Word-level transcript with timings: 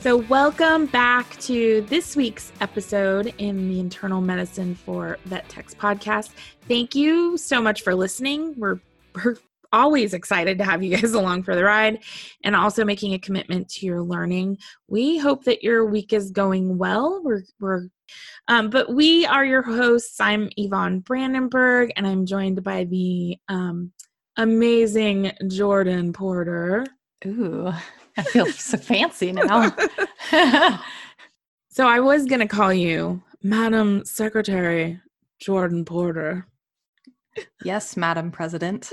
So, 0.00 0.18
welcome 0.18 0.86
back 0.86 1.36
to 1.40 1.84
this 1.88 2.14
week's 2.14 2.52
episode 2.60 3.34
in 3.38 3.68
the 3.68 3.80
Internal 3.80 4.20
Medicine 4.20 4.76
for 4.76 5.18
Vet 5.24 5.48
Techs 5.48 5.74
podcast. 5.74 6.30
Thank 6.68 6.94
you 6.94 7.36
so 7.36 7.60
much 7.60 7.82
for 7.82 7.96
listening. 7.96 8.54
We're, 8.56 8.78
we're 9.16 9.38
always 9.72 10.14
excited 10.14 10.56
to 10.58 10.64
have 10.64 10.84
you 10.84 10.96
guys 10.96 11.12
along 11.14 11.42
for 11.42 11.56
the 11.56 11.64
ride 11.64 12.04
and 12.44 12.54
also 12.54 12.84
making 12.84 13.14
a 13.14 13.18
commitment 13.18 13.68
to 13.70 13.86
your 13.86 14.00
learning. 14.00 14.58
We 14.86 15.18
hope 15.18 15.42
that 15.44 15.64
your 15.64 15.84
week 15.84 16.12
is 16.12 16.30
going 16.30 16.78
well. 16.78 17.20
We're, 17.24 17.42
we're 17.58 17.88
um, 18.46 18.70
but 18.70 18.94
we 18.94 19.26
are 19.26 19.44
your 19.44 19.62
hosts. 19.62 20.20
I'm 20.20 20.48
Yvonne 20.56 21.00
Brandenburg, 21.00 21.90
and 21.96 22.06
I'm 22.06 22.24
joined 22.24 22.62
by 22.62 22.84
the 22.84 23.36
um, 23.48 23.90
amazing 24.36 25.32
Jordan 25.48 26.12
Porter. 26.12 26.86
Ooh. 27.26 27.72
I 28.18 28.22
feel 28.22 28.46
so 28.52 28.76
fancy 28.76 29.32
now. 29.32 29.74
so 31.70 31.86
I 31.86 32.00
was 32.00 32.26
going 32.26 32.40
to 32.40 32.48
call 32.48 32.74
you 32.74 33.22
Madam 33.42 34.04
Secretary 34.04 35.00
Jordan 35.38 35.84
Porter. 35.84 36.46
Yes, 37.64 37.96
Madam 37.96 38.32
President. 38.32 38.90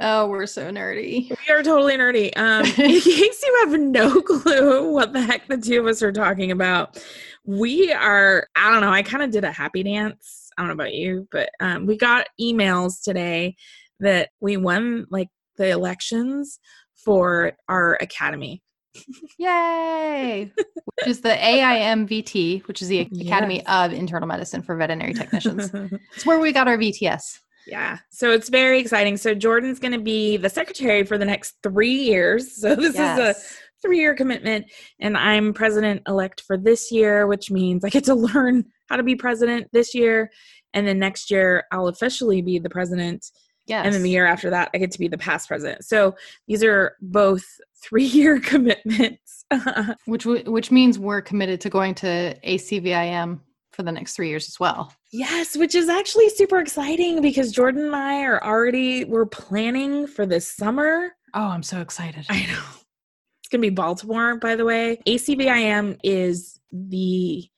oh, 0.00 0.26
we're 0.28 0.46
so 0.46 0.70
nerdy. 0.70 1.28
We 1.28 1.54
are 1.54 1.62
totally 1.62 1.98
nerdy. 1.98 2.34
Um, 2.38 2.64
in 2.64 3.00
case 3.00 3.42
you 3.42 3.66
have 3.66 3.78
no 3.78 4.22
clue 4.22 4.90
what 4.90 5.12
the 5.12 5.20
heck 5.20 5.46
the 5.48 5.58
two 5.58 5.80
of 5.80 5.86
us 5.86 6.02
are 6.02 6.12
talking 6.12 6.50
about, 6.50 7.04
we 7.44 7.92
are, 7.92 8.48
I 8.56 8.72
don't 8.72 8.80
know, 8.80 8.90
I 8.90 9.02
kind 9.02 9.22
of 9.22 9.30
did 9.30 9.44
a 9.44 9.52
happy 9.52 9.82
dance. 9.82 10.48
I 10.56 10.62
don't 10.62 10.68
know 10.68 10.74
about 10.74 10.94
you, 10.94 11.28
but 11.30 11.50
um, 11.60 11.84
we 11.84 11.98
got 11.98 12.28
emails 12.40 13.02
today 13.02 13.56
that 14.00 14.30
we 14.40 14.56
won 14.56 15.06
like 15.10 15.28
the 15.58 15.68
elections 15.68 16.58
for 16.96 17.52
our 17.68 17.98
academy. 18.00 18.62
Yay! 19.38 20.50
which 20.98 21.06
is 21.06 21.20
the 21.20 21.30
AIMVT, 21.30 22.66
which 22.66 22.82
is 22.82 22.88
the 22.88 23.00
Academy 23.00 23.56
yes. 23.56 23.64
of 23.68 23.92
Internal 23.92 24.26
Medicine 24.26 24.62
for 24.62 24.76
Veterinary 24.76 25.14
Technicians. 25.14 25.70
it's 26.14 26.26
where 26.26 26.40
we 26.40 26.52
got 26.52 26.66
our 26.66 26.76
VTS. 26.76 27.38
Yeah. 27.66 27.98
So 28.10 28.32
it's 28.32 28.48
very 28.48 28.80
exciting. 28.80 29.16
So 29.16 29.34
Jordan's 29.34 29.78
going 29.78 29.92
to 29.92 30.00
be 30.00 30.36
the 30.38 30.48
secretary 30.48 31.04
for 31.04 31.18
the 31.18 31.24
next 31.24 31.56
three 31.62 31.94
years. 31.94 32.56
So 32.58 32.74
this 32.74 32.94
yes. 32.94 33.18
is 33.18 33.36
a 33.36 33.82
three 33.82 33.98
year 33.98 34.14
commitment. 34.14 34.66
And 34.98 35.16
I'm 35.16 35.52
president 35.52 36.02
elect 36.08 36.40
for 36.40 36.56
this 36.56 36.90
year, 36.90 37.26
which 37.26 37.50
means 37.50 37.84
I 37.84 37.90
get 37.90 38.04
to 38.04 38.14
learn 38.34 38.64
how 38.88 38.96
to 38.96 39.02
be 39.02 39.14
president 39.14 39.68
this 39.72 39.94
year. 39.94 40.30
And 40.74 40.86
then 40.86 40.98
next 40.98 41.30
year, 41.30 41.64
I'll 41.70 41.88
officially 41.88 42.42
be 42.42 42.58
the 42.58 42.70
president 42.70 43.26
Yes. 43.68 43.84
And 43.84 43.94
then 43.94 44.02
the 44.02 44.10
year 44.10 44.26
after 44.26 44.50
that, 44.50 44.70
I 44.72 44.78
get 44.78 44.90
to 44.92 44.98
be 44.98 45.08
the 45.08 45.18
past 45.18 45.48
president. 45.48 45.84
So 45.84 46.14
these 46.46 46.64
are 46.64 46.96
both 47.00 47.44
three 47.82 48.04
year 48.04 48.40
commitments. 48.44 49.44
which 50.04 50.26
which 50.26 50.70
means 50.70 50.98
we're 50.98 51.22
committed 51.22 51.58
to 51.58 51.70
going 51.70 51.94
to 51.94 52.38
ACVIM 52.44 53.40
for 53.72 53.82
the 53.82 53.92
next 53.92 54.14
three 54.14 54.28
years 54.28 54.48
as 54.48 54.60
well. 54.60 54.92
Yes, 55.10 55.56
which 55.56 55.74
is 55.74 55.88
actually 55.88 56.28
super 56.28 56.58
exciting 56.58 57.22
because 57.22 57.52
Jordan 57.52 57.86
and 57.86 57.96
I 57.96 58.24
are 58.24 58.44
already 58.44 59.04
we're 59.04 59.24
planning 59.24 60.06
for 60.06 60.26
this 60.26 60.46
summer. 60.46 61.12
Oh, 61.32 61.46
I'm 61.46 61.62
so 61.62 61.80
excited. 61.80 62.26
I 62.28 62.40
know. 62.46 62.62
It's 63.40 63.48
gonna 63.50 63.62
be 63.62 63.70
Baltimore, 63.70 64.36
by 64.36 64.56
the 64.56 64.64
way. 64.64 65.00
ACVIM 65.06 65.98
is 66.02 66.60
the 66.72 67.48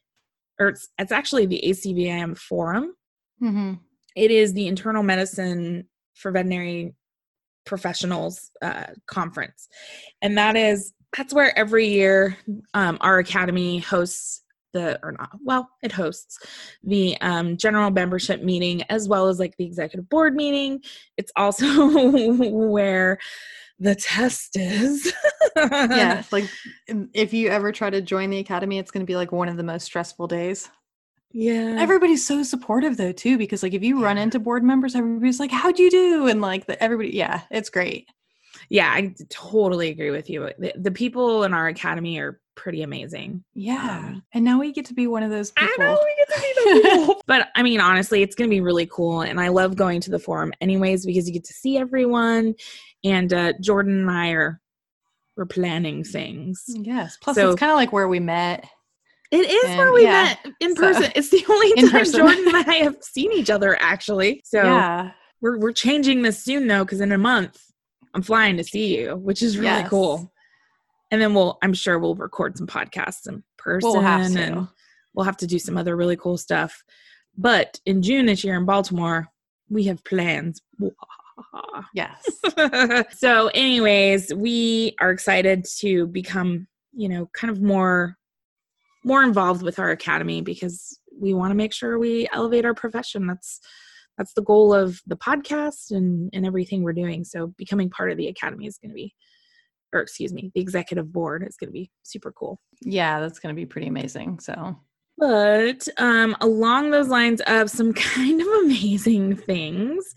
or 0.61 0.69
it's, 0.69 0.89
it's 0.99 1.11
actually 1.11 1.47
the 1.47 1.61
ACVIM 1.65 2.37
forum. 2.37 2.95
Mm-hmm. 3.43 3.75
It 4.15 4.31
is 4.31 4.53
the 4.53 4.69
internal 4.69 5.03
medicine 5.03 5.89
for 6.21 6.31
veterinary 6.31 6.95
professionals 7.65 8.51
uh, 8.63 8.87
conference. 9.07 9.69
And 10.23 10.37
that 10.39 10.57
is 10.57 10.93
that's 11.17 11.35
where 11.35 11.57
every 11.59 11.89
year 11.89 12.37
um, 12.75 12.99
our 13.01 13.19
academy 13.19 13.79
hosts 13.79 14.43
the 14.73 15.01
or 15.03 15.11
not 15.11 15.31
well 15.45 15.69
it 15.83 15.91
hosts 15.91 16.39
the 16.85 17.21
um, 17.21 17.57
general 17.57 17.91
membership 17.91 18.41
meeting 18.41 18.83
as 18.85 19.09
well 19.09 19.27
as 19.27 19.41
like 19.41 19.57
the 19.57 19.65
executive 19.65 20.09
board 20.09 20.35
meeting. 20.35 20.81
It's 21.17 21.33
also 21.37 21.67
where 22.51 23.19
the 23.81 23.95
test 23.97 24.57
is. 24.57 25.13
Yeah 25.57 26.23
like 26.33 26.49
if 27.13 27.33
you 27.33 27.49
ever 27.49 27.73
try 27.73 27.91
to 27.91 28.01
join 28.01 28.31
the 28.31 28.39
academy 28.39 28.79
it's 28.79 28.91
going 28.91 29.05
to 29.05 29.11
be 29.11 29.17
like 29.17 29.33
one 29.33 29.49
of 29.49 29.57
the 29.57 29.63
most 29.63 29.85
stressful 29.85 30.29
days 30.29 30.71
yeah. 31.33 31.77
Everybody's 31.79 32.27
so 32.27 32.43
supportive 32.43 32.97
though 32.97 33.13
too 33.13 33.39
because 33.39 33.63
like 33.63 33.75
if 33.75 33.83
you 33.83 34.03
run 34.03 34.19
into 34.19 34.39
board 34.39 34.65
members 34.65 34.95
everybody's 34.97 35.39
like 35.39 35.51
how 35.51 35.71
do 35.71 35.83
you 35.83 35.91
do 35.91 36.27
and 36.27 36.41
like 36.41 36.67
the, 36.67 36.83
everybody 36.83 37.17
yeah, 37.17 37.43
it's 37.51 37.71
great. 37.71 38.09
Yeah, 38.69 38.91
I 38.93 39.15
totally 39.31 39.89
agree 39.89 40.11
with 40.11 40.31
you. 40.31 40.51
The, 40.59 40.73
the 40.77 40.91
people 40.91 41.45
in 41.45 41.55
our 41.55 41.69
academy 41.69 42.19
are 42.19 42.41
pretty 42.55 42.83
amazing. 42.83 43.43
Yeah. 43.55 43.99
Um, 43.99 44.23
and 44.33 44.45
now 44.45 44.61
we 44.61 44.73
get 44.73 44.85
to 44.87 44.95
be 44.95 45.07
one 45.07 45.23
of 45.23 45.31
those 45.31 45.51
people. 45.53 45.75
I 45.79 45.85
know 45.85 45.99
we 46.05 46.17
get 46.19 46.35
to 46.35 46.41
be 46.41 46.55
the 46.55 46.89
people. 46.89 47.23
but 47.27 47.49
I 47.55 47.63
mean 47.63 47.81
honestly, 47.81 48.23
it's 48.23 48.35
going 48.35 48.51
to 48.51 48.55
be 48.55 48.61
really 48.61 48.87
cool 48.87 49.23
and 49.23 49.41
I 49.41 49.49
love 49.49 49.77
going 49.77 50.01
to 50.03 50.11
the 50.11 50.19
forum 50.19 50.53
anyways 50.61 51.07
because 51.07 51.27
you 51.27 51.33
get 51.33 51.45
to 51.45 51.53
see 51.53 51.79
everyone 51.79 52.55
and 53.05 53.33
uh 53.33 53.53
Jordan 53.61 54.01
and 54.01 54.11
I 54.11 54.31
are 54.31 54.61
we're 55.37 55.47
planning 55.47 56.03
things. 56.05 56.65
Yes. 56.67 57.17
Plus 57.23 57.37
so, 57.37 57.51
it's 57.51 57.61
kind 57.61 57.73
of 57.73 57.77
like 57.77 57.93
where 57.93 58.09
we 58.09 58.21
met 58.21 58.69
it 59.31 59.49
is 59.49 59.65
and, 59.65 59.79
where 59.79 59.93
we 59.93 60.03
yeah, 60.03 60.25
met 60.45 60.55
in 60.61 60.75
person. 60.75 61.05
So, 61.05 61.11
it's 61.15 61.31
the 61.31 61.45
only 61.49 61.73
time 61.83 61.91
person. 61.91 62.21
Jordan 62.21 62.45
and 62.49 62.71
I 62.71 62.75
have 62.77 62.97
seen 63.03 63.33
each 63.33 63.51
other 63.51 63.81
actually. 63.81 64.43
So 64.45 64.63
yeah. 64.63 65.13
we're 65.41 65.59
we're 65.59 65.73
changing 65.73 66.23
this 66.23 66.43
soon 66.43 66.67
though, 66.67 66.85
because 66.85 67.01
in 67.01 67.13
a 67.13 67.19
month 67.19 67.63
I'm 68.15 68.23
flying 68.23 68.57
to 68.57 68.65
see 68.65 68.99
you, 68.99 69.17
which 69.17 69.43
is 69.43 69.57
really 69.57 69.71
yes. 69.71 69.89
cool. 69.89 70.33
And 71.11 71.21
then 71.21 71.35
we'll 71.35 71.59
I'm 71.63 71.75
sure 71.75 71.99
we'll 71.99 72.15
record 72.17 72.59
some 72.59 72.67
podcasts 72.67 73.29
in 73.29 73.43
person 73.57 73.91
we'll 73.91 74.05
and 74.05 74.69
we'll 75.15 75.25
have 75.25 75.37
to 75.39 75.47
do 75.47 75.59
some 75.59 75.77
other 75.77 75.97
really 75.97 76.17
cool 76.17 76.37
stuff. 76.37 76.83
But 77.37 77.81
in 77.87 78.03
June 78.03 78.27
this 78.27 78.43
year 78.45 78.57
in 78.57 78.65
Baltimore, 78.65 79.29
we 79.69 79.85
have 79.85 80.05
plans. 80.05 80.61
Yes. 81.95 82.29
so, 83.17 83.49
anyways, 83.49 84.35
we 84.35 84.95
are 85.01 85.11
excited 85.11 85.65
to 85.79 86.07
become, 86.07 86.67
you 86.93 87.09
know, 87.09 87.31
kind 87.33 87.51
of 87.51 87.63
more 87.63 88.17
more 89.05 89.23
involved 89.23 89.63
with 89.63 89.79
our 89.79 89.91
academy 89.91 90.43
because 90.43 90.99
we 91.19 91.35
want 91.35 91.51
to 91.51 91.57
make 91.57 91.73
sure 91.73 91.99
we 91.99 92.29
elevate 92.33 92.65
our 92.65 92.75
profession. 92.75 93.27
That's 93.27 93.61
that's 94.19 94.35
the 94.35 94.43
goal 94.43 94.75
of 94.75 95.01
the 95.07 95.17
podcast 95.17 95.91
and 95.91 96.31
and 96.33 96.47
everything 96.47 96.83
we're 96.83 96.93
doing. 96.93 97.25
So 97.25 97.49
becoming 97.57 97.91
part 97.91 98.11
of 98.11 98.17
the 98.17 98.29
academy 98.29 98.67
is 98.67 98.79
going 98.79 98.91
to 98.91 98.95
be 98.95 99.15
or 99.93 100.01
excuse 100.01 100.33
me 100.33 100.53
the 100.55 100.61
executive 100.61 101.13
board 101.13 101.45
is 101.47 101.57
going 101.57 101.69
to 101.69 101.73
be 101.73 101.91
super 102.03 102.33
cool. 102.33 102.61
Yeah 102.83 103.21
that's 103.21 103.39
going 103.39 103.55
to 103.55 103.61
be 103.61 103.67
pretty 103.67 103.89
amazing 103.89 104.39
so. 104.41 104.77
But 105.19 105.87
um 105.99 106.37
along 106.41 106.91
those 106.91 107.09
lines 107.09 107.41
of 107.47 107.71
some 107.71 107.93
kind 107.95 108.41
of 108.41 108.49
amazing 108.65 109.37
things 109.37 110.15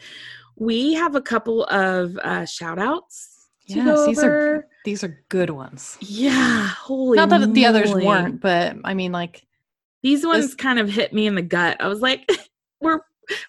we 0.56 0.94
have 0.94 1.16
a 1.16 1.22
couple 1.22 1.66
of 1.66 2.18
uh 2.18 2.46
shout 2.46 2.80
outs 2.80 3.33
yes, 3.66 4.06
these 4.06 4.24
are 4.24 4.68
these 4.86 5.04
are 5.04 5.24
good 5.30 5.50
ones. 5.50 5.98
Yeah, 6.02 6.68
holy. 6.68 7.18
Not 7.18 7.30
that 7.30 7.42
moly. 7.42 7.54
the 7.54 7.66
others 7.66 7.94
weren't, 7.94 8.42
but 8.42 8.78
I 8.84 8.94
mean, 8.94 9.12
like 9.12 9.46
these 10.02 10.26
ones 10.26 10.48
this, 10.48 10.56
kind 10.56 10.80
of 10.80 10.90
hit 10.90 11.14
me 11.14 11.28
in 11.28 11.36
the 11.36 11.42
gut. 11.42 11.78
I 11.80 11.88
was 11.88 12.02
like, 12.02 12.30
we're 12.82 13.02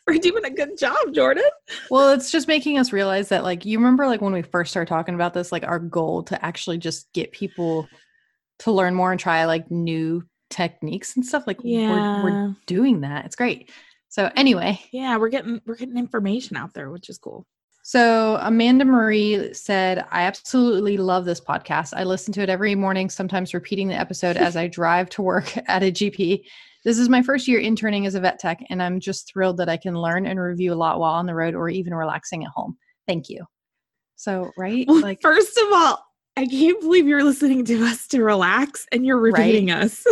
we're 0.06 0.18
doing 0.18 0.44
a 0.44 0.50
good 0.50 0.78
job, 0.78 1.12
Jordan. 1.12 1.44
Well, 1.90 2.12
it's 2.12 2.30
just 2.30 2.48
making 2.48 2.78
us 2.78 2.92
realize 2.92 3.28
that, 3.30 3.42
like, 3.42 3.64
you 3.64 3.78
remember, 3.78 4.06
like 4.06 4.20
when 4.20 4.32
we 4.32 4.42
first 4.42 4.70
started 4.70 4.88
talking 4.88 5.14
about 5.14 5.34
this, 5.34 5.50
like 5.50 5.64
our 5.64 5.78
goal 5.80 6.22
to 6.24 6.44
actually 6.44 6.78
just 6.78 7.12
get 7.12 7.32
people 7.32 7.88
to 8.60 8.70
learn 8.70 8.94
more 8.94 9.10
and 9.10 9.20
try 9.20 9.44
like 9.46 9.70
new 9.70 10.22
techniques 10.50 11.16
and 11.16 11.26
stuff. 11.26 11.44
Like, 11.46 11.58
yeah, 11.62 12.22
we're, 12.22 12.30
we're 12.30 12.56
doing 12.66 13.00
that. 13.00 13.24
It's 13.24 13.36
great. 13.36 13.70
So 14.08 14.30
anyway, 14.36 14.80
yeah, 14.92 15.16
we're 15.16 15.28
getting 15.28 15.60
we're 15.66 15.76
getting 15.76 15.98
information 15.98 16.56
out 16.56 16.72
there, 16.72 16.90
which 16.90 17.08
is 17.08 17.18
cool. 17.18 17.46
So, 17.86 18.38
Amanda 18.40 18.86
Marie 18.86 19.52
said, 19.52 20.06
I 20.10 20.22
absolutely 20.22 20.96
love 20.96 21.26
this 21.26 21.38
podcast. 21.38 21.92
I 21.94 22.04
listen 22.04 22.32
to 22.32 22.40
it 22.40 22.48
every 22.48 22.74
morning, 22.74 23.10
sometimes 23.10 23.52
repeating 23.52 23.88
the 23.88 23.94
episode 23.94 24.38
as 24.38 24.56
I 24.56 24.68
drive 24.68 25.10
to 25.10 25.22
work 25.22 25.54
at 25.68 25.82
a 25.82 25.92
GP. 25.92 26.44
This 26.86 26.98
is 26.98 27.10
my 27.10 27.20
first 27.20 27.46
year 27.46 27.60
interning 27.60 28.06
as 28.06 28.14
a 28.14 28.20
vet 28.20 28.38
tech, 28.38 28.64
and 28.70 28.82
I'm 28.82 29.00
just 29.00 29.30
thrilled 29.30 29.58
that 29.58 29.68
I 29.68 29.76
can 29.76 29.94
learn 29.94 30.24
and 30.24 30.40
review 30.40 30.72
a 30.72 30.74
lot 30.74 30.98
while 30.98 31.12
on 31.12 31.26
the 31.26 31.34
road 31.34 31.54
or 31.54 31.68
even 31.68 31.92
relaxing 31.92 32.42
at 32.42 32.50
home. 32.54 32.78
Thank 33.06 33.28
you. 33.28 33.44
So, 34.16 34.50
right? 34.56 34.88
Like, 34.88 35.20
first 35.20 35.58
of 35.58 35.66
all, 35.70 36.02
I 36.38 36.46
can't 36.46 36.80
believe 36.80 37.06
you're 37.06 37.22
listening 37.22 37.66
to 37.66 37.84
us 37.84 38.08
to 38.08 38.24
relax 38.24 38.86
and 38.92 39.04
you're 39.04 39.20
repeating 39.20 39.68
right? 39.68 39.84
us. 39.84 40.06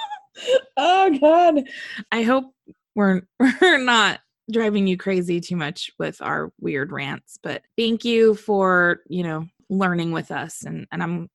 oh 0.76 1.18
god. 1.18 1.64
I 2.10 2.22
hope 2.22 2.52
we're 2.94 3.22
we're 3.40 3.78
not 3.78 4.20
driving 4.50 4.86
you 4.86 4.96
crazy 4.96 5.40
too 5.40 5.56
much 5.56 5.90
with 5.98 6.20
our 6.20 6.52
weird 6.60 6.92
rants, 6.92 7.38
but 7.42 7.62
thank 7.76 8.04
you 8.04 8.34
for, 8.34 9.00
you 9.08 9.22
know, 9.22 9.46
learning 9.68 10.12
with 10.12 10.30
us 10.30 10.64
and 10.64 10.86
and 10.92 11.02
I'm 11.02 11.30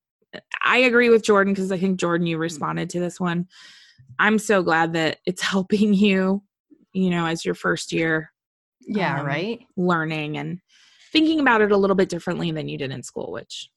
I 0.63 0.79
agree 0.79 1.09
with 1.09 1.23
Jordan 1.23 1.53
because 1.53 1.71
I 1.71 1.77
think 1.77 1.99
Jordan 1.99 2.27
you 2.27 2.37
responded 2.37 2.89
to 2.91 2.99
this 2.99 3.19
one. 3.19 3.47
I'm 4.19 4.39
so 4.39 4.61
glad 4.61 4.93
that 4.93 5.19
it's 5.25 5.41
helping 5.53 5.93
you, 5.93 6.43
you 6.93 7.09
know, 7.09 7.25
as 7.25 7.45
your 7.45 7.55
first 7.55 7.91
year. 7.91 8.31
Yeah, 8.81 9.19
um, 9.19 9.25
right. 9.25 9.59
Learning 9.75 10.37
and 10.37 10.59
thinking 11.11 11.39
about 11.39 11.61
it 11.61 11.71
a 11.71 11.77
little 11.77 11.95
bit 11.95 12.09
differently 12.09 12.51
than 12.51 12.69
you 12.69 12.77
did 12.77 12.91
in 12.91 13.03
school, 13.03 13.31
which 13.31 13.69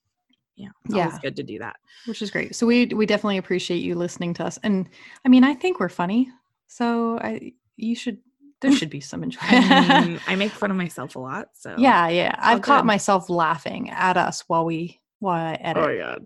yeah, 0.57 0.69
it's 0.85 0.95
yeah. 0.95 1.05
always 1.05 1.19
good 1.19 1.37
to 1.37 1.43
do 1.43 1.59
that. 1.59 1.77
Which 2.07 2.23
is 2.23 2.31
great. 2.31 2.55
So 2.55 2.67
we 2.67 2.87
we 2.87 3.07
definitely 3.07 3.39
appreciate 3.39 3.79
you 3.79 3.95
listening 3.95 4.35
to 4.35 4.45
us. 4.45 4.59
And 4.63 4.89
I 5.25 5.29
mean, 5.29 5.45
I 5.45 5.55
think 5.55 5.81
we're 5.81 5.89
funny. 5.89 6.29
So 6.67 7.19
I 7.19 7.53
you 7.77 7.97
should 7.97 8.19
there 8.61 8.73
should 8.77 8.91
be 8.91 9.01
some 9.01 9.23
enjoyment. 9.23 9.51
I, 9.71 10.07
mean, 10.07 10.21
I 10.27 10.37
make 10.37 10.53
fun 10.53 10.71
of 10.71 10.77
myself 10.77 11.17
a 11.17 11.19
lot. 11.19 11.49
So 11.55 11.75
yeah, 11.79 12.09
yeah. 12.09 12.35
I've 12.39 12.63
caught 12.63 12.87
myself 12.87 13.31
laughing 13.31 13.91
at 13.91 14.17
us 14.17 14.45
while 14.47 14.65
we 14.65 15.01
while 15.19 15.35
I 15.35 15.53
oh, 15.53 15.69
edit. 15.69 15.85
Oh 15.85 15.91
yeah. 15.91 16.17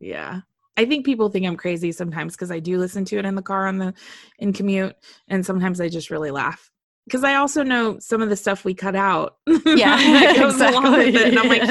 Yeah. 0.00 0.40
I 0.76 0.86
think 0.86 1.06
people 1.06 1.28
think 1.28 1.46
I'm 1.46 1.56
crazy 1.56 1.92
sometimes 1.92 2.34
because 2.34 2.50
I 2.50 2.58
do 2.58 2.78
listen 2.78 3.04
to 3.06 3.18
it 3.18 3.24
in 3.24 3.36
the 3.36 3.42
car 3.42 3.66
on 3.66 3.78
the 3.78 3.94
in 4.38 4.52
commute, 4.52 4.96
and 5.28 5.46
sometimes 5.46 5.80
I 5.80 5.88
just 5.88 6.10
really 6.10 6.32
laugh 6.32 6.70
because 7.06 7.22
I 7.22 7.34
also 7.34 7.62
know 7.62 7.98
some 7.98 8.22
of 8.22 8.28
the 8.28 8.36
stuff 8.36 8.64
we 8.64 8.74
cut 8.74 8.96
out. 8.96 9.36
Yeah, 9.64 9.96
that 9.96 10.36
goes 10.36 10.54
exactly. 10.54 10.78
along 10.78 10.92
with 10.92 11.14
it, 11.14 11.28
and 11.28 11.38
I'm 11.38 11.48
like, 11.48 11.62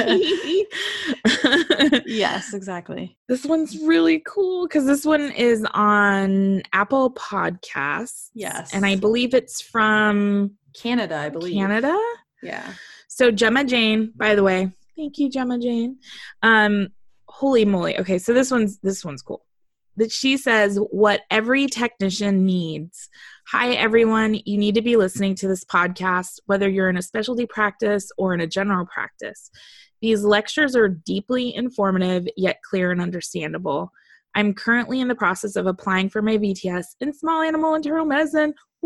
yes, 2.06 2.54
exactly. 2.54 3.16
This 3.28 3.44
one's 3.44 3.78
really 3.80 4.22
cool 4.26 4.66
because 4.66 4.86
this 4.86 5.04
one 5.04 5.30
is 5.32 5.66
on 5.74 6.62
Apple 6.72 7.12
Podcasts. 7.12 8.30
Yes, 8.34 8.74
and 8.74 8.84
I 8.84 8.96
believe 8.96 9.34
it's 9.34 9.60
from 9.60 10.52
Canada. 10.74 11.16
I 11.16 11.28
believe 11.28 11.54
Canada. 11.54 11.98
Yeah. 12.42 12.72
So 13.08 13.30
Gemma 13.30 13.64
Jane, 13.64 14.12
by 14.16 14.34
the 14.34 14.42
way, 14.42 14.70
thank 14.96 15.18
you, 15.18 15.30
Gemma 15.30 15.58
Jane. 15.58 15.98
Um, 16.42 16.88
holy 17.28 17.64
moly. 17.64 17.98
Okay, 17.98 18.18
so 18.18 18.32
this 18.32 18.50
one's 18.50 18.78
this 18.78 19.04
one's 19.04 19.22
cool. 19.22 19.44
That 19.96 20.10
she 20.10 20.36
says 20.36 20.76
what 20.90 21.22
every 21.30 21.66
technician 21.66 22.44
needs. 22.44 23.08
Hi 23.48 23.74
everyone, 23.74 24.40
you 24.44 24.58
need 24.58 24.74
to 24.74 24.82
be 24.82 24.96
listening 24.96 25.36
to 25.36 25.48
this 25.48 25.64
podcast 25.64 26.40
whether 26.46 26.68
you're 26.68 26.90
in 26.90 26.96
a 26.96 27.02
specialty 27.02 27.46
practice 27.46 28.10
or 28.18 28.34
in 28.34 28.40
a 28.40 28.46
general 28.46 28.86
practice. 28.86 29.50
These 30.00 30.24
lectures 30.24 30.74
are 30.74 30.88
deeply 30.88 31.54
informative 31.54 32.26
yet 32.36 32.58
clear 32.68 32.90
and 32.90 33.00
understandable. 33.00 33.92
I'm 34.34 34.52
currently 34.52 35.00
in 35.00 35.08
the 35.08 35.14
process 35.14 35.56
of 35.56 35.66
applying 35.66 36.08
for 36.08 36.20
my 36.20 36.38
VTS 36.38 36.86
in 37.00 37.12
small 37.12 37.42
animal 37.42 37.74
internal 37.74 38.04
medicine. 38.04 38.54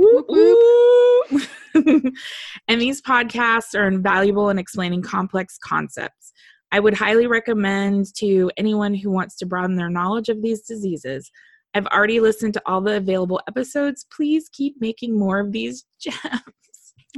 and 2.69 2.81
these 2.81 3.03
podcasts 3.03 3.75
are 3.75 3.89
invaluable 3.89 4.51
in 4.51 4.59
explaining 4.59 5.03
complex 5.03 5.59
concepts. 5.59 6.33
I 6.71 6.81
would 6.81 6.95
highly 6.95 7.27
recommend 7.27 8.15
to 8.17 8.51
anyone 8.57 8.95
who 8.95 9.11
wants 9.11 9.37
to 9.37 9.47
broaden 9.47 9.77
their 9.77 9.89
knowledge 9.89 10.29
of 10.29 10.43
these 10.43 10.63
diseases. 10.63 11.31
I've 11.75 11.87
already 11.87 12.21
listened 12.21 12.55
to 12.55 12.63
all 12.67 12.81
the 12.81 12.97
available 12.97 13.41
episodes. 13.49 14.07
Please 14.15 14.49
keep 14.53 14.77
making 14.81 15.19
more 15.19 15.39
of 15.39 15.53
these 15.53 15.85
gems. 16.01 16.43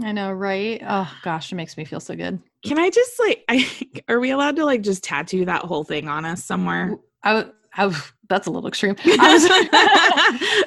I 0.03 0.13
know, 0.13 0.33
right? 0.33 0.81
Oh 0.87 1.13
gosh, 1.23 1.53
it 1.53 1.57
makes 1.57 1.77
me 1.77 1.85
feel 1.85 2.01
so 2.01 2.15
good. 2.15 2.41
Can 2.65 2.79
I 2.79 2.91
just 2.91 3.19
like 3.19 3.45
I 3.49 3.69
are 4.09 4.21
we 4.21 4.31
allowed 4.31 4.57
to 4.57 4.65
like 4.65 4.83
just 4.83 5.03
tattoo 5.03 5.45
that 5.47 5.63
whole 5.63 5.85
thing 5.85 6.09
on 6.09 6.25
us 6.25 6.45
somewhere? 6.45 6.97
I, 7.25 7.47
I 7.75 7.95
that's 8.29 8.47
a 8.47 8.51
little 8.51 8.69
extreme. 8.69 8.95
I 9.05 9.35
was, 9.35 9.45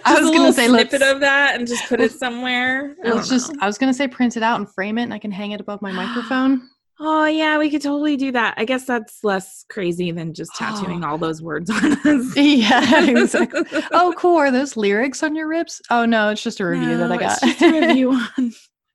I 0.06 0.19
was 0.19 0.30
gonna 0.30 0.53
say 0.53 0.68
snippet 0.68 1.01
of 1.01 1.21
that 1.21 1.56
and 1.56 1.68
just 1.68 1.88
put 1.88 2.01
it 2.01 2.12
somewhere. 2.12 2.95
Let's 3.03 3.30
just 3.30 3.56
I 3.62 3.65
was 3.65 3.77
gonna 3.77 3.94
say 3.94 4.07
print 4.07 4.35
it 4.35 4.44
out 4.44 4.59
and 4.59 4.69
frame 4.69 4.97
it 4.97 5.03
and 5.03 5.13
I 5.13 5.19
can 5.19 5.31
hang 5.31 5.51
it 5.51 5.62
above 5.62 5.81
my 5.81 5.91
microphone. 6.06 6.69
Oh 7.05 7.25
yeah, 7.25 7.57
we 7.57 7.69
could 7.69 7.81
totally 7.81 8.15
do 8.15 8.31
that. 8.31 8.53
I 8.55 8.63
guess 8.63 8.85
that's 8.85 9.25
less 9.25 9.65
crazy 9.69 10.11
than 10.11 10.33
just 10.33 10.55
tattooing 10.55 11.03
oh. 11.03 11.07
all 11.09 11.17
those 11.17 11.41
words 11.41 11.69
on 11.69 11.91
us. 11.91 12.38
yeah, 12.38 13.05
exactly. 13.09 13.63
oh, 13.91 14.13
cool. 14.17 14.38
Are 14.38 14.51
those 14.51 14.77
lyrics 14.77 15.21
on 15.21 15.35
your 15.35 15.50
ribs? 15.50 15.81
Oh 15.89 16.05
no, 16.05 16.29
it's 16.29 16.41
just 16.41 16.61
a 16.61 16.65
review 16.65 16.88
no, 16.88 17.00
that 17.00 17.11
I 17.11 17.17
got. 17.17 17.44
It's 17.44 17.59
just 17.59 17.61
a 17.61 17.88
review 17.88 18.11
on 18.38 18.53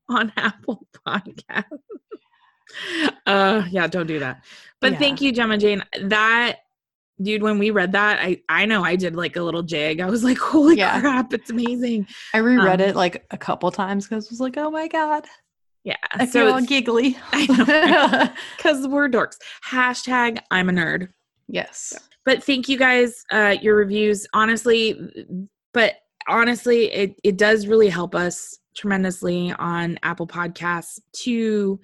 on 0.08 0.32
Apple 0.38 0.86
Podcast. 1.06 1.64
uh 3.26 3.64
yeah, 3.70 3.86
don't 3.86 4.06
do 4.06 4.20
that. 4.20 4.42
But 4.80 4.92
yeah. 4.92 4.98
thank 4.98 5.20
you, 5.20 5.30
Gemma 5.30 5.58
Jane. 5.58 5.84
That 6.00 6.60
dude, 7.20 7.42
when 7.42 7.58
we 7.58 7.72
read 7.72 7.92
that, 7.92 8.20
I 8.20 8.40
I 8.48 8.64
know 8.64 8.84
I 8.84 8.96
did 8.96 9.16
like 9.16 9.36
a 9.36 9.42
little 9.42 9.62
jig. 9.62 10.00
I 10.00 10.06
was 10.06 10.24
like, 10.24 10.38
holy 10.38 10.78
yeah. 10.78 10.98
crap, 10.98 11.34
it's 11.34 11.50
amazing. 11.50 12.06
I 12.32 12.38
reread 12.38 12.80
um, 12.80 12.88
it 12.88 12.96
like 12.96 13.26
a 13.32 13.36
couple 13.36 13.70
times 13.70 14.08
because 14.08 14.28
I 14.28 14.30
was 14.30 14.40
like, 14.40 14.56
oh 14.56 14.70
my 14.70 14.88
God. 14.88 15.26
Yeah. 15.88 15.96
I 16.12 16.26
so 16.26 16.44
feel 16.44 16.54
all 16.54 16.60
giggly. 16.60 17.16
Because 17.32 18.86
we're 18.86 19.08
dorks. 19.08 19.38
Hashtag 19.66 20.38
I'm 20.50 20.68
a 20.68 20.72
nerd. 20.72 21.08
Yes. 21.48 21.94
But 22.26 22.44
thank 22.44 22.68
you 22.68 22.76
guys, 22.76 23.24
uh, 23.32 23.56
your 23.62 23.74
reviews. 23.74 24.26
Honestly, 24.34 25.00
but 25.72 25.94
honestly, 26.28 26.92
it, 26.92 27.18
it 27.24 27.38
does 27.38 27.66
really 27.66 27.88
help 27.88 28.14
us 28.14 28.58
tremendously 28.76 29.54
on 29.58 29.98
Apple 30.02 30.26
Podcasts 30.26 31.00
to 31.22 31.80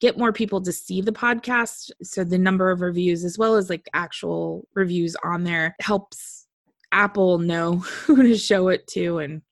get 0.00 0.18
more 0.18 0.32
people 0.32 0.60
to 0.62 0.72
see 0.72 1.00
the 1.00 1.12
podcast. 1.12 1.92
So 2.02 2.24
the 2.24 2.38
number 2.38 2.72
of 2.72 2.80
reviews 2.80 3.24
as 3.24 3.38
well 3.38 3.54
as 3.54 3.70
like 3.70 3.88
actual 3.94 4.66
reviews 4.74 5.14
on 5.22 5.44
there 5.44 5.76
helps 5.80 6.48
Apple 6.90 7.38
know 7.38 7.76
who 8.06 8.24
to 8.24 8.36
show 8.36 8.68
it 8.68 8.88
to 8.88 9.18
and 9.18 9.42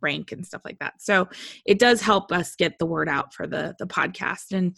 rank 0.00 0.32
and 0.32 0.46
stuff 0.46 0.62
like 0.64 0.78
that. 0.78 0.94
So 1.00 1.28
it 1.66 1.78
does 1.78 2.00
help 2.00 2.32
us 2.32 2.54
get 2.56 2.78
the 2.78 2.86
word 2.86 3.08
out 3.08 3.34
for 3.34 3.46
the 3.46 3.74
the 3.78 3.86
podcast 3.86 4.52
and 4.52 4.76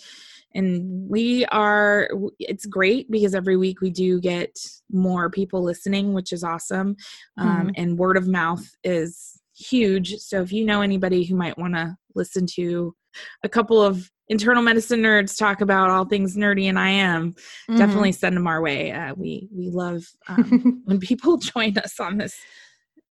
and 0.54 1.08
we 1.08 1.44
are 1.46 2.10
it's 2.38 2.66
great 2.66 3.10
because 3.10 3.34
every 3.34 3.56
week 3.56 3.80
we 3.80 3.90
do 3.90 4.20
get 4.20 4.56
more 4.90 5.30
people 5.30 5.62
listening 5.62 6.12
which 6.12 6.32
is 6.32 6.42
awesome 6.42 6.96
um, 7.38 7.68
mm. 7.68 7.72
and 7.76 7.98
word 7.98 8.16
of 8.16 8.26
mouth 8.26 8.64
is 8.84 9.40
huge 9.56 10.16
so 10.16 10.40
if 10.40 10.52
you 10.52 10.64
know 10.64 10.80
anybody 10.80 11.24
who 11.24 11.34
might 11.34 11.58
want 11.58 11.74
to 11.74 11.94
listen 12.14 12.46
to 12.46 12.94
a 13.42 13.48
couple 13.48 13.82
of 13.82 14.10
internal 14.28 14.62
medicine 14.62 15.00
nerds 15.00 15.36
talk 15.36 15.60
about 15.60 15.90
all 15.90 16.04
things 16.04 16.36
nerdy 16.36 16.68
and 16.68 16.78
i 16.78 16.88
am 16.88 17.32
mm-hmm. 17.32 17.76
definitely 17.76 18.12
send 18.12 18.36
them 18.36 18.46
our 18.46 18.62
way 18.62 18.90
uh, 18.92 19.12
we 19.16 19.48
we 19.52 19.68
love 19.70 20.04
um, 20.28 20.82
when 20.84 20.98
people 20.98 21.36
join 21.38 21.76
us 21.78 22.00
on 22.00 22.18
this 22.18 22.34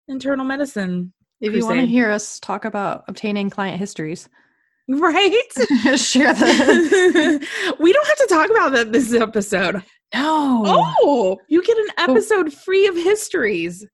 internal 0.08 0.44
medicine 0.44 1.12
if 1.44 1.54
you 1.54 1.66
want 1.66 1.80
to 1.80 1.86
hear 1.86 2.10
us 2.10 2.40
talk 2.40 2.64
about 2.64 3.04
obtaining 3.08 3.50
client 3.50 3.78
histories, 3.78 4.28
right? 4.88 5.32
Share 5.96 6.34
the. 6.34 7.48
we 7.80 7.92
don't 7.92 8.06
have 8.06 8.18
to 8.18 8.26
talk 8.28 8.50
about 8.50 8.72
that 8.72 8.92
this 8.92 9.12
episode. 9.12 9.82
No. 10.14 10.62
Oh, 10.66 11.38
you 11.48 11.62
get 11.62 11.76
an 11.76 11.88
episode 11.98 12.52
free 12.52 12.86
of 12.86 12.96
histories. 12.96 13.86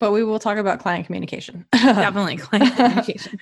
But 0.00 0.10
we 0.10 0.24
will 0.24 0.40
talk 0.40 0.58
about 0.58 0.80
client 0.80 1.06
communication. 1.06 1.64
Definitely 1.72 2.36
client 2.36 2.74
communication. 2.74 3.38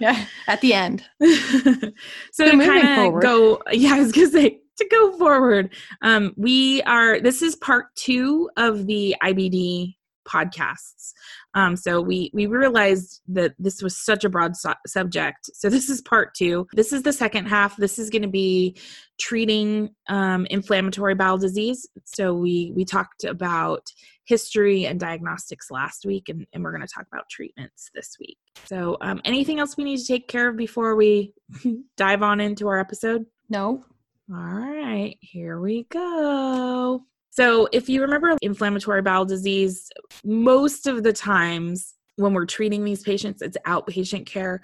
yeah, 0.00 0.26
at 0.46 0.60
the 0.60 0.72
end. 0.72 1.04
so, 1.20 1.90
so 2.32 2.50
to 2.50 2.64
kind 2.64 3.14
of 3.14 3.20
go, 3.20 3.60
yeah, 3.72 3.94
I 3.94 3.98
was 3.98 4.12
gonna 4.12 4.28
say 4.28 4.60
to 4.78 4.88
go 4.90 5.16
forward. 5.18 5.74
Um, 6.02 6.34
we 6.36 6.82
are. 6.82 7.20
This 7.20 7.42
is 7.42 7.56
part 7.56 7.94
two 7.96 8.48
of 8.56 8.86
the 8.86 9.16
IBD 9.22 9.96
podcasts. 10.28 11.12
Um, 11.54 11.76
so 11.76 12.00
we 12.00 12.30
we 12.34 12.46
realized 12.46 13.22
that 13.28 13.54
this 13.58 13.82
was 13.82 13.98
such 13.98 14.24
a 14.24 14.28
broad 14.28 14.56
su- 14.56 14.72
subject. 14.86 15.50
So 15.54 15.68
this 15.70 15.88
is 15.88 16.00
part 16.02 16.34
two. 16.34 16.66
This 16.72 16.92
is 16.92 17.02
the 17.02 17.12
second 17.12 17.46
half. 17.46 17.76
This 17.76 17.98
is 17.98 18.10
going 18.10 18.22
to 18.22 18.28
be 18.28 18.76
treating 19.18 19.90
um, 20.08 20.46
inflammatory 20.46 21.14
bowel 21.14 21.38
disease. 21.38 21.86
So 22.04 22.34
we 22.34 22.72
we 22.74 22.84
talked 22.84 23.24
about 23.24 23.90
history 24.24 24.84
and 24.84 25.00
diagnostics 25.00 25.70
last 25.70 26.04
week, 26.04 26.28
and, 26.28 26.46
and 26.52 26.62
we're 26.62 26.70
going 26.70 26.86
to 26.86 26.94
talk 26.94 27.06
about 27.10 27.28
treatments 27.30 27.90
this 27.94 28.16
week. 28.20 28.36
So 28.66 28.98
um, 29.00 29.20
anything 29.24 29.58
else 29.58 29.76
we 29.76 29.84
need 29.84 29.98
to 29.98 30.06
take 30.06 30.28
care 30.28 30.48
of 30.48 30.56
before 30.56 30.94
we 30.96 31.32
dive 31.96 32.22
on 32.22 32.38
into 32.38 32.68
our 32.68 32.78
episode? 32.78 33.24
No. 33.48 33.84
All 34.30 34.36
right, 34.36 35.16
here 35.22 35.58
we 35.58 35.84
go. 35.84 37.02
So, 37.38 37.68
if 37.70 37.88
you 37.88 38.02
remember 38.02 38.36
inflammatory 38.42 39.00
bowel 39.00 39.24
disease, 39.24 39.88
most 40.24 40.88
of 40.88 41.04
the 41.04 41.12
times 41.12 41.94
when 42.16 42.34
we're 42.34 42.46
treating 42.46 42.82
these 42.82 43.04
patients, 43.04 43.42
it's 43.42 43.56
outpatient 43.64 44.26
care. 44.26 44.60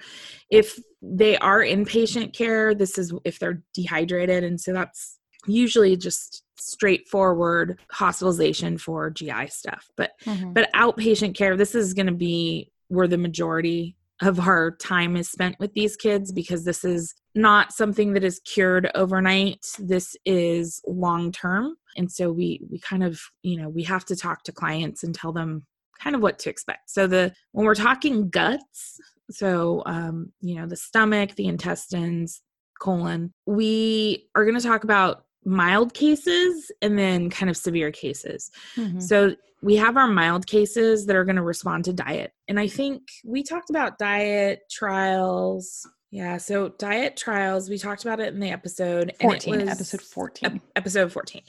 If 0.50 0.76
they 1.00 1.38
are 1.38 1.60
inpatient 1.60 2.32
care, 2.32 2.74
this 2.74 2.98
is 2.98 3.14
if 3.24 3.38
they're 3.38 3.62
dehydrated. 3.74 4.42
And 4.42 4.60
so 4.60 4.72
that's 4.72 5.20
usually 5.46 5.96
just 5.96 6.42
straightforward 6.58 7.78
hospitalization 7.92 8.76
for 8.78 9.08
GI 9.08 9.46
stuff. 9.50 9.88
But 9.96 10.10
mm-hmm. 10.24 10.52
but 10.52 10.72
outpatient 10.72 11.36
care, 11.36 11.56
this 11.56 11.76
is 11.76 11.94
going 11.94 12.06
to 12.06 12.12
be 12.12 12.72
where 12.88 13.06
the 13.06 13.18
majority 13.18 13.94
of 14.20 14.40
our 14.40 14.72
time 14.72 15.16
is 15.16 15.30
spent 15.30 15.60
with 15.60 15.74
these 15.74 15.94
kids 15.94 16.32
because 16.32 16.64
this 16.64 16.84
is 16.84 17.14
not 17.34 17.72
something 17.72 18.12
that 18.12 18.24
is 18.24 18.40
cured 18.44 18.90
overnight 18.94 19.66
this 19.78 20.16
is 20.24 20.80
long 20.86 21.32
term 21.32 21.76
and 21.96 22.10
so 22.10 22.30
we 22.30 22.60
we 22.70 22.78
kind 22.78 23.02
of 23.02 23.20
you 23.42 23.56
know 23.56 23.68
we 23.68 23.82
have 23.82 24.04
to 24.04 24.16
talk 24.16 24.42
to 24.44 24.52
clients 24.52 25.02
and 25.02 25.14
tell 25.14 25.32
them 25.32 25.66
kind 26.00 26.16
of 26.16 26.22
what 26.22 26.38
to 26.40 26.50
expect. 26.50 26.90
So 26.90 27.06
the 27.06 27.32
when 27.52 27.66
we're 27.66 27.74
talking 27.74 28.28
guts, 28.28 29.00
so 29.30 29.82
um, 29.86 30.32
you 30.40 30.56
know 30.56 30.66
the 30.66 30.76
stomach, 30.76 31.34
the 31.36 31.46
intestines, 31.46 32.42
colon, 32.80 33.32
we 33.46 34.28
are 34.34 34.44
going 34.44 34.58
to 34.58 34.66
talk 34.66 34.84
about 34.84 35.24
mild 35.44 35.92
cases 35.94 36.70
and 36.80 36.98
then 36.98 37.30
kind 37.30 37.50
of 37.50 37.56
severe 37.56 37.90
cases. 37.90 38.50
Mm-hmm. 38.76 39.00
So 39.00 39.36
we 39.62 39.76
have 39.76 39.96
our 39.96 40.08
mild 40.08 40.46
cases 40.46 41.06
that 41.06 41.16
are 41.16 41.24
going 41.24 41.36
to 41.36 41.42
respond 41.42 41.84
to 41.86 41.92
diet. 41.92 42.32
And 42.48 42.60
I 42.60 42.66
think 42.66 43.02
we 43.24 43.42
talked 43.42 43.70
about 43.70 43.98
diet 43.98 44.60
trials. 44.70 45.86
Yeah, 46.14 46.36
so 46.36 46.68
diet 46.68 47.16
trials, 47.16 47.68
we 47.68 47.76
talked 47.76 48.04
about 48.04 48.20
it 48.20 48.32
in 48.32 48.38
the 48.38 48.50
episode. 48.50 49.12
14, 49.20 49.68
episode 49.68 50.00
14. 50.00 50.60
Episode 50.76 51.10
14. 51.10 51.42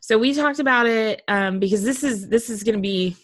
So 0.00 0.18
we 0.18 0.34
talked 0.34 0.58
about 0.58 0.88
it 0.88 1.22
um, 1.28 1.60
because 1.60 1.84
this 1.84 2.02
is 2.02 2.28
this 2.28 2.50
is 2.50 2.64
going 2.64 2.74
to 2.74 2.82
be 2.82 3.16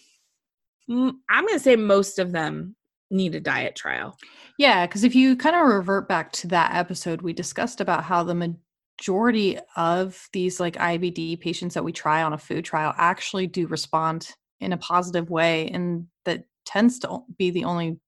I'm 0.87 1.19
going 1.29 1.53
to 1.53 1.59
say 1.59 1.75
most 1.75 2.17
of 2.17 2.31
them 2.31 2.77
need 3.11 3.35
a 3.35 3.41
diet 3.41 3.75
trial. 3.75 4.17
Yeah, 4.57 4.87
because 4.87 5.03
if 5.03 5.13
you 5.13 5.35
kind 5.35 5.53
of 5.53 5.67
revert 5.67 6.07
back 6.07 6.31
to 6.31 6.47
that 6.47 6.73
episode, 6.73 7.21
we 7.21 7.33
discussed 7.33 7.81
about 7.81 8.05
how 8.05 8.23
the 8.23 8.55
majority 8.97 9.59
of 9.75 10.29
these 10.31 10.61
like 10.61 10.77
IBD 10.77 11.41
patients 11.41 11.73
that 11.73 11.83
we 11.83 11.91
try 11.91 12.23
on 12.23 12.31
a 12.31 12.37
food 12.37 12.63
trial 12.63 12.93
actually 12.95 13.47
do 13.47 13.67
respond 13.67 14.29
in 14.61 14.71
a 14.71 14.77
positive 14.77 15.29
way, 15.29 15.67
and 15.71 16.07
that 16.23 16.45
tends 16.65 16.99
to 16.99 17.19
be 17.37 17.49
the 17.49 17.65
only 17.65 17.99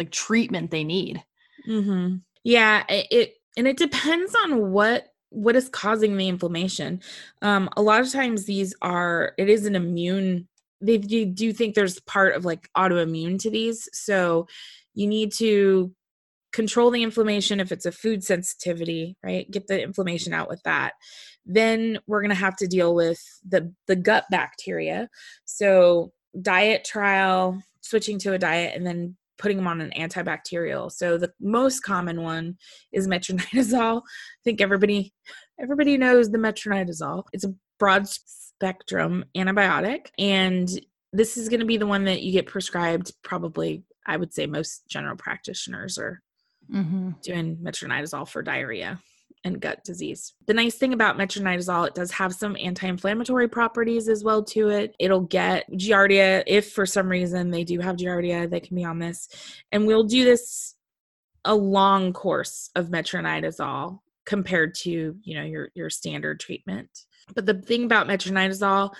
like 0.00 0.10
treatment 0.10 0.72
they 0.72 0.82
need. 0.82 1.22
Mm-hmm. 1.68 2.16
Yeah, 2.44 2.84
it 2.88 3.34
and 3.56 3.68
it 3.68 3.76
depends 3.76 4.34
on 4.44 4.72
what 4.72 5.08
what 5.30 5.56
is 5.56 5.68
causing 5.68 6.16
the 6.16 6.28
inflammation. 6.28 7.00
Um, 7.40 7.70
a 7.76 7.82
lot 7.82 8.00
of 8.00 8.12
times 8.12 8.44
these 8.44 8.74
are 8.82 9.32
it 9.38 9.48
is 9.48 9.66
an 9.66 9.76
immune 9.76 10.48
they 10.82 10.98
do 10.98 11.52
think 11.52 11.74
there's 11.74 12.00
part 12.00 12.34
of 12.34 12.44
like 12.44 12.68
autoimmune 12.76 13.38
to 13.40 13.50
these. 13.50 13.88
So 13.92 14.48
you 14.94 15.06
need 15.06 15.32
to 15.34 15.94
control 16.52 16.90
the 16.90 17.02
inflammation 17.02 17.60
if 17.60 17.72
it's 17.72 17.86
a 17.86 17.92
food 17.92 18.24
sensitivity, 18.24 19.16
right? 19.22 19.50
Get 19.50 19.68
the 19.68 19.82
inflammation 19.82 20.32
out 20.34 20.48
with 20.48 20.62
that. 20.64 20.94
Then 21.46 21.98
we're 22.06 22.20
going 22.20 22.30
to 22.30 22.36
have 22.36 22.56
to 22.56 22.66
deal 22.66 22.94
with 22.94 23.20
the 23.48 23.72
the 23.86 23.96
gut 23.96 24.24
bacteria. 24.30 25.08
So 25.44 26.12
diet 26.40 26.84
trial, 26.84 27.62
switching 27.80 28.18
to 28.20 28.32
a 28.32 28.38
diet 28.38 28.74
and 28.76 28.86
then 28.86 29.16
putting 29.42 29.56
them 29.56 29.66
on 29.66 29.80
an 29.80 29.90
antibacterial. 29.98 30.90
So 30.90 31.18
the 31.18 31.32
most 31.40 31.80
common 31.80 32.22
one 32.22 32.56
is 32.92 33.08
metronidazole. 33.08 33.98
I 33.98 34.40
think 34.44 34.60
everybody 34.60 35.12
everybody 35.60 35.98
knows 35.98 36.30
the 36.30 36.38
metronidazole. 36.38 37.24
It's 37.32 37.44
a 37.44 37.54
broad 37.78 38.08
spectrum 38.08 39.24
antibiotic. 39.36 40.06
And 40.18 40.68
this 41.12 41.36
is 41.36 41.48
going 41.48 41.60
to 41.60 41.66
be 41.66 41.76
the 41.76 41.86
one 41.86 42.04
that 42.04 42.22
you 42.22 42.32
get 42.32 42.46
prescribed 42.46 43.12
probably, 43.22 43.82
I 44.06 44.16
would 44.16 44.32
say 44.32 44.46
most 44.46 44.88
general 44.88 45.16
practitioners 45.16 45.98
are 45.98 46.22
mm-hmm. 46.72 47.10
doing 47.22 47.56
metronidazole 47.56 48.28
for 48.28 48.42
diarrhea 48.42 49.00
and 49.44 49.60
gut 49.60 49.82
disease. 49.84 50.34
The 50.46 50.54
nice 50.54 50.76
thing 50.76 50.92
about 50.92 51.18
metronidazole, 51.18 51.88
it 51.88 51.94
does 51.94 52.12
have 52.12 52.34
some 52.34 52.56
anti-inflammatory 52.60 53.48
properties 53.48 54.08
as 54.08 54.22
well 54.22 54.42
to 54.44 54.68
it. 54.68 54.94
It'll 54.98 55.22
get 55.22 55.70
giardia 55.72 56.42
if 56.46 56.72
for 56.72 56.86
some 56.86 57.08
reason 57.08 57.50
they 57.50 57.64
do 57.64 57.80
have 57.80 57.96
giardia, 57.96 58.48
they 58.48 58.60
can 58.60 58.76
be 58.76 58.84
on 58.84 58.98
this. 58.98 59.28
And 59.72 59.86
we'll 59.86 60.04
do 60.04 60.24
this 60.24 60.76
a 61.44 61.54
long 61.54 62.12
course 62.12 62.70
of 62.76 62.88
metronidazole 62.88 63.98
compared 64.24 64.74
to, 64.76 65.16
you 65.22 65.34
know, 65.34 65.42
your 65.42 65.70
your 65.74 65.90
standard 65.90 66.38
treatment. 66.38 66.88
But 67.34 67.46
the 67.46 67.54
thing 67.54 67.84
about 67.84 68.06
metronidazole, 68.06 68.94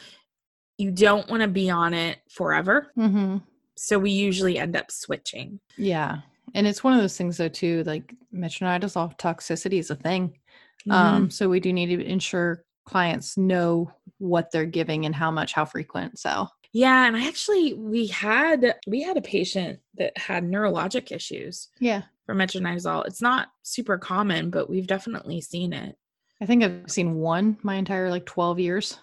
you 0.78 0.90
don't 0.90 1.28
want 1.30 1.42
to 1.42 1.48
be 1.48 1.70
on 1.70 1.94
it 1.94 2.18
forever. 2.28 2.90
Mm-hmm. 2.98 3.38
So 3.76 3.98
we 3.98 4.10
usually 4.10 4.58
end 4.58 4.76
up 4.76 4.90
switching. 4.90 5.60
Yeah. 5.76 6.18
And 6.54 6.66
it's 6.66 6.84
one 6.84 6.92
of 6.92 7.00
those 7.00 7.16
things, 7.16 7.36
though, 7.36 7.48
too, 7.48 7.82
like 7.84 8.14
metronidazole 8.34 9.18
toxicity 9.18 9.78
is 9.78 9.90
a 9.90 9.96
thing. 9.96 10.38
Mm-hmm. 10.86 10.92
Um, 10.92 11.30
so 11.30 11.48
we 11.48 11.60
do 11.60 11.72
need 11.72 11.86
to 11.96 12.04
ensure 12.04 12.64
clients 12.84 13.36
know 13.36 13.92
what 14.18 14.50
they're 14.50 14.66
giving 14.66 15.06
and 15.06 15.14
how 15.14 15.30
much, 15.30 15.52
how 15.52 15.64
frequent. 15.64 16.18
So, 16.18 16.48
yeah. 16.72 17.06
And 17.06 17.16
I 17.16 17.26
actually, 17.26 17.74
we 17.74 18.08
had, 18.08 18.76
we 18.86 19.02
had 19.02 19.16
a 19.16 19.22
patient 19.22 19.80
that 19.98 20.16
had 20.18 20.44
neurologic 20.44 21.12
issues. 21.12 21.68
Yeah. 21.78 22.02
For 22.26 22.34
metronidazole. 22.34 23.06
It's 23.06 23.20
not 23.20 23.48
super 23.62 23.98
common, 23.98 24.50
but 24.50 24.70
we've 24.70 24.86
definitely 24.86 25.40
seen 25.40 25.72
it. 25.72 25.96
I 26.40 26.46
think 26.46 26.64
I've 26.64 26.90
seen 26.90 27.14
one 27.14 27.56
my 27.62 27.76
entire 27.76 28.10
like 28.10 28.26
12 28.26 28.58
years. 28.58 28.98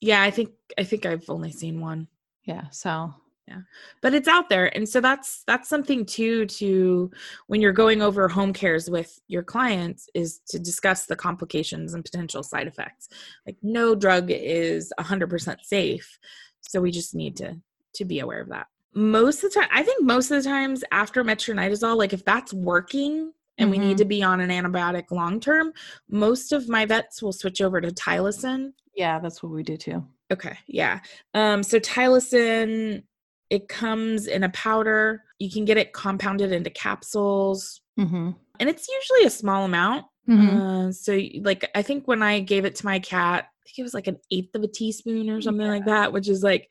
Yeah, 0.00 0.22
I 0.22 0.30
think 0.30 0.50
I 0.78 0.84
think 0.84 1.06
I've 1.06 1.28
only 1.28 1.52
seen 1.52 1.80
one. 1.80 2.08
Yeah, 2.44 2.64
so 2.70 3.14
yeah. 3.50 3.62
But 4.00 4.14
it's 4.14 4.28
out 4.28 4.48
there. 4.48 4.74
And 4.76 4.88
so 4.88 5.00
that's 5.00 5.42
that's 5.46 5.68
something 5.68 6.06
too 6.06 6.46
to 6.46 7.10
when 7.48 7.60
you're 7.60 7.72
going 7.72 8.00
over 8.00 8.28
home 8.28 8.52
cares 8.52 8.88
with 8.88 9.20
your 9.26 9.42
clients 9.42 10.08
is 10.14 10.40
to 10.48 10.58
discuss 10.58 11.06
the 11.06 11.16
complications 11.16 11.92
and 11.92 12.04
potential 12.04 12.44
side 12.44 12.68
effects. 12.68 13.08
Like 13.44 13.56
no 13.60 13.96
drug 13.96 14.30
is 14.30 14.92
100% 15.00 15.56
safe. 15.62 16.18
So 16.60 16.80
we 16.80 16.92
just 16.92 17.14
need 17.14 17.36
to 17.38 17.56
to 17.94 18.04
be 18.04 18.20
aware 18.20 18.40
of 18.40 18.50
that. 18.50 18.68
Most 18.94 19.42
of 19.42 19.52
the 19.52 19.60
time, 19.60 19.68
I 19.72 19.82
think 19.82 20.04
most 20.04 20.30
of 20.30 20.42
the 20.42 20.48
times 20.48 20.84
after 20.92 21.24
metronidazole, 21.24 21.96
like 21.96 22.12
if 22.12 22.24
that's 22.24 22.52
working, 22.52 23.32
and 23.58 23.70
mm-hmm. 23.70 23.80
we 23.80 23.86
need 23.86 23.98
to 23.98 24.04
mm-hmm. 24.04 24.08
be 24.08 24.22
on 24.22 24.40
an 24.40 24.50
antibiotic 24.50 25.10
long 25.10 25.40
term, 25.40 25.72
most 26.08 26.52
of 26.52 26.68
my 26.68 26.86
vets 26.86 27.20
will 27.20 27.32
switch 27.32 27.60
over 27.60 27.80
to 27.80 27.88
Tylosin. 27.88 28.72
Yeah, 28.94 29.18
that's 29.18 29.42
what 29.42 29.52
we 29.52 29.64
do 29.64 29.76
too. 29.76 30.04
Okay, 30.32 30.56
yeah. 30.68 31.00
Um, 31.34 31.62
so 31.62 31.80
Tylosin, 31.80 33.02
it 33.50 33.68
comes 33.68 34.26
in 34.26 34.44
a 34.44 34.48
powder. 34.50 35.24
You 35.38 35.50
can 35.50 35.64
get 35.64 35.76
it 35.76 35.92
compounded 35.92 36.52
into 36.52 36.70
capsules, 36.70 37.80
mm-hmm. 37.98 38.30
and 38.58 38.68
it's 38.68 38.88
usually 38.88 39.26
a 39.26 39.30
small 39.30 39.64
amount. 39.64 40.06
Mm-hmm. 40.28 40.60
Uh, 40.60 40.92
so, 40.92 41.20
like, 41.42 41.68
I 41.74 41.82
think 41.82 42.06
when 42.06 42.22
I 42.22 42.40
gave 42.40 42.64
it 42.64 42.76
to 42.76 42.86
my 42.86 43.00
cat, 43.00 43.44
I 43.44 43.62
think 43.66 43.78
it 43.78 43.82
was 43.82 43.94
like 43.94 44.06
an 44.06 44.18
eighth 44.30 44.54
of 44.54 44.62
a 44.62 44.68
teaspoon 44.68 45.28
or 45.28 45.40
something 45.40 45.66
yeah. 45.66 45.72
like 45.72 45.86
that, 45.86 46.12
which 46.12 46.28
is 46.28 46.42
like 46.42 46.70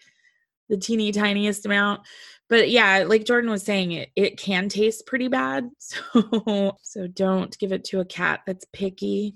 the 0.70 0.78
teeny 0.78 1.12
tiniest 1.12 1.66
amount 1.66 2.02
but 2.48 2.70
yeah 2.70 3.04
like 3.06 3.26
jordan 3.26 3.50
was 3.50 3.64
saying 3.64 3.92
it 3.92 4.10
it 4.16 4.38
can 4.38 4.70
taste 4.70 5.06
pretty 5.06 5.28
bad 5.28 5.70
so 5.80 6.78
so 6.82 7.08
don't 7.08 7.58
give 7.60 7.72
it 7.72 7.84
to 7.84 8.00
a 8.00 8.06
cat 8.06 8.42
that's 8.46 8.66
picky 8.72 9.36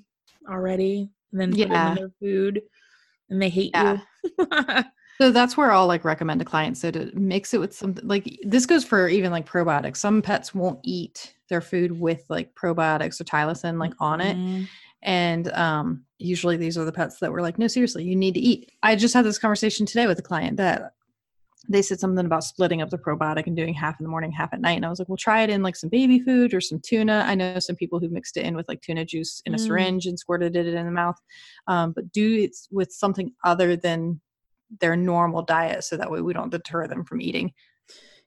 already 0.50 1.10
and 1.32 1.42
then 1.42 1.54
yeah. 1.54 1.66
put 1.66 1.74
it 1.74 1.90
in 1.90 1.96
their 1.96 2.12
food 2.20 2.62
and 3.30 3.42
they 3.42 3.50
hate 3.50 3.72
yeah. 3.74 3.98
you 4.24 4.36
so 5.24 5.32
that's 5.32 5.56
where 5.56 5.72
i'll 5.72 5.88
like 5.88 6.04
recommend 6.04 6.40
to 6.40 6.46
clients 6.46 6.82
so 6.82 6.92
to 6.92 7.10
mix 7.14 7.54
it 7.54 7.60
with 7.60 7.74
something 7.74 8.06
like 8.06 8.38
this 8.44 8.66
goes 8.66 8.84
for 8.84 9.08
even 9.08 9.32
like 9.32 9.48
probiotics 9.48 9.98
some 9.98 10.22
pets 10.22 10.54
won't 10.54 10.80
eat 10.84 11.34
their 11.48 11.62
food 11.62 11.98
with 11.98 12.26
like 12.28 12.54
probiotics 12.56 13.22
or 13.22 13.24
tylosin 13.24 13.80
like 13.80 13.94
on 14.02 14.20
it 14.20 14.36
mm-hmm. 14.36 14.64
and 15.04 15.50
um 15.54 16.04
usually 16.18 16.58
these 16.58 16.78
are 16.78 16.84
the 16.84 16.92
pets 16.92 17.20
that 17.20 17.32
were 17.32 17.42
like 17.42 17.58
no 17.58 17.68
seriously 17.68 18.04
you 18.04 18.18
need 18.18 18.34
to 18.34 18.42
eat 18.42 18.70
i 18.84 18.98
just 18.98 19.14
had 19.14 19.24
this 19.24 19.40
conversation 19.40 19.86
today 19.86 20.08
with 20.08 20.20
a 20.20 20.24
client 20.24 20.58
that 20.58 20.92
they 21.70 21.82
said 21.82 21.98
something 21.98 22.26
about 22.26 22.44
splitting 22.44 22.82
up 22.82 22.90
the 22.90 22.98
probiotic 22.98 23.48
and 23.48 23.56
doing 23.56 23.74
half 23.74 23.98
in 23.98 24.04
the 24.04 24.10
morning, 24.10 24.34
half 24.34 24.54
at 24.54 24.60
night. 24.60 24.76
And 24.76 24.86
I 24.86 24.90
was 24.90 25.00
like, 25.00 25.08
well, 25.08 25.16
try 25.16 25.44
it 25.44 25.50
in 25.50 25.64
like 25.64 25.78
some 25.78 25.90
baby 25.90 26.20
food 26.20 26.54
or 26.54 26.60
some 26.60 26.82
tuna. 26.84 27.24
I 27.26 27.36
know 27.36 27.58
some 27.60 27.78
people 27.78 28.02
who 28.02 28.10
mixed 28.10 28.36
it 28.36 28.46
in 28.46 28.54
with 28.58 28.68
like 28.68 28.82
tuna 28.82 29.06
juice 29.06 29.42
in 29.46 29.54
a 29.54 29.58
mm. 29.58 29.62
syringe 29.62 30.06
and 30.06 30.20
squirted 30.20 30.58
it 30.58 30.68
in 30.68 30.86
the 30.86 30.92
mouth. 30.92 31.16
Um, 31.68 31.94
but 31.94 32.12
do 32.12 32.36
it 32.36 32.58
with 32.70 32.92
something 32.92 33.32
other 33.46 33.78
than 33.78 34.20
their 34.80 34.96
normal 34.96 35.42
diet 35.42 35.84
so 35.84 35.98
that 35.98 36.12
way 36.12 36.22
we 36.22 36.34
don't 36.34 36.52
deter 36.52 36.88
them 36.88 37.04
from 37.04 37.22
eating. 37.22 37.54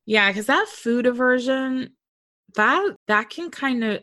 Yeah, 0.05 0.29
because 0.29 0.47
that 0.47 0.69
food 0.69 1.07
aversion, 1.07 1.91
that 2.55 2.97
that 3.09 3.31
can 3.31 3.51
kind 3.51 3.85
of 3.85 4.03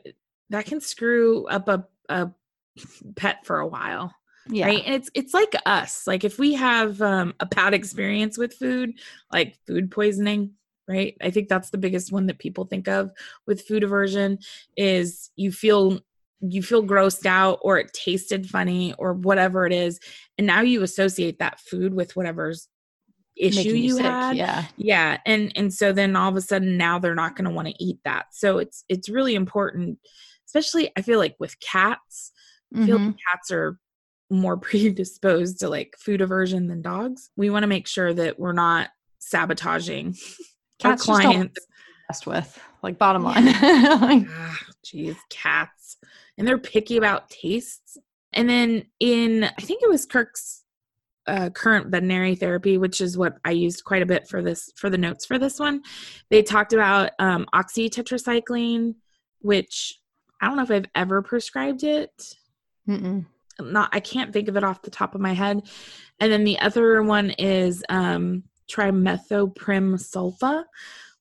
that 0.50 0.66
can 0.66 0.82
screw 0.82 1.48
up 1.48 1.68
a, 1.68 1.86
a 2.10 2.32
pet 3.16 3.46
for 3.46 3.60
a 3.60 3.68
while 3.68 4.14
yeah. 4.50 4.66
right 4.66 4.84
and 4.86 4.96
it's 4.96 5.10
it's 5.14 5.34
like 5.34 5.54
us 5.66 6.06
like 6.08 6.24
if 6.24 6.38
we 6.38 6.54
have 6.54 7.02
um, 7.02 7.34
a 7.40 7.46
bad 7.46 7.74
experience 7.74 8.38
with 8.38 8.54
food 8.54 8.94
like 9.32 9.56
food 9.66 9.92
poisoning 9.92 10.52
right 10.88 11.16
i 11.22 11.30
think 11.30 11.48
that's 11.48 11.70
the 11.70 11.78
biggest 11.78 12.12
one 12.12 12.28
that 12.28 12.40
people 12.40 12.66
think 12.66 12.88
of 12.88 13.12
with 13.48 13.66
food 13.66 13.84
aversion 13.84 14.38
is 14.76 15.30
you 15.36 15.52
feel 15.52 16.00
you 16.50 16.62
feel 16.62 16.84
grossed 16.84 17.26
out 17.26 17.60
or 17.62 17.78
it 17.78 17.94
tasted 17.94 18.50
funny 18.50 18.94
or 18.98 19.14
whatever 19.14 19.66
it 19.66 19.74
is 19.74 20.00
and 20.38 20.46
now 20.46 20.62
you 20.62 20.84
associate 20.84 21.40
that 21.40 21.60
food 21.60 21.94
with 21.94 22.16
whatever's 22.16 22.68
issue 23.36 23.70
you, 23.70 23.98
had 23.98 24.36
yeah 24.36 24.66
yeah 24.78 25.18
and 25.26 25.52
and 25.56 25.74
so 25.74 25.92
then 25.92 26.16
all 26.16 26.30
of 26.30 26.36
a 26.36 26.42
sudden 26.42 26.78
now 26.78 27.00
they're 27.00 27.16
not 27.16 27.36
going 27.36 27.46
to 27.46 27.52
want 27.52 27.68
to 27.68 27.84
eat 27.84 27.98
that 28.06 28.26
so 28.32 28.60
it's 28.60 28.84
it's 28.90 29.10
really 29.10 29.34
important 29.34 29.98
especially 30.46 30.92
i 30.98 31.02
feel 31.02 31.18
like 31.18 31.36
with 31.40 31.60
cats 31.60 32.32
mm-hmm. 32.74 32.84
I 32.84 32.86
feel 32.86 33.00
like 33.00 33.16
cats 33.32 33.52
are 33.52 33.80
more 34.30 34.58
predisposed 34.58 35.60
to 35.60 35.70
like 35.70 35.96
food 35.98 36.22
aversion 36.22 36.68
than 36.68 36.82
dogs. 36.82 37.30
We 37.38 37.50
want 37.50 37.64
to 37.64 37.68
make 37.68 37.88
sure 37.88 38.14
that 38.14 38.40
we're 38.40 38.54
not 38.54 38.90
sabotaging 39.20 40.16
our 40.84 40.98
clients. 40.98 41.60
Messed 42.10 42.28
with, 42.28 42.60
like 42.82 42.98
bottom 42.98 43.24
line. 43.24 43.46
Jeez, 44.86 45.16
ah, 45.16 45.24
cats, 45.30 45.98
and 46.38 46.48
they're 46.48 46.58
picky 46.58 46.98
about 46.98 47.30
tastes. 47.30 47.98
And 48.34 48.50
then 48.50 48.86
in, 49.00 49.44
I 49.44 49.62
think 49.62 49.84
it 49.84 49.90
was 49.90 50.06
Kirk's 50.06 50.64
uh, 51.28 51.50
current 51.52 51.88
veterinary 51.88 52.36
therapy, 52.36 52.78
which 52.78 53.00
is 53.00 53.18
what 53.18 53.38
I 53.46 53.52
used 53.52 53.84
quite 53.84 54.02
a 54.02 54.08
bit 54.08 54.28
for 54.28 54.42
this 54.42 54.72
for 54.76 54.90
the 54.90 54.98
notes 54.98 55.26
for 55.26 55.38
this 55.38 55.60
one. 55.60 55.82
They 56.30 56.44
talked 56.44 56.74
about 56.74 57.12
um, 57.20 57.46
oxytetracycline, 57.54 58.96
which 59.40 60.00
I 60.42 60.48
don't 60.48 60.58
know 60.58 60.64
if 60.64 60.72
I've 60.72 60.90
ever 60.96 61.22
prescribed 61.22 61.84
it. 61.84 62.36
Mm-mm. 62.90 63.26
Not, 63.62 63.90
I 63.94 64.00
can't 64.00 64.34
think 64.34 64.48
of 64.48 64.58
it 64.58 64.64
off 64.64 64.82
the 64.82 64.92
top 64.92 65.16
of 65.16 65.22
my 65.22 65.34
head. 65.34 65.62
And 66.20 66.32
then 66.32 66.44
the 66.44 66.60
other 66.60 67.02
one 67.04 67.30
is 67.32 67.84
um, 67.88 68.44
trimethoprim 68.70 69.96
sulfa, 69.96 70.64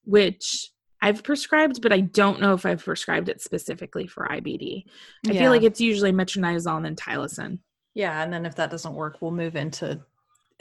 which 0.03 0.71
I've 1.03 1.21
prescribed, 1.21 1.81
but 1.81 1.91
I 1.91 1.99
don't 1.99 2.39
know 2.39 2.53
if 2.53 2.65
I've 2.65 2.83
prescribed 2.83 3.27
it 3.27 3.41
specifically 3.41 4.07
for 4.07 4.25
IBD. 4.25 4.85
I 5.27 5.31
yeah. 5.31 5.41
feel 5.41 5.51
like 5.51 5.63
it's 5.63 5.81
usually 5.81 6.13
metronidazole 6.13 6.87
and 6.87 6.95
tylosin. 6.95 7.59
Yeah, 7.93 8.23
and 8.23 8.31
then 8.31 8.45
if 8.45 8.55
that 8.55 8.71
doesn't 8.71 8.93
work, 8.93 9.17
we'll 9.19 9.31
move 9.31 9.57
into 9.57 9.99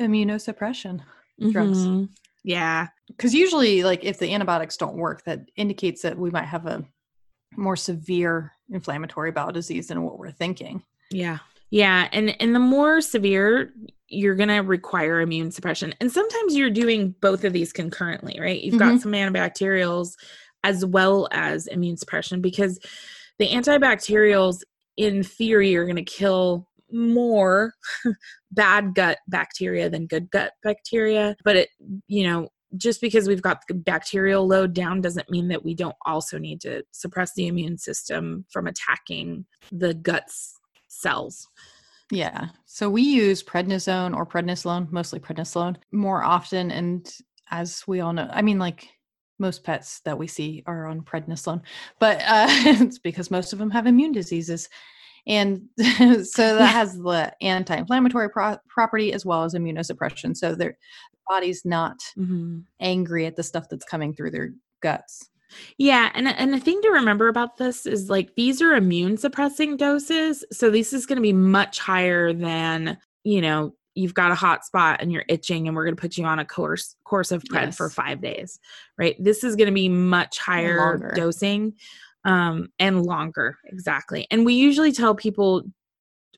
immunosuppression 0.01 1.01
mm-hmm. 1.41 1.51
drugs. 1.53 2.09
Yeah, 2.43 2.89
because 3.07 3.33
usually, 3.33 3.85
like 3.85 4.03
if 4.03 4.19
the 4.19 4.35
antibiotics 4.35 4.77
don't 4.77 4.97
work, 4.97 5.23
that 5.27 5.49
indicates 5.55 6.03
that 6.03 6.19
we 6.19 6.31
might 6.31 6.47
have 6.47 6.67
a 6.67 6.85
more 7.57 7.77
severe 7.77 8.53
inflammatory 8.69 9.31
bowel 9.31 9.53
disease 9.53 9.87
than 9.87 10.03
what 10.03 10.19
we're 10.19 10.33
thinking. 10.33 10.83
Yeah. 11.13 11.39
Yeah, 11.71 12.09
and 12.11 12.37
and 12.43 12.53
the 12.53 12.59
more 12.59 13.01
severe 13.01 13.73
you're 14.13 14.35
going 14.35 14.49
to 14.49 14.61
require 14.61 15.21
immune 15.21 15.51
suppression. 15.51 15.95
And 16.01 16.13
sometimes 16.13 16.55
you're 16.55 16.71
doing 16.71 17.15
both 17.21 17.45
of 17.45 17.53
these 17.53 17.73
concurrently, 17.73 18.39
right? 18.41 18.61
You've 18.61 18.75
mm-hmm. 18.75 18.91
got 18.97 19.01
some 19.01 19.13
antibacterials 19.13 20.13
as 20.65 20.85
well 20.85 21.29
as 21.33 21.67
immune 21.67 21.97
suppression 21.97 22.41
because 22.41 22.79
the 23.39 23.49
antibacterials 23.49 24.61
in 24.97 25.23
theory 25.23 25.75
are 25.75 25.85
going 25.85 25.97
to 25.97 26.05
kill 26.05 26.69
more 26.93 27.73
bad 28.53 28.95
gut 28.95 29.19
bacteria 29.29 29.89
than 29.89 30.07
good 30.07 30.31
gut 30.31 30.53
bacteria, 30.63 31.35
but 31.43 31.57
it 31.57 31.69
you 32.07 32.25
know, 32.25 32.49
just 32.77 33.01
because 33.01 33.27
we've 33.27 33.43
got 33.43 33.63
the 33.67 33.75
bacterial 33.75 34.47
load 34.47 34.75
down 34.75 35.01
doesn't 35.01 35.31
mean 35.31 35.49
that 35.49 35.65
we 35.65 35.75
don't 35.75 35.97
also 36.07 36.39
need 36.39 36.61
to 36.61 36.83
suppress 36.91 37.33
the 37.35 37.47
immune 37.47 37.79
system 37.79 38.45
from 38.51 38.67
attacking 38.67 39.47
the 39.71 39.95
guts 39.95 40.59
cells. 40.89 41.49
Yeah. 42.13 42.49
So 42.67 42.91
we 42.91 43.01
use 43.01 43.43
prednisone 43.43 44.15
or 44.15 44.27
prednisolone, 44.27 44.93
mostly 44.93 45.19
prednisolone, 45.19 45.77
more 45.93 46.23
often. 46.23 46.71
And 46.71 47.11
as 47.51 47.83
we 47.87 48.01
all 48.01 48.13
know, 48.13 48.29
I 48.31 48.43
mean, 48.43 48.59
like 48.59 48.87
most 49.39 49.65
pets 49.65 50.01
that 50.05 50.19
we 50.19 50.27
see 50.27 50.63
are 50.67 50.87
on 50.87 51.01
prednisolone, 51.01 51.63
but 51.99 52.21
uh, 52.21 52.47
it's 52.51 52.99
because 52.99 53.31
most 53.31 53.55
of 53.55 53.59
them 53.59 53.71
have 53.71 53.87
immune 53.87 54.13
diseases. 54.13 54.69
And 55.27 55.63
so 55.79 56.57
that 56.57 56.67
has 56.75 56.99
the 56.99 57.33
anti 57.41 57.77
inflammatory 57.77 58.29
pro- 58.29 58.59
property 58.69 59.15
as 59.15 59.25
well 59.25 59.45
as 59.45 59.55
immunosuppression. 59.55 60.37
So 60.37 60.55
their 60.55 60.77
body's 61.31 61.65
not 61.65 61.99
mm-hmm. 62.19 62.59
angry 62.79 63.25
at 63.25 63.37
the 63.37 63.43
stuff 63.43 63.71
that's 63.71 63.87
coming 63.87 64.13
through 64.13 64.33
their 64.33 64.51
guts. 64.83 65.31
Yeah, 65.79 66.11
and 66.15 66.29
and 66.29 66.53
the 66.53 66.61
thing 66.61 66.81
to 66.83 66.91
remember 66.91 67.29
about 67.29 67.57
this 67.57 67.87
is 67.87 68.11
like 68.11 68.35
these 68.35 68.61
are 68.63 68.73
immune 68.73 69.17
suppressing 69.17 69.77
doses, 69.77 70.45
so 70.53 70.71
this 70.71 70.93
is 70.93 71.07
going 71.07 71.17
to 71.17 71.23
be 71.23 71.33
much 71.33 71.79
higher 71.79 72.33
than, 72.33 72.99
you 73.25 73.41
know, 73.41 73.75
you've 73.95 74.15
got 74.15 74.33
a 74.33 74.37
hot 74.37 74.65
spot 74.65 75.01
and 75.01 75.13
you're 75.13 75.25
itching 75.29 75.67
and 75.67 75.77
we're 75.77 75.85
going 75.85 75.97
to 75.97 76.01
put 76.01 76.17
you 76.17 76.25
on 76.25 76.39
a 76.39 76.45
course 76.45 76.97
course 77.05 77.33
of 77.33 77.43
pred 77.45 77.67
yes. 77.67 77.77
for 77.77 77.91
5 77.91 78.21
days. 78.21 78.59
Right? 78.99 79.17
This 79.19 79.45
is 79.45 79.57
going 79.57 79.69
to 79.69 79.75
be 79.75 79.89
much 79.89 80.39
higher 80.39 81.13
dosing 81.15 81.75
um 82.25 82.69
and 82.79 83.05
longer 83.05 83.59
exactly. 83.65 84.27
And 84.31 84.47
we 84.47 84.55
usually 84.55 84.93
tell 84.93 85.15
people 85.15 85.65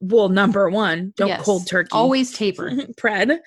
well, 0.00 0.28
number 0.28 0.68
1, 0.68 1.14
don't 1.16 1.28
yes. 1.28 1.42
cold 1.42 1.66
turkey. 1.66 1.88
Always 1.92 2.32
taper. 2.32 2.70
pred. 2.98 3.38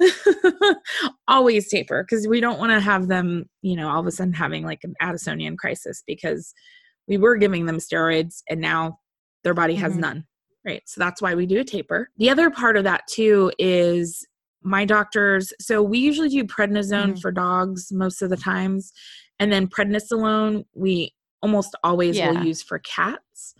always 1.28 1.68
taper 1.68 2.02
because 2.02 2.26
we 2.28 2.40
don't 2.40 2.58
want 2.58 2.72
to 2.72 2.80
have 2.80 3.08
them, 3.08 3.48
you 3.62 3.76
know, 3.76 3.88
all 3.88 4.00
of 4.00 4.06
a 4.06 4.10
sudden 4.10 4.32
having 4.32 4.64
like 4.64 4.84
an 4.84 4.94
Addisonian 5.02 5.56
crisis 5.56 6.02
because 6.06 6.52
we 7.08 7.16
were 7.16 7.36
giving 7.36 7.66
them 7.66 7.78
steroids 7.78 8.42
and 8.48 8.60
now 8.60 8.98
their 9.44 9.54
body 9.54 9.74
has 9.76 9.92
mm-hmm. 9.92 10.02
none. 10.02 10.26
Right. 10.64 10.82
So 10.86 10.98
that's 10.98 11.22
why 11.22 11.34
we 11.34 11.46
do 11.46 11.60
a 11.60 11.64
taper. 11.64 12.10
The 12.16 12.30
other 12.30 12.50
part 12.50 12.76
of 12.76 12.84
that 12.84 13.06
too 13.08 13.52
is 13.58 14.26
my 14.62 14.84
doctors. 14.84 15.52
So 15.60 15.82
we 15.82 15.98
usually 15.98 16.28
do 16.28 16.44
prednisone 16.44 17.10
mm-hmm. 17.10 17.18
for 17.20 17.30
dogs 17.30 17.92
most 17.92 18.20
of 18.20 18.30
the 18.30 18.36
times. 18.36 18.92
And 19.38 19.52
then 19.52 19.68
prednisolone, 19.68 20.64
we 20.74 21.14
almost 21.42 21.76
always 21.84 22.16
yeah. 22.16 22.32
will 22.32 22.44
use 22.44 22.62
for 22.62 22.80
cats 22.80 23.54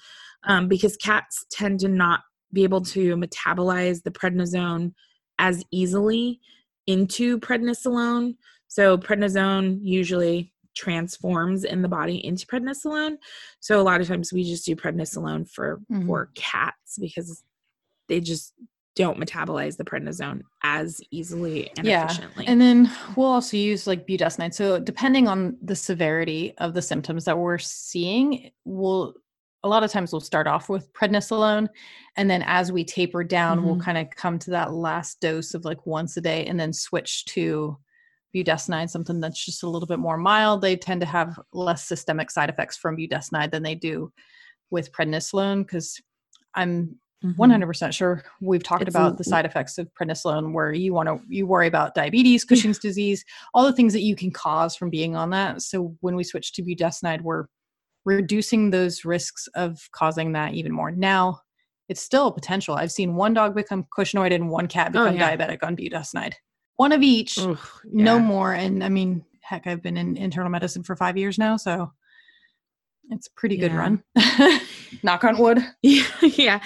um, 0.45 0.67
because 0.67 0.97
cats 0.97 1.45
tend 1.51 1.81
to 1.81 1.89
not 1.89 2.21
be 2.53 2.65
able 2.65 2.81
to 2.81 3.17
metabolize 3.17 4.03
the 4.03 4.11
prednisone 4.11 4.93
as 5.39 5.65
easily 5.71 6.41
into 6.87 7.39
prednisolone. 7.39 8.37
So 8.69 8.99
prednisone 8.99 9.79
usually 9.83 10.53
transforms 10.75 11.65
in 11.65 11.83
the 11.83 11.89
body 11.89 12.25
into 12.25 12.47
prednisolone. 12.47 13.17
So 13.61 13.81
a 13.81 13.83
lot 13.83 14.01
of 14.01 14.09
times 14.09 14.33
we 14.33 14.45
just 14.45 14.67
do 14.67 14.77
prednisolone 14.77 15.51
for 15.51 15.81
mm-hmm. 15.91 16.07
for 16.07 16.31
cats 16.35 16.99
because 16.99 17.43
they 18.09 18.21
just 18.21 18.53
don't 18.95 19.19
metabolize 19.19 19.77
the 19.77 19.85
prednisone 19.85 20.41
as 20.63 21.01
easily 21.11 21.71
and 21.77 21.87
yeah. 21.87 22.07
efficiently. 22.07 22.47
And 22.47 22.61
then 22.61 22.91
we'll 23.15 23.27
also 23.27 23.57
use 23.57 23.87
like 23.87 24.07
budesonide. 24.07 24.55
So 24.55 24.79
depending 24.81 25.29
on 25.29 25.57
the 25.63 25.77
severity 25.77 26.55
of 26.59 26.73
the 26.73 26.83
symptoms 26.83 27.27
that 27.27 27.39
we're 27.39 27.59
seeing, 27.59 28.51
we'll 28.65 29.15
a 29.63 29.69
lot 29.69 29.83
of 29.83 29.91
times 29.91 30.13
we'll 30.13 30.21
start 30.21 30.47
off 30.47 30.69
with 30.69 30.93
prednisolone 30.93 31.69
and 32.17 32.31
then 32.31 32.43
as 32.47 32.71
we 32.71 32.85
taper 32.85 33.25
down 33.25 33.59
mm-hmm. 33.59 33.67
we'll 33.67 33.81
kind 33.81 33.99
of 33.99 34.09
come 34.11 34.39
to 34.39 34.51
that 34.51 34.73
last 34.73 35.21
dose 35.21 35.55
of 35.55 35.65
like 35.65 35.87
once 35.87 36.17
a 36.17 36.21
day 36.21 36.47
and 36.47 36.59
then 36.59 36.73
switch 36.73 37.25
to 37.27 37.77
budesonide 38.35 38.91
something 38.91 39.21
that's 39.21 39.45
just 39.45 39.63
a 39.63 39.69
little 39.69 39.87
bit 39.87 39.99
more 39.99 40.17
mild 40.17 40.61
they 40.61 40.77
tend 40.77 41.01
to 41.01 41.07
have 41.07 41.39
less 41.53 41.85
systemic 41.85 42.31
side 42.31 42.51
effects 42.51 42.77
from 42.77 42.97
budesonide 42.97 43.51
than 43.51 43.63
they 43.63 43.75
do 43.75 44.13
with 44.71 44.93
prednisolone 44.93 45.63
because 45.63 46.01
i'm 46.55 46.97
mm-hmm. 47.25 47.41
100% 47.41 47.93
sure 47.93 48.23
we've 48.41 48.63
talked 48.63 48.83
it's 48.83 48.95
about 48.95 49.15
a, 49.15 49.17
the 49.17 49.25
side 49.25 49.47
effects 49.47 49.79
of 49.79 49.89
prednisolone 50.01 50.53
where 50.53 50.73
you 50.73 50.93
want 50.93 51.09
to 51.09 51.19
you 51.29 51.47
worry 51.47 51.67
about 51.67 51.95
diabetes 51.95 52.45
cushing's 52.45 52.79
disease 52.79 53.25
all 53.55 53.65
the 53.65 53.73
things 53.73 53.93
that 53.93 54.03
you 54.03 54.15
can 54.15 54.31
cause 54.31 54.77
from 54.77 54.91
being 54.91 55.17
on 55.17 55.31
that 55.31 55.63
so 55.63 55.97
when 56.01 56.15
we 56.15 56.25
switch 56.25 56.53
to 56.53 56.63
budesonide 56.63 57.23
we're 57.23 57.47
reducing 58.07 58.71
those 58.71 59.05
risks 59.05 59.49
of 59.55 59.91
causing 59.93 60.33
that 60.33 60.55
even 60.55 60.73
more. 60.73 60.91
Now, 60.91 61.41
it's 61.89 62.01
still 62.01 62.29
a 62.29 62.33
potential. 62.33 62.77
I've 62.77 62.93
seen 62.93 63.17
one 63.17 63.35
dog 63.35 63.55
become 63.55 63.85
cushingoid 63.97 64.35
and 64.35 64.49
one 64.49 64.69
cat 64.69 64.89
oh, 64.89 64.93
become 64.93 65.09
oh, 65.09 65.19
yeah. 65.19 65.37
diabetic 65.37 65.59
on 65.63 65.77
budesonide. 65.77 66.35
One 66.77 66.93
of 66.93 67.03
each, 67.03 67.37
yeah. 67.37 67.57
no 67.85 68.19
more. 68.19 68.53
And 68.53 68.83
I 68.83 68.89
mean, 68.89 69.25
heck, 69.41 69.67
I've 69.67 69.83
been 69.83 69.97
in 69.97 70.17
internal 70.17 70.51
medicine 70.51 70.83
for 70.83 70.97
five 70.97 71.17
years 71.17 71.37
now, 71.37 71.57
so 71.57 71.93
it's 73.11 73.27
a 73.27 73.33
pretty 73.33 73.57
good 73.57 73.73
yeah. 73.73 73.79
run. 73.79 74.03
Knock 75.03 75.25
on 75.25 75.39
wood. 75.39 75.59
Yeah, 75.83 76.61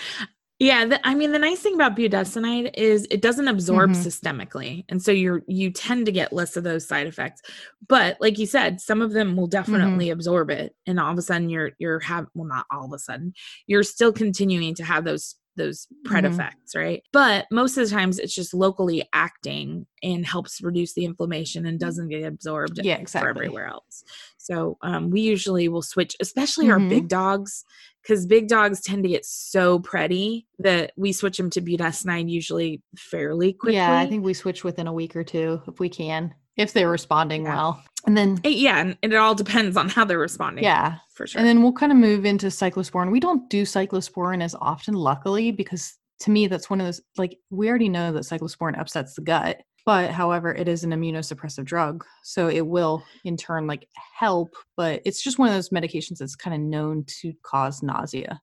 yeah. 0.60 0.84
The, 0.84 1.06
I 1.06 1.14
mean 1.16 1.32
the 1.32 1.38
nice 1.38 1.60
thing 1.60 1.74
about 1.74 1.96
budesonide 1.96 2.70
is 2.74 3.08
it 3.10 3.22
doesn't 3.22 3.48
absorb 3.48 3.90
mm-hmm. 3.90 4.00
systemically, 4.00 4.84
and 4.88 5.02
so 5.02 5.10
you're 5.10 5.42
you 5.48 5.72
tend 5.72 6.06
to 6.06 6.12
get 6.12 6.32
less 6.32 6.56
of 6.56 6.62
those 6.62 6.86
side 6.86 7.08
effects. 7.08 7.42
But 7.88 8.18
like 8.20 8.38
you 8.38 8.46
said, 8.46 8.80
some 8.80 9.02
of 9.02 9.12
them 9.12 9.36
will 9.36 9.48
definitely 9.48 10.06
mm-hmm. 10.06 10.12
absorb 10.12 10.50
it, 10.50 10.76
and 10.86 11.00
all 11.00 11.10
of 11.10 11.18
a 11.18 11.22
sudden 11.22 11.48
you're 11.48 11.72
you're 11.78 11.98
have 12.00 12.26
well 12.34 12.46
not 12.46 12.66
all 12.70 12.84
of 12.84 12.92
a 12.92 12.98
sudden 12.98 13.34
you're 13.66 13.82
still 13.82 14.12
continuing 14.12 14.74
to 14.76 14.84
have 14.84 15.04
those 15.04 15.34
those 15.56 15.86
pred 16.06 16.24
mm-hmm. 16.24 16.34
effects, 16.34 16.74
right? 16.74 17.02
But 17.12 17.46
most 17.50 17.76
of 17.76 17.88
the 17.88 17.94
times 17.94 18.18
it's 18.18 18.34
just 18.34 18.54
locally 18.54 19.02
acting 19.12 19.86
and 20.02 20.24
helps 20.24 20.62
reduce 20.62 20.94
the 20.94 21.04
inflammation 21.04 21.66
and 21.66 21.78
doesn't 21.78 22.08
get 22.08 22.24
absorbed 22.24 22.80
yeah, 22.82 22.96
exactly. 22.96 23.28
everywhere 23.28 23.66
else. 23.66 24.04
So 24.38 24.78
um, 24.82 25.10
we 25.10 25.20
usually 25.20 25.68
will 25.68 25.82
switch, 25.82 26.16
especially 26.20 26.66
mm-hmm. 26.66 26.82
our 26.82 26.88
big 26.88 27.08
dogs, 27.08 27.64
because 28.02 28.26
big 28.26 28.48
dogs 28.48 28.80
tend 28.80 29.02
to 29.02 29.08
get 29.08 29.26
so 29.26 29.78
pretty 29.78 30.46
that 30.58 30.92
we 30.96 31.12
switch 31.12 31.36
them 31.36 31.50
to 31.50 31.60
budesonide 31.60 32.30
usually 32.30 32.82
fairly 32.96 33.52
quickly. 33.52 33.76
Yeah, 33.76 33.98
I 33.98 34.06
think 34.06 34.24
we 34.24 34.34
switch 34.34 34.64
within 34.64 34.86
a 34.86 34.92
week 34.92 35.14
or 35.14 35.24
two 35.24 35.60
if 35.68 35.78
we 35.78 35.88
can, 35.88 36.34
if 36.56 36.72
they're 36.72 36.88
responding 36.88 37.44
yeah. 37.44 37.54
well. 37.54 37.82
And 38.06 38.16
then, 38.16 38.40
it, 38.42 38.54
yeah, 38.54 38.80
and 38.80 38.96
it 39.02 39.14
all 39.14 39.34
depends 39.34 39.76
on 39.76 39.90
how 39.90 40.06
they're 40.06 40.18
responding. 40.18 40.64
Yeah, 40.64 40.96
for 41.20 41.26
sure. 41.26 41.38
And 41.38 41.46
then 41.46 41.62
we'll 41.62 41.72
kind 41.72 41.92
of 41.92 41.98
move 41.98 42.24
into 42.24 42.46
cyclosporin. 42.46 43.12
We 43.12 43.20
don't 43.20 43.48
do 43.50 43.64
cyclosporin 43.64 44.42
as 44.42 44.54
often, 44.58 44.94
luckily, 44.94 45.50
because 45.50 45.98
to 46.20 46.30
me, 46.30 46.46
that's 46.46 46.70
one 46.70 46.80
of 46.80 46.86
those 46.86 47.02
like 47.18 47.36
we 47.50 47.68
already 47.68 47.90
know 47.90 48.10
that 48.12 48.22
cyclosporin 48.22 48.78
upsets 48.78 49.14
the 49.14 49.20
gut. 49.20 49.60
But 49.84 50.10
however, 50.10 50.54
it 50.54 50.66
is 50.66 50.82
an 50.82 50.90
immunosuppressive 50.90 51.64
drug. 51.64 52.04
So 52.22 52.48
it 52.48 52.66
will 52.66 53.02
in 53.24 53.36
turn 53.36 53.66
like 53.66 53.86
help, 54.18 54.54
but 54.76 55.02
it's 55.04 55.22
just 55.22 55.38
one 55.38 55.48
of 55.48 55.54
those 55.54 55.70
medications 55.70 56.18
that's 56.18 56.36
kind 56.36 56.54
of 56.54 56.60
known 56.60 57.04
to 57.20 57.32
cause 57.42 57.82
nausea. 57.82 58.40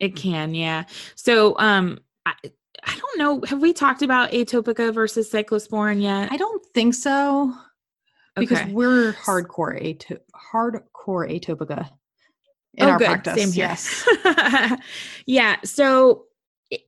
It 0.00 0.16
can, 0.16 0.54
yeah. 0.54 0.84
So 1.14 1.56
um 1.58 1.98
I, 2.26 2.34
I 2.84 2.98
don't 2.98 3.18
know. 3.18 3.42
Have 3.46 3.60
we 3.60 3.72
talked 3.72 4.02
about 4.02 4.30
atopica 4.30 4.92
versus 4.94 5.30
cyclosporin 5.30 6.02
yet? 6.02 6.32
I 6.32 6.36
don't 6.36 6.64
think 6.74 6.94
so. 6.94 7.52
Because 8.36 8.60
okay. 8.60 8.72
we're 8.72 9.12
hardcore 9.14 9.76
ato- 9.76 10.22
hardcore 11.10 11.40
atopica 11.40 11.88
in 12.74 12.86
oh, 12.86 12.90
our 12.90 12.98
good. 12.98 13.06
practice. 13.06 13.34
Same 13.34 13.52
here. 13.52 13.66
Yes. 13.66 14.78
yeah. 15.26 15.56
So 15.64 16.24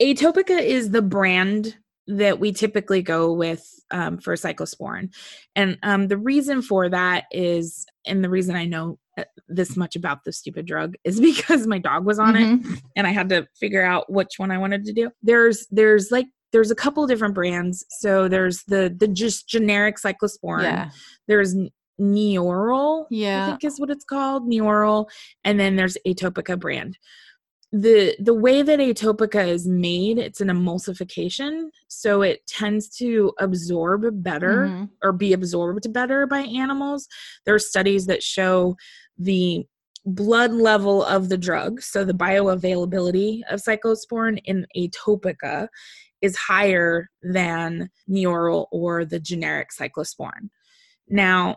Atopica 0.00 0.60
is 0.60 0.90
the 0.90 1.02
brand 1.02 1.76
that 2.06 2.40
we 2.40 2.52
typically 2.52 3.02
go 3.02 3.32
with 3.32 3.68
um, 3.90 4.18
for 4.18 4.34
cyclosporin. 4.34 5.12
And 5.54 5.78
um, 5.82 6.08
the 6.08 6.16
reason 6.16 6.62
for 6.62 6.88
that 6.88 7.24
is, 7.30 7.86
and 8.06 8.24
the 8.24 8.30
reason 8.30 8.56
I 8.56 8.64
know 8.64 8.98
uh, 9.18 9.24
this 9.48 9.76
much 9.76 9.94
about 9.94 10.24
the 10.24 10.32
stupid 10.32 10.66
drug 10.66 10.94
is 11.04 11.20
because 11.20 11.66
my 11.66 11.78
dog 11.78 12.04
was 12.04 12.18
on 12.18 12.34
mm-hmm. 12.34 12.72
it 12.72 12.80
and 12.96 13.06
I 13.06 13.10
had 13.10 13.28
to 13.30 13.46
figure 13.58 13.84
out 13.84 14.10
which 14.10 14.34
one 14.38 14.50
I 14.50 14.58
wanted 14.58 14.84
to 14.84 14.92
do. 14.92 15.10
There's 15.22 15.66
there's 15.70 16.10
like 16.10 16.26
there's 16.52 16.70
a 16.70 16.76
couple 16.76 17.06
different 17.06 17.34
brands. 17.34 17.84
So 17.88 18.28
there's 18.28 18.62
the 18.64 18.94
the 18.96 19.08
just 19.08 19.48
generic 19.48 19.96
cyclosporin. 19.96 20.64
Yeah. 20.64 20.90
There's 21.28 21.54
Neoral, 22.02 23.06
yeah. 23.10 23.44
I 23.44 23.46
think 23.50 23.64
is 23.64 23.78
what 23.78 23.90
it's 23.90 24.04
called, 24.04 24.48
Neoral, 24.48 25.08
and 25.44 25.60
then 25.60 25.76
there's 25.76 25.96
Atopica 26.06 26.58
brand 26.58 26.98
the 27.72 28.14
the 28.20 28.34
way 28.34 28.60
that 28.60 28.78
atopica 28.78 29.48
is 29.48 29.66
made 29.66 30.18
it's 30.18 30.42
an 30.42 30.48
emulsification 30.48 31.70
so 31.88 32.20
it 32.20 32.46
tends 32.46 32.88
to 32.88 33.32
absorb 33.40 34.04
better 34.22 34.66
mm-hmm. 34.66 34.84
or 35.02 35.10
be 35.10 35.32
absorbed 35.32 35.90
better 35.90 36.26
by 36.26 36.40
animals 36.40 37.08
there 37.46 37.54
are 37.54 37.58
studies 37.58 38.04
that 38.06 38.22
show 38.22 38.76
the 39.18 39.66
blood 40.04 40.52
level 40.52 41.02
of 41.04 41.30
the 41.30 41.38
drug 41.38 41.80
so 41.80 42.04
the 42.04 42.12
bioavailability 42.12 43.40
of 43.50 43.62
cyclosporin 43.62 44.38
in 44.44 44.66
atopica 44.76 45.66
is 46.20 46.36
higher 46.36 47.08
than 47.22 47.88
neoral 48.06 48.68
or 48.70 49.06
the 49.06 49.18
generic 49.18 49.70
cyclosporin 49.70 50.50
now 51.08 51.56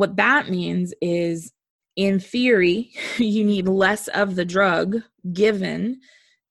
what 0.00 0.16
that 0.16 0.48
means 0.48 0.94
is 1.00 1.52
in 1.94 2.18
theory, 2.18 2.90
you 3.18 3.44
need 3.44 3.68
less 3.68 4.08
of 4.08 4.34
the 4.34 4.44
drug 4.44 4.96
given 5.32 6.00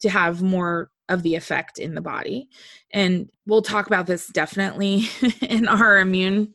to 0.02 0.10
have 0.10 0.42
more 0.42 0.92
of 1.10 1.24
the 1.24 1.36
effect 1.36 1.80
in 1.80 1.96
the 1.96 2.02
body. 2.02 2.48
And 2.92 3.30
we'll 3.48 3.64
talk 3.64 3.88
about 3.88 4.06
this 4.06 4.28
definitely 4.28 5.10
in 5.42 5.68
our 5.68 5.98
immune 5.98 6.54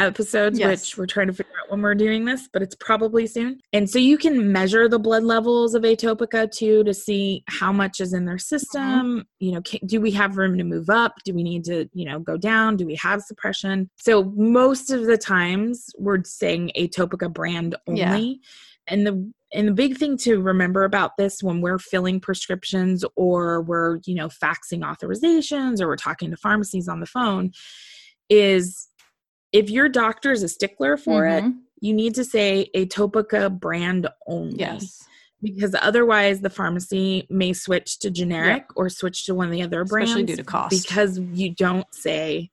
episodes, 0.00 0.58
yes. 0.58 0.68
which 0.68 0.98
we're 0.98 1.06
trying 1.06 1.28
to 1.28 1.32
figure 1.32 1.52
out 1.62 1.70
when 1.70 1.82
we're 1.82 1.94
doing 1.94 2.24
this, 2.24 2.48
but 2.52 2.62
it's 2.62 2.74
probably 2.74 3.26
soon. 3.26 3.60
And 3.72 3.88
so 3.88 3.98
you 3.98 4.18
can 4.18 4.52
measure 4.52 4.88
the 4.88 4.98
blood 4.98 5.22
levels 5.22 5.74
of 5.74 5.82
atopica 5.82 6.50
too 6.50 6.84
to 6.84 6.94
see 6.94 7.44
how 7.48 7.72
much 7.72 8.00
is 8.00 8.12
in 8.12 8.24
their 8.24 8.38
system. 8.38 8.82
Mm-hmm. 8.82 9.20
You 9.38 9.52
know, 9.52 9.62
can, 9.62 9.80
do 9.86 10.00
we 10.00 10.10
have 10.12 10.36
room 10.36 10.58
to 10.58 10.64
move 10.64 10.90
up? 10.90 11.14
Do 11.24 11.34
we 11.34 11.42
need 11.42 11.64
to, 11.64 11.88
you 11.92 12.04
know, 12.04 12.18
go 12.18 12.36
down? 12.36 12.76
Do 12.76 12.86
we 12.86 12.96
have 12.96 13.22
suppression? 13.22 13.90
So 13.96 14.24
most 14.36 14.90
of 14.90 15.06
the 15.06 15.18
times 15.18 15.86
we're 15.98 16.24
saying 16.24 16.72
atopica 16.76 17.32
brand 17.32 17.76
only. 17.86 18.00
Yeah. 18.00 18.34
And 18.88 19.06
the 19.06 19.32
and 19.52 19.68
the 19.68 19.72
big 19.72 19.96
thing 19.96 20.16
to 20.18 20.40
remember 20.40 20.84
about 20.84 21.16
this 21.16 21.42
when 21.42 21.60
we're 21.60 21.78
filling 21.78 22.20
prescriptions 22.20 23.04
or 23.16 23.62
we're, 23.62 23.98
you 24.04 24.14
know, 24.14 24.28
faxing 24.28 24.80
authorizations 24.80 25.80
or 25.80 25.88
we're 25.88 25.96
talking 25.96 26.30
to 26.30 26.36
pharmacies 26.36 26.88
on 26.88 27.00
the 27.00 27.06
phone 27.06 27.50
is 28.28 28.89
if 29.52 29.70
your 29.70 29.88
doctor 29.88 30.32
is 30.32 30.42
a 30.42 30.48
stickler 30.48 30.96
for 30.96 31.22
mm-hmm. 31.22 31.48
it, 31.48 31.54
you 31.80 31.94
need 31.94 32.14
to 32.14 32.24
say 32.24 32.70
Atopica 32.74 33.58
brand 33.58 34.08
only. 34.26 34.58
Yes. 34.58 35.02
Because 35.42 35.74
otherwise, 35.80 36.40
the 36.40 36.50
pharmacy 36.50 37.26
may 37.30 37.54
switch 37.54 37.98
to 38.00 38.10
generic 38.10 38.66
or 38.76 38.90
switch 38.90 39.24
to 39.24 39.34
one 39.34 39.46
of 39.46 39.52
the 39.52 39.62
other 39.62 39.84
brands. 39.86 40.10
Especially 40.10 40.26
due 40.26 40.36
to 40.36 40.44
cost. 40.44 40.70
Because 40.70 41.18
you 41.18 41.54
don't 41.54 41.86
say 41.94 42.50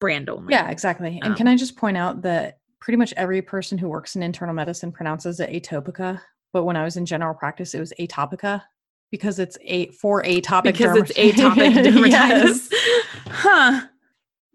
brand 0.00 0.28
only. 0.28 0.52
Yeah, 0.52 0.68
exactly. 0.68 1.20
And 1.22 1.32
um, 1.32 1.36
can 1.36 1.46
I 1.46 1.56
just 1.56 1.76
point 1.76 1.96
out 1.96 2.22
that 2.22 2.58
pretty 2.80 2.96
much 2.96 3.14
every 3.16 3.40
person 3.40 3.78
who 3.78 3.88
works 3.88 4.16
in 4.16 4.22
internal 4.22 4.54
medicine 4.54 4.90
pronounces 4.90 5.38
it 5.38 5.50
Atopica. 5.50 6.20
But 6.52 6.64
when 6.64 6.76
I 6.76 6.82
was 6.82 6.96
in 6.96 7.06
general 7.06 7.34
practice, 7.34 7.74
it 7.74 7.80
was 7.80 7.92
Atopica 8.00 8.62
because 9.10 9.38
it's 9.38 9.56
a 9.62 9.90
for 9.90 10.22
atopic 10.22 10.64
because 10.64 10.96
dermat- 10.96 11.12
it's 11.16 11.38
atopic 11.38 11.72
dermatitis. 11.84 12.10
yes. 12.10 12.68
Huh 13.28 13.86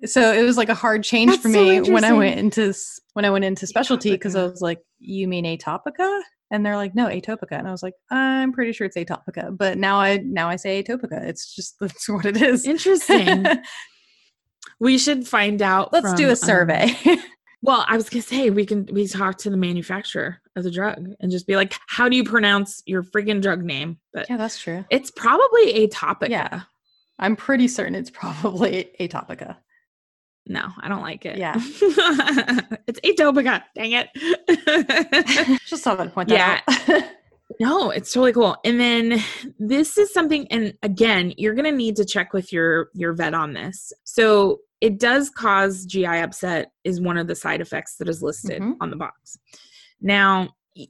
so 0.05 0.33
it 0.33 0.43
was 0.43 0.57
like 0.57 0.69
a 0.69 0.75
hard 0.75 1.03
change 1.03 1.31
That's 1.31 1.41
for 1.43 1.49
me 1.49 1.83
so 1.83 1.91
when 1.91 2.03
I 2.03 2.13
went 2.13 2.39
into 2.39 2.73
when 3.13 3.25
I 3.25 3.29
went 3.29 3.45
into 3.45 3.67
specialty 3.67 4.11
because 4.11 4.35
I 4.35 4.43
was 4.43 4.61
like, 4.61 4.79
"You 4.99 5.27
mean 5.27 5.45
atopica?" 5.45 6.21
And 6.51 6.65
they're 6.65 6.75
like, 6.75 6.93
"No, 6.95 7.07
atopica." 7.07 7.51
And 7.51 7.67
I 7.67 7.71
was 7.71 7.83
like, 7.83 7.93
"I'm 8.11 8.51
pretty 8.51 8.73
sure 8.73 8.85
it's 8.85 8.97
atopica." 8.97 9.55
But 9.55 9.77
now 9.77 9.99
I 9.99 10.17
now 10.17 10.49
I 10.49 10.55
say 10.55 10.83
atopica. 10.83 11.23
It's 11.23 11.55
just 11.55 11.75
that's 11.79 12.09
what 12.09 12.25
it 12.25 12.41
is. 12.41 12.65
Interesting. 12.65 13.45
we 14.79 14.97
should 14.97 15.27
find 15.27 15.61
out. 15.61 15.93
Let's 15.93 16.09
from, 16.09 16.15
do 16.15 16.27
a 16.27 16.31
um, 16.31 16.35
survey. 16.35 16.95
Um, 17.05 17.17
well, 17.61 17.85
I 17.87 17.95
was 17.95 18.09
gonna 18.09 18.23
say 18.23 18.49
we 18.49 18.65
can 18.65 18.87
we 18.91 19.07
talk 19.07 19.37
to 19.39 19.49
the 19.49 19.57
manufacturer 19.57 20.41
of 20.55 20.63
the 20.63 20.71
drug 20.71 21.07
and 21.19 21.31
just 21.31 21.47
be 21.47 21.55
like, 21.55 21.75
"How 21.87 22.09
do 22.09 22.17
you 22.17 22.23
pronounce 22.23 22.81
your 22.85 23.03
freaking 23.03 23.41
drug 23.41 23.63
name?" 23.63 23.99
But 24.13 24.29
yeah, 24.29 24.37
that's 24.37 24.59
true. 24.59 24.83
It's 24.89 25.11
probably 25.11 25.87
atopica. 25.87 26.29
Yeah, 26.29 26.61
I'm 27.19 27.35
pretty 27.35 27.67
certain 27.67 27.95
it's 27.95 28.09
probably 28.09 28.91
atopica. 28.99 29.57
No, 30.45 30.67
I 30.81 30.89
don't 30.89 31.01
like 31.01 31.25
it. 31.25 31.37
Yeah. 31.37 31.55
it's 31.57 32.99
Atopica. 32.99 33.63
Dang 33.75 33.93
it. 33.93 35.59
Just 35.65 35.83
thought 35.83 35.99
I'd 35.99 36.13
point 36.13 36.29
that 36.29 36.63
yeah. 36.67 36.95
out. 36.97 37.03
no, 37.59 37.91
it's 37.91 38.11
totally 38.11 38.33
cool. 38.33 38.57
And 38.65 38.79
then 38.79 39.23
this 39.57 39.97
is 39.97 40.13
something, 40.13 40.47
and 40.51 40.73
again, 40.83 41.33
you're 41.37 41.53
gonna 41.53 41.71
need 41.71 41.95
to 41.95 42.05
check 42.05 42.33
with 42.33 42.51
your 42.51 42.89
your 42.93 43.13
vet 43.13 43.33
on 43.33 43.53
this. 43.53 43.93
So 44.03 44.59
it 44.81 44.99
does 44.99 45.29
cause 45.29 45.85
GI 45.85 46.05
upset, 46.05 46.73
is 46.83 46.99
one 46.99 47.17
of 47.17 47.27
the 47.27 47.35
side 47.35 47.61
effects 47.61 47.95
that 47.97 48.09
is 48.09 48.21
listed 48.21 48.61
mm-hmm. 48.61 48.81
on 48.81 48.89
the 48.89 48.97
box. 48.97 49.37
Now, 50.01 50.49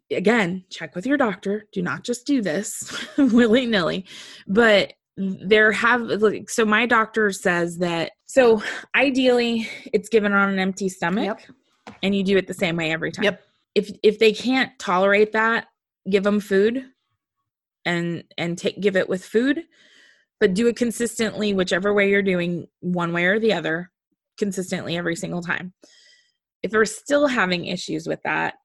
again, 0.09 0.65
check 0.71 0.95
with 0.95 1.05
your 1.05 1.17
doctor. 1.17 1.65
Do 1.71 1.83
not 1.83 2.03
just 2.03 2.25
do 2.25 2.41
this 2.41 2.91
willy 3.17 3.67
nilly. 3.67 4.05
But 4.47 4.93
there 5.17 5.71
have 5.71 6.01
like 6.01 6.49
so 6.49 6.65
my 6.65 6.85
doctor 6.85 7.31
says 7.31 7.77
that 7.77 8.11
so 8.25 8.61
ideally 8.95 9.69
it's 9.93 10.09
given 10.09 10.33
on 10.33 10.49
an 10.49 10.59
empty 10.59 10.89
stomach 10.89 11.25
yep. 11.25 11.95
and 12.01 12.15
you 12.15 12.23
do 12.23 12.37
it 12.37 12.47
the 12.47 12.53
same 12.53 12.75
way 12.75 12.91
every 12.91 13.11
time. 13.11 13.25
Yep. 13.25 13.43
If 13.75 13.91
if 14.01 14.19
they 14.19 14.33
can't 14.33 14.71
tolerate 14.79 15.31
that, 15.33 15.67
give 16.09 16.23
them 16.23 16.39
food 16.39 16.85
and 17.85 18.23
and 18.37 18.57
take 18.57 18.81
give 18.81 18.95
it 18.95 19.07
with 19.07 19.23
food, 19.23 19.63
but 20.39 20.55
do 20.55 20.67
it 20.67 20.75
consistently 20.75 21.53
whichever 21.53 21.93
way 21.93 22.09
you're 22.09 22.23
doing 22.23 22.65
one 22.79 23.13
way 23.13 23.25
or 23.25 23.39
the 23.39 23.53
other 23.53 23.91
consistently 24.39 24.97
every 24.97 25.15
single 25.15 25.41
time. 25.41 25.73
If 26.63 26.71
they're 26.71 26.85
still 26.85 27.27
having 27.27 27.65
issues 27.65 28.07
with 28.07 28.21
that, 28.23 28.55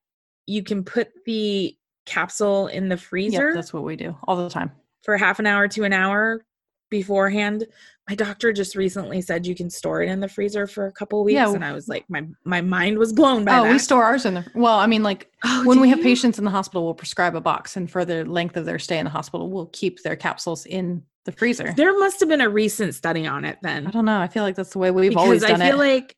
you 0.47 0.63
can 0.63 0.83
put 0.83 1.09
the 1.27 1.77
capsule 2.07 2.69
in 2.69 2.89
the 2.89 2.97
freezer. 2.97 3.49
Yep, 3.49 3.55
that's 3.55 3.73
what 3.75 3.85
we 3.85 3.97
do 3.97 4.17
all 4.27 4.37
the 4.37 4.49
time 4.49 4.73
for 5.09 5.17
half 5.17 5.39
an 5.39 5.47
hour 5.47 5.67
to 5.67 5.85
an 5.85 5.95
hour 5.95 6.45
beforehand. 6.91 7.67
My 8.11 8.15
doctor 8.15 8.53
just 8.53 8.77
recently 8.77 9.23
said 9.23 9.47
you 9.47 9.55
can 9.55 9.71
store 9.71 10.03
it 10.03 10.11
in 10.11 10.21
the 10.21 10.29
freezer 10.29 10.67
for 10.67 10.85
a 10.85 10.93
couple 10.93 11.25
weeks, 11.25 11.37
yeah. 11.37 11.51
and 11.51 11.65
I 11.65 11.73
was 11.73 11.89
like, 11.89 12.05
my 12.11 12.27
my 12.45 12.61
mind 12.61 12.99
was 12.99 13.15
blown 13.15 13.43
by 13.43 13.53
oh, 13.53 13.55
that. 13.55 13.61
oh, 13.61 13.65
that. 13.65 13.73
we 13.73 13.79
store 13.79 14.05
ours 14.05 14.27
in 14.27 14.35
the 14.35 14.45
well. 14.55 14.79
I 14.79 14.87
mean, 14.87 15.03
like 15.03 15.31
oh, 15.47 15.65
when 15.65 15.81
we 15.81 15.89
you? 15.89 15.95
have 15.95 16.05
patients 16.05 16.39
in 16.39 16.45
the 16.45 16.51
hospital, 16.51 16.85
we'll 16.85 16.93
prescribe 16.93 17.35
a 17.35 17.41
box, 17.41 17.75
and 17.75 17.91
for 17.91 18.05
the 18.05 18.23
length 18.27 18.59
of 18.59 18.67
their 18.67 18.79
stay 18.79 18.99
in 18.99 19.05
the 19.05 19.11
hospital, 19.11 19.49
we'll 19.49 19.71
keep 19.73 20.03
their 20.03 20.15
capsules 20.15 20.67
in 20.67 21.03
the 21.25 21.33
freezer. 21.33 21.73
There 21.75 21.99
must 21.99 22.21
have 22.21 22.29
been 22.29 22.43
a 22.43 22.51
recent 22.51 22.95
study 22.95 23.27
on 23.27 23.47
it. 23.47 23.57
Then 23.63 23.87
I 23.87 23.91
don't 23.91 24.05
know. 24.05 24.21
I 24.21 24.29
feel 24.29 24.43
like 24.43 24.57
that's 24.57 24.75
the 24.75 24.79
way 24.79 24.91
we've 24.91 25.13
because 25.13 25.25
always 25.25 25.41
done 25.41 25.63
it. 25.63 25.65
I 25.65 25.71
feel 25.71 25.81
it. 25.81 25.95
like 25.95 26.17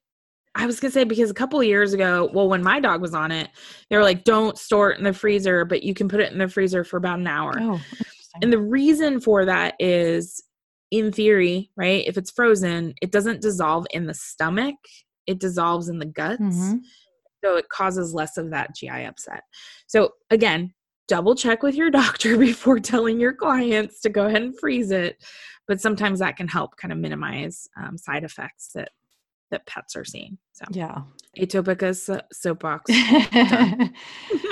I 0.57 0.67
was 0.67 0.81
gonna 0.81 0.91
say 0.91 1.05
because 1.05 1.31
a 1.31 1.35
couple 1.35 1.63
years 1.63 1.93
ago, 1.93 2.29
well, 2.35 2.49
when 2.49 2.65
my 2.65 2.81
dog 2.81 3.01
was 3.01 3.15
on 3.15 3.31
it, 3.31 3.51
they 3.89 3.97
were 3.97 4.03
like, 4.03 4.25
"Don't 4.25 4.59
store 4.59 4.91
it 4.91 4.99
in 4.99 5.05
the 5.05 5.13
freezer, 5.13 5.65
but 5.65 5.85
you 5.85 5.95
can 5.95 6.09
put 6.09 6.19
it 6.19 6.33
in 6.33 6.39
the 6.39 6.49
freezer 6.49 6.83
for 6.83 6.97
about 6.97 7.21
an 7.21 7.29
hour." 7.29 7.55
Oh, 7.61 7.81
and 8.43 8.53
the 8.53 8.59
reason 8.59 9.21
for 9.21 9.45
that 9.45 9.75
is 9.79 10.43
in 10.91 11.13
theory, 11.13 11.71
right, 11.77 12.05
if 12.07 12.17
it's 12.17 12.31
frozen, 12.31 12.95
it 13.01 13.13
doesn't 13.13 13.41
dissolve 13.41 13.87
in 13.93 14.07
the 14.07 14.15
stomach, 14.15 14.77
it 15.27 15.39
dissolves 15.39 15.89
in 15.89 15.99
the 15.99 16.07
guts. 16.07 16.41
Mm-hmm. 16.41 16.79
So 17.45 17.57
it 17.57 17.69
causes 17.69 18.13
less 18.13 18.37
of 18.37 18.51
that 18.51 18.75
GI 18.75 19.05
upset. 19.05 19.43
So 19.87 20.11
again, 20.31 20.75
double 21.09 21.35
check 21.35 21.63
with 21.63 21.75
your 21.75 21.91
doctor 21.91 22.37
before 22.37 22.81
telling 22.81 23.21
your 23.21 23.35
clients 23.35 24.01
to 24.01 24.09
go 24.09 24.27
ahead 24.27 24.43
and 24.43 24.59
freeze 24.59 24.91
it. 24.91 25.23
But 25.67 25.81
sometimes 25.81 26.19
that 26.19 26.37
can 26.37 26.49
help 26.49 26.77
kind 26.77 26.93
of 26.93 26.99
minimize 26.99 27.69
um, 27.77 27.97
side 27.97 28.25
effects 28.25 28.71
that 28.75 28.91
that 29.51 29.67
pets 29.67 29.97
are 29.97 30.05
seeing. 30.05 30.39
So 30.53 30.65
yeah, 30.71 31.03
Atopica's 31.39 32.11
soapbox. 32.33 32.91
and 33.33 33.93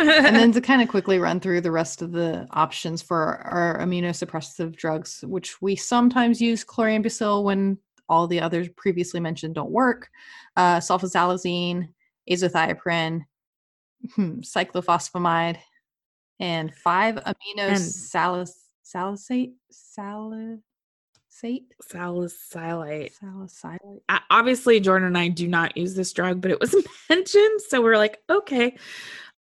then 0.01 0.53
to 0.53 0.61
kind 0.63 0.83
of 0.83 0.89
quickly 0.89 1.19
run 1.19 1.41
through 1.41 1.61
the 1.61 1.71
rest 1.71 2.03
of 2.03 2.13
the 2.13 2.47
options 2.51 3.03
for 3.03 3.39
our 3.39 3.79
immunosuppressive 3.81 4.77
drugs, 4.77 5.25
which 5.27 5.61
we 5.61 5.75
sometimes 5.77 6.41
use 6.41 6.65
chlorambucil 6.65 7.43
when 7.45 7.79
all 8.09 8.27
the 8.27 8.41
others 8.41 8.69
previously 8.77 9.21
mentioned 9.21 9.55
don't 9.55 9.71
work. 9.71 10.09
Uh, 10.57 10.79
sulfasalazine, 10.79 11.89
azathioprine, 12.31 13.23
hmm, 14.15 14.41
cyclophosphamide, 14.41 15.59
and 16.41 16.75
five 16.75 17.17
amino 17.17 17.77
salicylate. 18.83 19.53
Sal- 19.71 20.59
salicylate. 21.41 21.73
Salicylate. 21.83 23.13
Salicylate. 23.15 24.03
Obviously, 24.31 24.81
Jordan 24.81 25.09
and 25.09 25.19
I 25.19 25.29
do 25.29 25.49
not 25.49 25.77
use 25.77 25.95
this 25.95 26.13
drug, 26.13 26.41
but 26.41 26.51
it 26.51 26.61
was 26.61 26.75
mentioned, 27.09 27.61
so 27.69 27.83
we're 27.83 27.97
like, 27.97 28.19
okay. 28.29 28.77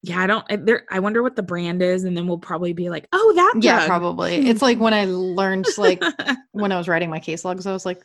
Yeah, 0.06 0.20
I 0.20 0.28
don't. 0.28 0.46
I, 0.50 0.58
there, 0.58 0.84
I 0.92 1.00
wonder 1.00 1.24
what 1.24 1.38
the 1.38 1.44
brand 1.44 1.82
is, 1.82 2.04
and 2.04 2.18
then 2.18 2.28
we'll 2.28 2.38
probably 2.38 2.74
be 2.74 2.90
like, 2.90 3.08
"Oh, 3.14 3.34
that." 3.38 3.52
Drug. 3.54 3.64
Yeah, 3.64 3.86
probably. 3.88 4.42
Hmm. 4.42 4.48
it's 4.48 4.62
like 4.62 4.78
when 4.78 4.94
I 4.94 5.06
learned, 5.06 5.66
like 5.78 6.04
when 6.52 6.74
I 6.74 6.78
was 6.78 6.90
writing 6.90 7.10
my 7.10 7.20
case 7.20 7.46
logs, 7.46 7.66
I 7.66 7.72
was 7.72 7.86
like, 7.86 8.02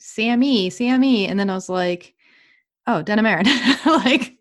Sammy, 0.00 0.70
Sammy. 0.70 1.26
And 1.28 1.38
then 1.38 1.50
I 1.50 1.54
was 1.54 1.68
like, 1.68 2.14
oh, 2.86 3.02
Denamarin. 3.04 3.46
like, 3.86 4.38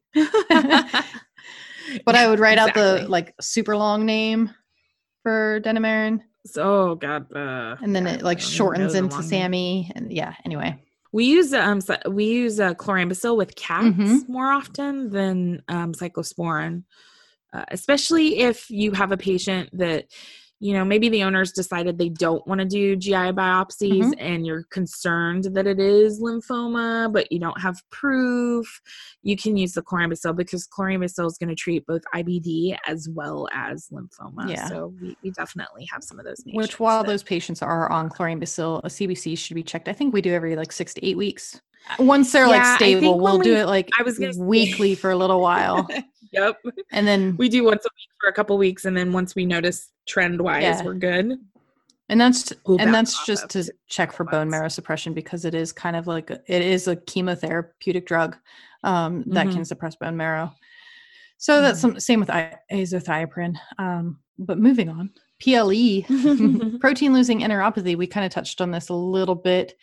but 2.06 2.16
I 2.16 2.28
would 2.28 2.40
write 2.40 2.58
exactly. 2.58 2.82
out 2.82 3.02
the 3.02 3.08
like 3.08 3.36
super 3.42 3.78
long 3.78 4.06
name 4.06 4.54
for 5.24 5.60
Denamarin. 6.48 6.58
Oh 6.58 6.96
God. 6.96 7.34
Uh, 7.34 7.76
and 7.82 7.96
then 7.96 8.08
it 8.08 8.22
like 8.22 8.40
shortens 8.40 8.96
into 8.96 9.22
Sammy. 9.24 9.92
And 9.96 10.12
yeah, 10.12 10.36
anyway. 10.46 10.82
We 11.12 11.26
use 11.26 11.54
um 11.54 11.82
we 12.08 12.26
use 12.26 12.60
uh, 12.60 12.76
chlorambucil 12.76 13.36
with 13.36 13.56
cats 13.56 13.88
mm-hmm. 13.88 14.32
more 14.32 14.52
often 14.52 15.10
than 15.10 15.64
um, 15.68 15.94
cyclosporin, 15.94 16.84
uh, 17.52 17.66
especially 17.70 18.40
if 18.40 18.70
you 18.70 18.92
have 18.92 19.12
a 19.12 19.18
patient 19.18 19.70
that 19.74 20.06
you 20.60 20.74
know 20.74 20.84
maybe 20.84 21.10
the 21.10 21.24
owners 21.24 21.52
decided 21.52 21.98
they 21.98 22.10
don't 22.10 22.46
want 22.46 22.60
to 22.60 22.66
do 22.66 22.96
gi 22.96 23.12
biopsies 23.12 24.04
mm-hmm. 24.04 24.20
and 24.20 24.46
you're 24.46 24.64
concerned 24.72 25.46
that 25.46 25.66
it 25.66 25.80
is 25.80 26.22
lymphoma 26.22 27.12
but 27.12 27.32
you 27.32 27.40
don't 27.40 27.60
have 27.60 27.82
proof 27.92 28.82
you 29.24 29.38
can 29.38 29.56
use 29.56 29.74
the 29.74 29.82
chlorambucil 29.82 30.36
because 30.36 30.68
chlorambucil 30.68 31.26
is 31.26 31.38
going 31.38 31.50
to 31.50 31.56
treat 31.56 31.86
both 31.86 32.02
ibd 32.16 32.78
as 32.88 33.08
well 33.10 33.48
as 33.54 33.90
lymphoma 33.92 34.50
yeah. 34.50 34.68
so 34.68 34.94
we, 35.02 35.16
we 35.24 35.32
definitely 35.32 35.88
have 35.92 36.04
some 36.04 36.20
of 36.20 36.26
those 36.26 36.44
which 36.54 36.80
while 36.80 37.04
that, 37.04 37.10
those 37.10 37.24
patients 37.24 37.62
are 37.62 37.92
on 37.92 38.10
chlorambucil 38.10 38.80
a 38.84 38.88
cbc 38.88 39.38
should 39.38 39.56
be 39.56 39.64
checked 39.64 39.88
i 39.88 39.94
think 39.94 40.14
we 40.14 40.22
do 40.22 40.34
every 40.34 40.56
like 40.56 40.72
six 40.72 40.94
to 40.94 41.06
eight 41.06 41.18
weeks 41.18 41.62
once 41.98 42.32
they're 42.32 42.48
yeah, 42.48 42.58
like 42.58 42.76
stable 42.76 43.20
we'll 43.20 43.40
we, 43.40 43.46
do 43.46 43.56
it 43.56 43.66
like 43.66 43.90
i 43.98 44.04
was 44.04 44.20
weekly 44.38 44.94
for 44.94 45.12
a 45.12 45.16
little 45.16 45.40
while 45.40 45.88
yep 46.32 46.58
and 46.92 47.08
then 47.08 47.36
we 47.38 47.50
do 47.50 47.64
once 47.64 47.86
a 47.86 47.90
week 47.96 48.10
for 48.20 48.30
a 48.30 48.34
couple 48.34 48.58
weeks 48.58 48.86
and 48.86 48.96
then 48.96 49.12
once 49.12 49.36
we 49.36 49.46
notice 49.46 49.92
trend 50.08 50.40
wise 50.40 50.64
yeah. 50.64 50.84
we're 50.84 50.94
good 50.94 51.38
and 52.10 52.20
that's 52.20 52.52
and 52.68 52.94
that's 52.94 53.26
just 53.26 53.50
to 53.50 53.72
check 53.88 54.12
for 54.12 54.24
bone 54.26 54.50
marrow 54.50 54.68
suppression 54.68 55.14
because 55.14 55.46
it 55.46 55.54
is 55.54 55.72
kind 55.72 55.96
of 55.96 56.08
like 56.08 56.30
a, 56.30 56.42
it 56.48 56.62
is 56.62 56.88
a 56.88 56.96
chemotherapeutic 56.96 58.06
drug 58.06 58.36
um, 58.84 59.24
that 59.28 59.46
mm-hmm. 59.46 59.58
can 59.58 59.66
suppress 59.66 59.96
bone 59.96 60.18
marrow 60.18 60.52
so 61.38 61.54
mm-hmm. 61.54 61.64
that's 61.64 61.80
some, 61.80 62.00
same 62.00 62.20
with 62.20 62.30
azathioprine 62.30 63.56
um, 63.78 64.20
but 64.38 64.58
moving 64.58 64.90
on 64.90 65.10
ple 65.42 65.70
protein 66.80 67.14
losing 67.14 67.42
enteropathy 67.42 67.96
we 67.96 68.08
kind 68.08 68.26
of 68.26 68.32
touched 68.32 68.62
on 68.62 68.72
this 68.72 68.90
a 68.90 68.94
little 68.94 69.36
bit 69.36 69.76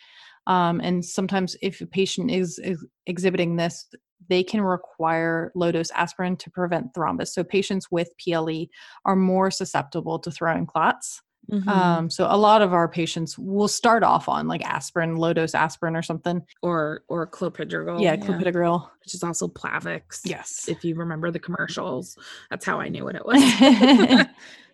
um, 0.47 0.79
and 0.81 1.03
sometimes 1.03 1.57
if 1.61 1.81
a 1.81 1.85
patient 1.85 2.31
is, 2.31 2.57
is 2.59 2.83
exhibiting 3.05 3.57
this 3.57 3.85
they 4.29 4.43
can 4.43 4.61
require 4.61 5.51
low 5.55 5.71
dose 5.71 5.91
aspirin 5.91 6.35
to 6.37 6.49
prevent 6.49 6.93
thrombus. 6.93 7.29
So 7.29 7.43
patients 7.43 7.91
with 7.91 8.09
PLE 8.17 8.65
are 9.05 9.15
more 9.15 9.51
susceptible 9.51 10.19
to 10.19 10.31
throwing 10.31 10.65
clots. 10.65 11.21
Mm-hmm. 11.51 11.69
Um, 11.69 12.09
so 12.09 12.27
a 12.29 12.35
lot 12.35 12.61
of 12.61 12.73
our 12.73 12.89
patients 12.89 13.37
will 13.37 13.69
start 13.69 14.03
off 14.03 14.27
on 14.27 14.47
like 14.47 14.65
aspirin, 14.65 15.15
low 15.15 15.31
dose 15.31 15.55
aspirin 15.55 15.95
or 15.95 16.01
something, 16.01 16.41
or 16.61 17.03
or 17.07 17.25
clopidogrel. 17.25 18.01
Yeah, 18.01 18.17
clopidogrel, 18.17 18.81
yeah. 18.81 18.89
which 19.01 19.13
is 19.13 19.23
also 19.23 19.47
Plavix. 19.47 20.21
Yes, 20.25 20.67
if 20.67 20.83
you 20.83 20.95
remember 20.95 21.31
the 21.31 21.39
commercials, 21.39 22.17
that's 22.49 22.65
how 22.65 22.81
I 22.81 22.89
knew 22.89 23.05
what 23.05 23.15
it 23.15 23.25
was. 23.25 23.37
I 23.41 24.27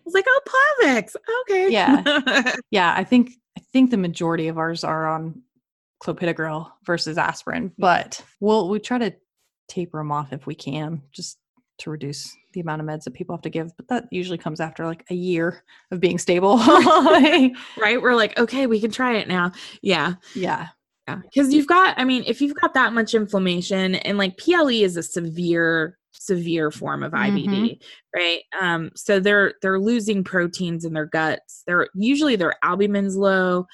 was 0.04 0.14
like, 0.14 0.26
oh, 0.26 0.80
Plavix. 0.82 1.14
Okay. 1.42 1.70
Yeah, 1.70 2.56
yeah. 2.70 2.92
I 2.96 3.04
think 3.04 3.30
I 3.56 3.62
think 3.72 3.90
the 3.90 3.96
majority 3.96 4.48
of 4.48 4.58
ours 4.58 4.82
are 4.82 5.06
on 5.06 5.42
clopidogrel 6.02 6.72
versus 6.84 7.18
aspirin, 7.18 7.70
but 7.78 8.20
we'll 8.40 8.68
we 8.68 8.80
try 8.80 8.98
to 8.98 9.14
taper 9.68 9.98
them 9.98 10.12
off 10.12 10.32
if 10.32 10.46
we 10.46 10.54
can, 10.54 11.02
just 11.12 11.38
to 11.78 11.90
reduce 11.90 12.36
the 12.52 12.60
amount 12.60 12.80
of 12.80 12.86
meds 12.86 13.04
that 13.04 13.14
people 13.14 13.34
have 13.34 13.42
to 13.42 13.50
give. 13.50 13.76
But 13.76 13.88
that 13.88 14.04
usually 14.10 14.38
comes 14.38 14.60
after 14.60 14.86
like 14.86 15.04
a 15.10 15.14
year 15.14 15.64
of 15.90 16.00
being 16.00 16.18
stable. 16.18 16.58
right? 16.58 18.00
We're 18.00 18.14
like, 18.14 18.38
okay, 18.38 18.66
we 18.66 18.80
can 18.80 18.90
try 18.90 19.16
it 19.16 19.28
now. 19.28 19.52
Yeah. 19.82 20.14
Yeah. 20.34 20.68
Yeah. 21.08 21.20
Because 21.22 21.52
you've 21.52 21.66
got, 21.66 21.98
I 21.98 22.04
mean, 22.04 22.24
if 22.26 22.40
you've 22.40 22.58
got 22.60 22.74
that 22.74 22.92
much 22.92 23.14
inflammation 23.14 23.96
and 23.96 24.16
like 24.16 24.38
PLE 24.38 24.68
is 24.68 24.96
a 24.96 25.02
severe 25.02 25.98
severe 26.12 26.70
form 26.70 27.02
of 27.02 27.12
IBD, 27.12 27.48
mm-hmm. 27.48 28.18
right? 28.18 28.40
Um, 28.60 28.90
so 28.94 29.20
they're 29.20 29.54
they're 29.60 29.80
losing 29.80 30.24
proteins 30.24 30.84
in 30.84 30.94
their 30.94 31.06
guts. 31.06 31.62
They're 31.66 31.88
usually 31.94 32.36
their 32.36 32.54
albumin's 32.62 33.16
low 33.16 33.66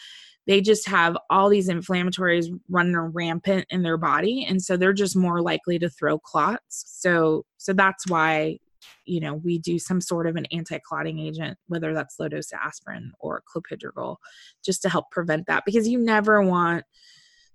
they 0.46 0.60
just 0.60 0.88
have 0.88 1.16
all 1.28 1.48
these 1.48 1.68
inflammatories 1.68 2.46
running 2.68 2.96
rampant 2.96 3.66
in 3.70 3.82
their 3.82 3.96
body 3.96 4.44
and 4.48 4.62
so 4.62 4.76
they're 4.76 4.92
just 4.92 5.16
more 5.16 5.40
likely 5.40 5.78
to 5.78 5.88
throw 5.90 6.18
clots 6.18 6.84
so 6.86 7.44
so 7.56 7.72
that's 7.72 8.08
why 8.08 8.58
you 9.04 9.20
know 9.20 9.34
we 9.34 9.58
do 9.58 9.78
some 9.78 10.00
sort 10.00 10.26
of 10.26 10.36
an 10.36 10.46
anti-clotting 10.46 11.18
agent 11.18 11.58
whether 11.68 11.92
that's 11.94 12.18
low 12.18 12.28
dose 12.28 12.52
aspirin 12.52 13.12
or 13.20 13.42
clopidogrel 13.52 14.16
just 14.64 14.82
to 14.82 14.88
help 14.88 15.10
prevent 15.10 15.46
that 15.46 15.64
because 15.64 15.86
you 15.88 15.98
never 15.98 16.42
want 16.42 16.84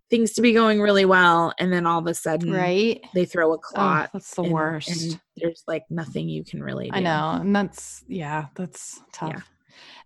things 0.10 0.34
to 0.34 0.42
be 0.42 0.54
going 0.54 0.80
really 0.80 1.06
well 1.06 1.52
and 1.60 1.74
then 1.74 1.86
all 1.86 2.00
of 2.00 2.08
a 2.08 2.14
sudden 2.14 2.52
right 2.52 3.02
they 3.14 3.26
throw 3.26 3.52
a 3.52 3.56
oh, 3.56 3.58
clot 3.58 4.06
oh, 4.08 4.10
that's 4.14 4.36
the 4.36 4.44
and, 4.44 4.52
worst 4.52 4.90
and 4.90 5.20
there's 5.38 5.64
like 5.68 5.84
nothing 5.90 6.30
you 6.30 6.44
can 6.44 6.62
really 6.62 6.90
do. 6.90 6.96
i 6.96 7.00
know 7.00 7.38
and 7.42 7.56
that's 7.56 8.04
yeah 8.08 8.46
that's 8.56 9.02
tough 9.12 9.34
yeah. 9.34 9.42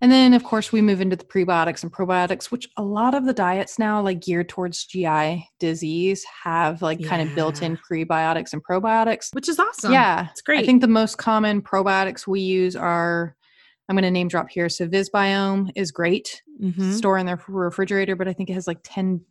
And 0.02 0.12
then, 0.12 0.34
of 0.34 0.44
course, 0.44 0.72
we 0.72 0.82
move 0.82 1.02
into 1.02 1.16
the 1.16 1.26
prebiotics 1.26 1.84
and 1.84 1.92
probiotics, 1.92 2.46
which 2.46 2.70
a 2.78 2.84
lot 2.84 3.14
of 3.14 3.26
the 3.26 3.34
diets 3.34 3.78
now, 3.78 4.02
like 4.02 4.22
geared 4.22 4.48
towards 4.48 4.86
GI 4.86 5.48
disease, 5.60 6.26
have 6.44 6.82
like 6.82 7.02
yeah. 7.02 7.08
kind 7.08 7.28
of 7.28 7.36
built 7.36 7.62
in 7.62 7.78
prebiotics 7.78 8.54
and 8.54 8.64
probiotics, 8.64 9.34
which 9.34 9.50
is 9.50 9.60
awesome. 9.60 9.92
Yeah. 9.92 10.28
It's 10.32 10.42
great. 10.42 10.60
I 10.60 10.66
think 10.66 10.82
the 10.82 10.88
most 10.88 11.18
common 11.18 11.62
probiotics 11.62 12.26
we 12.26 12.40
use 12.40 12.76
are, 12.76 13.36
I'm 13.90 13.96
going 13.96 14.04
to 14.04 14.12
name 14.12 14.30
drop 14.30 14.50
here. 14.50 14.70
So, 14.70 14.88
Visbiome 14.88 15.72
is 15.76 15.92
great, 15.92 16.42
mm-hmm. 16.62 16.92
store 16.92 17.18
in 17.18 17.26
their 17.26 17.42
refrigerator, 17.48 18.16
but 18.16 18.28
I 18.28 18.34
think 18.34 18.50
it 18.50 18.54
has 18.54 18.68
like 18.68 18.80
10 18.84 19.22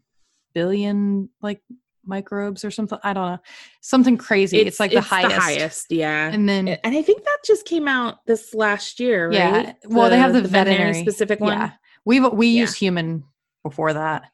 billion 0.55 1.29
like 1.41 1.63
microbes 2.09 2.65
or 2.65 2.71
something. 2.71 2.99
I 3.03 3.13
don't 3.13 3.33
know. 3.33 3.39
Something 3.81 4.17
crazy. 4.17 4.59
It's, 4.59 4.69
it's 4.69 4.81
like 4.81 4.93
it's 4.93 5.09
the 5.09 5.15
highest. 5.15 5.35
The 5.35 5.41
highest, 5.41 5.87
yeah. 5.91 6.31
And 6.33 6.49
then 6.49 6.69
and 6.69 6.97
I 6.97 7.03
think 7.03 7.25
that 7.25 7.39
just 7.45 7.67
came 7.67 7.87
out 7.87 8.25
this 8.27 8.55
last 8.55 8.99
year, 8.99 9.29
right? 9.29 9.35
Yeah. 9.35 9.73
Well, 9.87 10.05
the, 10.05 10.11
they 10.11 10.19
have 10.19 10.33
the, 10.33 10.41
the 10.41 10.49
veterinary, 10.49 10.77
veterinary, 10.79 11.03
specific 11.03 11.41
one. 11.41 11.59
Yeah. 11.59 11.71
We've 12.05 12.33
we 12.33 12.49
yeah. 12.49 12.61
use 12.63 12.75
human 12.75 13.25
before 13.63 13.93
that. 13.93 14.25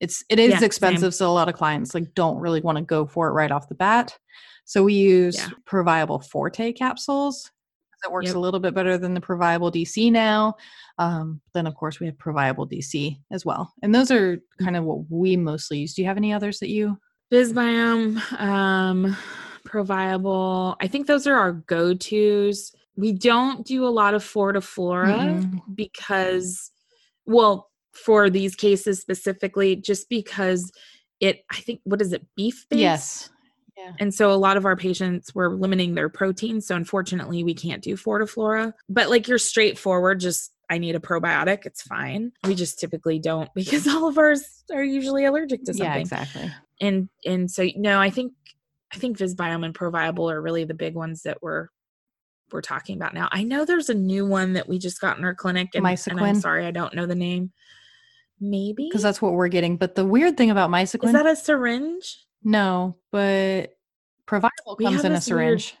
It's 0.00 0.24
it 0.28 0.38
is 0.38 0.52
yeah, 0.52 0.64
expensive, 0.64 1.14
same. 1.14 1.26
so 1.26 1.30
a 1.30 1.32
lot 1.32 1.48
of 1.48 1.54
clients 1.54 1.94
like 1.94 2.14
don't 2.14 2.38
really 2.38 2.60
want 2.60 2.78
to 2.78 2.84
go 2.84 3.06
for 3.06 3.28
it 3.28 3.32
right 3.32 3.50
off 3.50 3.68
the 3.68 3.74
bat. 3.74 4.16
So 4.64 4.82
we 4.82 4.94
use 4.94 5.36
yeah. 5.36 5.50
Proviable 5.66 6.24
Forte 6.24 6.72
capsules. 6.72 7.50
It 8.04 8.12
works 8.12 8.26
yep. 8.26 8.36
a 8.36 8.38
little 8.38 8.60
bit 8.60 8.74
better 8.74 8.98
than 8.98 9.14
the 9.14 9.20
Proviable 9.20 9.72
DC 9.72 10.12
now. 10.12 10.56
Um, 10.98 11.40
then 11.54 11.66
of 11.66 11.74
course 11.74 12.00
we 12.00 12.06
have 12.06 12.18
Proviable 12.18 12.70
DC 12.70 13.18
as 13.30 13.44
well, 13.44 13.72
and 13.82 13.94
those 13.94 14.10
are 14.10 14.38
kind 14.60 14.76
of 14.76 14.84
what 14.84 15.10
we 15.10 15.36
mostly 15.36 15.78
use. 15.78 15.94
Do 15.94 16.02
you 16.02 16.08
have 16.08 16.16
any 16.16 16.32
others 16.32 16.58
that 16.58 16.68
you 16.68 16.98
Visbiome, 17.34 18.40
um, 18.40 19.16
Proviable. 19.66 20.76
I 20.80 20.86
think 20.86 21.08
those 21.08 21.26
are 21.26 21.34
our 21.34 21.52
go 21.52 21.92
tos. 21.92 22.70
We 22.94 23.10
don't 23.10 23.66
do 23.66 23.84
a 23.84 23.90
lot 23.90 24.14
of 24.14 24.22
Fortiflora 24.22 25.40
mm-hmm. 25.40 25.72
because, 25.74 26.70
well, 27.26 27.72
for 27.92 28.30
these 28.30 28.54
cases 28.54 29.00
specifically, 29.00 29.74
just 29.74 30.08
because 30.08 30.70
it, 31.18 31.44
I 31.50 31.56
think, 31.56 31.80
what 31.82 32.00
is 32.00 32.12
it, 32.12 32.24
beef 32.36 32.66
based? 32.70 32.80
Yes. 32.80 33.30
Yeah. 33.76 33.94
And 33.98 34.14
so 34.14 34.30
a 34.30 34.38
lot 34.38 34.56
of 34.56 34.64
our 34.64 34.76
patients 34.76 35.34
were 35.34 35.56
limiting 35.56 35.96
their 35.96 36.08
protein. 36.08 36.60
So 36.60 36.76
unfortunately, 36.76 37.42
we 37.42 37.54
can't 37.54 37.82
do 37.82 37.96
Fortiflora. 37.96 38.74
But 38.88 39.10
like 39.10 39.26
you're 39.26 39.38
straightforward, 39.38 40.20
just 40.20 40.52
I 40.70 40.78
need 40.78 40.94
a 40.94 41.00
probiotic, 41.00 41.66
it's 41.66 41.82
fine. 41.82 42.30
We 42.44 42.54
just 42.54 42.78
typically 42.78 43.18
don't 43.18 43.52
because 43.56 43.88
all 43.88 44.06
of 44.06 44.18
ours 44.18 44.44
are 44.72 44.84
usually 44.84 45.24
allergic 45.24 45.64
to 45.64 45.74
something. 45.74 45.84
Yeah, 45.84 45.96
exactly 45.96 46.52
and 46.80 47.08
and 47.24 47.50
so 47.50 47.66
no 47.76 48.00
i 48.00 48.10
think 48.10 48.32
i 48.92 48.98
think 48.98 49.18
visbiome 49.18 49.64
and 49.64 49.74
proviable 49.74 50.30
are 50.30 50.42
really 50.42 50.64
the 50.64 50.74
big 50.74 50.94
ones 50.94 51.22
that 51.22 51.42
we're 51.42 51.68
we're 52.52 52.62
talking 52.62 52.96
about 52.96 53.14
now. 53.14 53.28
I 53.32 53.42
know 53.42 53.64
there's 53.64 53.90
a 53.90 53.94
new 53.94 54.26
one 54.26 54.52
that 54.54 54.68
we 54.68 54.78
just 54.78 55.00
got 55.00 55.18
in 55.18 55.24
our 55.24 55.34
clinic 55.34 55.70
and, 55.74 55.86
and 55.86 56.20
i'm 56.20 56.34
sorry 56.36 56.66
i 56.66 56.70
don't 56.70 56.94
know 56.94 57.06
the 57.06 57.14
name. 57.14 57.52
Maybe? 58.40 58.88
Because 58.90 59.02
that's 59.02 59.22
what 59.22 59.32
we're 59.32 59.48
getting 59.48 59.76
but 59.76 59.94
the 59.94 60.04
weird 60.04 60.36
thing 60.36 60.50
about 60.50 60.70
Mysequin 60.70 61.06
is 61.06 61.12
that 61.12 61.26
a 61.26 61.36
syringe? 61.36 62.18
No 62.42 62.96
but 63.10 63.76
proviable 64.26 64.78
comes 64.80 65.04
in 65.04 65.12
a 65.12 65.20
syringe 65.20 65.76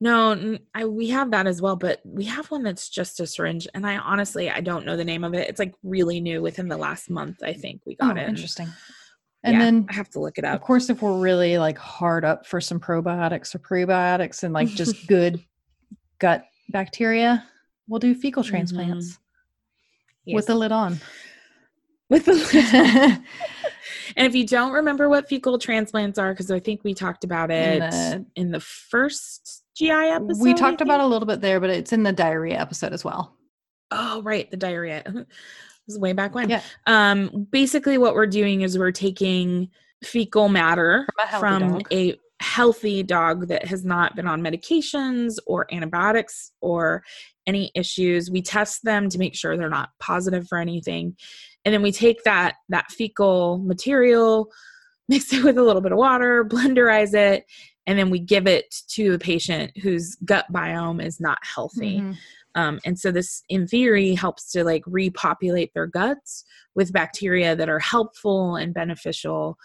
weird, 0.00 0.38
no 0.38 0.58
I, 0.74 0.86
we 0.86 1.08
have 1.08 1.30
that 1.32 1.46
as 1.46 1.60
well 1.60 1.76
but 1.76 2.00
we 2.04 2.24
have 2.24 2.50
one 2.50 2.62
that's 2.62 2.88
just 2.88 3.20
a 3.20 3.26
syringe 3.26 3.68
and 3.74 3.86
i 3.86 3.96
honestly 3.96 4.50
i 4.50 4.60
don't 4.60 4.86
know 4.86 4.96
the 4.96 5.04
name 5.04 5.24
of 5.24 5.34
it. 5.34 5.48
It's 5.48 5.58
like 5.58 5.74
really 5.82 6.20
new 6.20 6.40
within 6.42 6.68
the 6.68 6.76
last 6.76 7.10
month 7.10 7.42
i 7.42 7.52
think 7.52 7.82
we 7.84 7.96
got 7.96 8.16
oh, 8.16 8.20
it 8.20 8.28
interesting 8.28 8.68
and 9.44 9.54
yeah, 9.54 9.60
then 9.60 9.86
I 9.90 9.92
have 9.92 10.08
to 10.10 10.20
look 10.20 10.38
it 10.38 10.44
up. 10.44 10.54
Of 10.54 10.62
course, 10.62 10.88
if 10.88 11.02
we're 11.02 11.20
really 11.20 11.58
like 11.58 11.76
hard 11.76 12.24
up 12.24 12.46
for 12.46 12.62
some 12.62 12.80
probiotics 12.80 13.54
or 13.54 13.58
prebiotics 13.58 14.42
and 14.42 14.54
like 14.54 14.68
just 14.68 15.06
good 15.06 15.44
gut 16.18 16.46
bacteria, 16.70 17.46
we'll 17.86 18.00
do 18.00 18.14
fecal 18.14 18.42
mm-hmm. 18.42 18.50
transplants 18.50 19.12
mm-hmm. 19.12 20.30
yes. 20.30 20.34
with 20.36 20.46
the 20.46 20.54
lid 20.54 20.72
on. 20.72 20.98
With 22.08 22.24
the 22.24 22.32
lid 22.32 22.74
on. 22.74 23.24
and 24.16 24.26
if 24.26 24.34
you 24.34 24.46
don't 24.46 24.72
remember 24.72 25.10
what 25.10 25.28
fecal 25.28 25.58
transplants 25.58 26.18
are, 26.18 26.32
because 26.32 26.50
I 26.50 26.58
think 26.58 26.82
we 26.82 26.94
talked 26.94 27.22
about 27.22 27.50
it 27.50 27.82
in 27.82 27.90
the, 27.90 28.26
in 28.36 28.50
the 28.50 28.60
first 28.60 29.62
GI 29.76 29.90
episode. 29.90 30.42
We 30.42 30.54
talked 30.54 30.80
about 30.80 31.00
a 31.00 31.06
little 31.06 31.26
bit 31.26 31.42
there, 31.42 31.60
but 31.60 31.68
it's 31.68 31.92
in 31.92 32.02
the 32.02 32.12
diarrhea 32.12 32.58
episode 32.58 32.94
as 32.94 33.04
well. 33.04 33.36
Oh, 33.90 34.22
right. 34.22 34.50
The 34.50 34.56
diarrhea. 34.56 35.02
This 35.86 35.94
is 35.96 36.00
way 36.00 36.12
back 36.12 36.34
when. 36.34 36.48
Yeah. 36.48 36.62
Um, 36.86 37.46
basically, 37.50 37.98
what 37.98 38.14
we're 38.14 38.26
doing 38.26 38.62
is 38.62 38.78
we're 38.78 38.90
taking 38.92 39.68
fecal 40.02 40.48
matter 40.48 41.06
From 41.38 41.62
a 41.62 41.62
healthy 41.62 41.68
dog. 41.68 41.92
a 41.92 42.18
healthy 42.40 43.02
dog 43.02 43.48
that 43.48 43.66
has 43.66 43.84
not 43.84 44.16
been 44.16 44.26
on 44.26 44.42
medications 44.42 45.36
or 45.46 45.66
antibiotics 45.72 46.52
or 46.60 47.02
any 47.46 47.70
issues. 47.74 48.30
We 48.30 48.42
test 48.42 48.84
them 48.84 49.08
to 49.10 49.18
make 49.18 49.34
sure 49.34 49.56
they're 49.56 49.68
not 49.70 49.90
positive 50.00 50.46
for 50.48 50.58
anything. 50.58 51.16
And 51.64 51.72
then 51.72 51.82
we 51.82 51.92
take 51.92 52.22
that 52.24 52.56
that 52.70 52.90
fecal 52.90 53.58
material, 53.58 54.50
mix 55.08 55.32
it 55.32 55.44
with 55.44 55.58
a 55.58 55.62
little 55.62 55.82
bit 55.82 55.92
of 55.92 55.98
water, 55.98 56.44
blenderize 56.44 57.14
it, 57.14 57.44
and 57.86 57.98
then 57.98 58.08
we 58.10 58.18
give 58.18 58.46
it 58.46 58.74
to 58.88 59.12
the 59.12 59.18
patient 59.18 59.76
whose 59.82 60.14
gut 60.24 60.46
biome 60.52 61.04
is 61.04 61.20
not 61.20 61.38
healthy. 61.42 62.00
Mhm. 62.00 62.16
Um, 62.54 62.78
and 62.84 62.98
so 62.98 63.10
this, 63.10 63.42
in 63.48 63.66
theory, 63.66 64.14
helps 64.14 64.50
to 64.52 64.64
like 64.64 64.82
repopulate 64.86 65.72
their 65.74 65.86
guts 65.86 66.44
with 66.74 66.92
bacteria 66.92 67.56
that 67.56 67.68
are 67.68 67.80
helpful 67.80 68.56
and 68.56 68.72
beneficial 68.72 69.56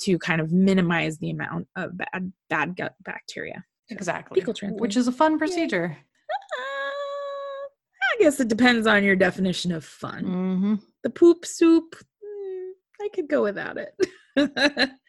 to 0.00 0.18
kind 0.18 0.40
of 0.40 0.52
minimize 0.52 1.18
the 1.18 1.30
amount 1.30 1.66
of 1.76 1.96
bad 1.98 2.32
bad 2.48 2.76
gut 2.76 2.94
bacteria. 3.04 3.64
Exactly. 3.90 4.42
Which 4.42 4.96
is 4.96 5.08
a 5.08 5.12
fun 5.12 5.38
procedure. 5.38 5.96
Uh, 5.96 7.68
I 8.14 8.16
guess 8.20 8.38
it 8.40 8.48
depends 8.48 8.86
on 8.86 9.02
your 9.04 9.16
definition 9.16 9.72
of 9.72 9.84
fun. 9.84 10.24
hmm 10.24 10.74
The 11.02 11.10
poop 11.10 11.44
soup, 11.46 11.96
mm, 11.96 12.70
I 13.00 13.08
could 13.14 13.28
go 13.28 13.42
without 13.42 13.76
it. 13.78 14.90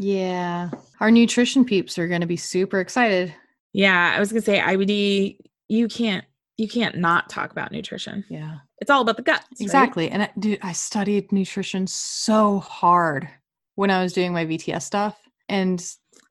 Yeah. 0.00 0.70
Our 1.00 1.10
nutrition 1.10 1.64
peeps 1.64 1.98
are 1.98 2.06
going 2.06 2.20
to 2.20 2.26
be 2.26 2.36
super 2.36 2.78
excited. 2.78 3.34
yeah, 3.72 4.14
I 4.16 4.20
was 4.20 4.30
gonna 4.30 4.42
say 4.42 4.60
IBD. 4.60 5.38
You 5.68 5.88
can't 5.88 6.24
you 6.58 6.68
can't 6.68 6.98
not 6.98 7.30
talk 7.30 7.50
about 7.52 7.72
nutrition. 7.72 8.24
Yeah. 8.28 8.56
It's 8.80 8.90
all 8.90 9.00
about 9.00 9.16
the 9.16 9.22
right? 9.26 9.40
Exactly. 9.60 10.10
And 10.10 10.24
I, 10.24 10.30
dude, 10.38 10.58
I 10.62 10.72
studied 10.72 11.32
nutrition 11.32 11.86
so 11.86 12.58
hard 12.58 13.28
when 13.76 13.90
I 13.90 14.02
was 14.02 14.12
doing 14.12 14.32
my 14.32 14.44
VTS 14.44 14.82
stuff. 14.82 15.16
And 15.48 15.82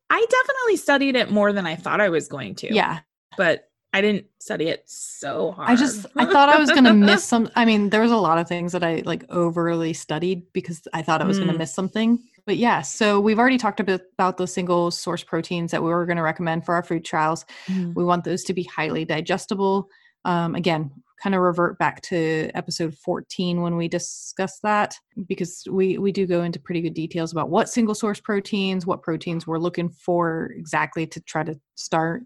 I 0.10 0.26
definitely 0.30 0.76
studied 0.78 1.16
it 1.16 1.32
more 1.32 1.52
than 1.54 1.66
I 1.66 1.76
thought 1.76 2.02
I 2.02 2.10
was 2.10 2.28
going 2.28 2.56
to. 2.56 2.74
yeah, 2.74 3.00
but 3.38 3.70
I 3.94 4.02
didn't 4.02 4.26
study 4.40 4.66
it 4.68 4.84
so 4.86 5.52
hard. 5.54 5.70
I 5.70 5.76
just 5.76 6.06
I 6.18 6.26
thought 6.26 6.50
I 6.50 6.60
was 6.60 6.70
going 6.70 6.84
to 6.84 6.94
miss 6.94 7.24
some 7.34 7.50
I 7.56 7.66
mean, 7.66 7.90
there 7.90 8.02
was 8.02 8.12
a 8.12 8.18
lot 8.18 8.38
of 8.38 8.48
things 8.48 8.74
that 8.74 8.84
I 8.84 9.02
like 9.06 9.26
overly 9.30 9.94
studied 9.94 10.44
because 10.54 10.82
I 10.94 11.02
thought 11.02 11.22
I 11.22 11.26
was 11.26 11.38
going 11.40 11.50
Mm. 11.50 11.54
to 11.54 11.58
miss 11.60 11.74
something. 11.74 12.20
But 12.46 12.58
yeah, 12.58 12.82
so 12.82 13.20
we've 13.20 13.40
already 13.40 13.58
talked 13.58 13.80
a 13.80 13.84
bit 13.84 14.04
about 14.14 14.38
the 14.38 14.48
single 14.48 14.92
source 14.92 15.24
proteins 15.24 15.72
that 15.72 15.84
we 15.84 15.90
were 15.90 16.06
going 16.06 16.18
to 16.18 16.24
recommend 16.24 16.66
for 16.66 16.76
our 16.76 16.84
food 16.84 17.04
trials. 17.04 17.46
Mhm. 17.68 17.94
We 17.96 18.04
want 18.06 18.24
those 18.24 18.44
to 18.46 18.54
be 18.54 18.64
highly 18.64 19.04
digestible. 19.04 19.90
Um, 20.28 20.56
again, 20.56 20.92
kind 21.22 21.34
of 21.34 21.42
revert 21.42 21.80
back 21.80 22.02
to 22.02 22.52
episode 22.54 22.96
14 22.96 23.62
when 23.62 23.76
we 23.76 23.88
discuss 23.88 24.60
that 24.60 24.94
because 25.28 25.64
we 25.72 25.98
we 25.98 26.12
do 26.12 26.28
go 26.28 26.44
into 26.44 26.60
pretty 26.60 26.82
good 26.82 26.94
details 26.94 27.32
about 27.32 27.50
what 27.50 27.70
single 27.70 27.96
source 27.96 28.20
proteins, 28.20 28.86
what 28.86 29.02
proteins 29.02 29.48
we're 29.48 29.58
looking 29.58 29.90
for 29.90 30.52
exactly 30.56 31.08
to 31.08 31.20
try 31.22 31.44
to 31.44 31.60
start. 31.76 32.22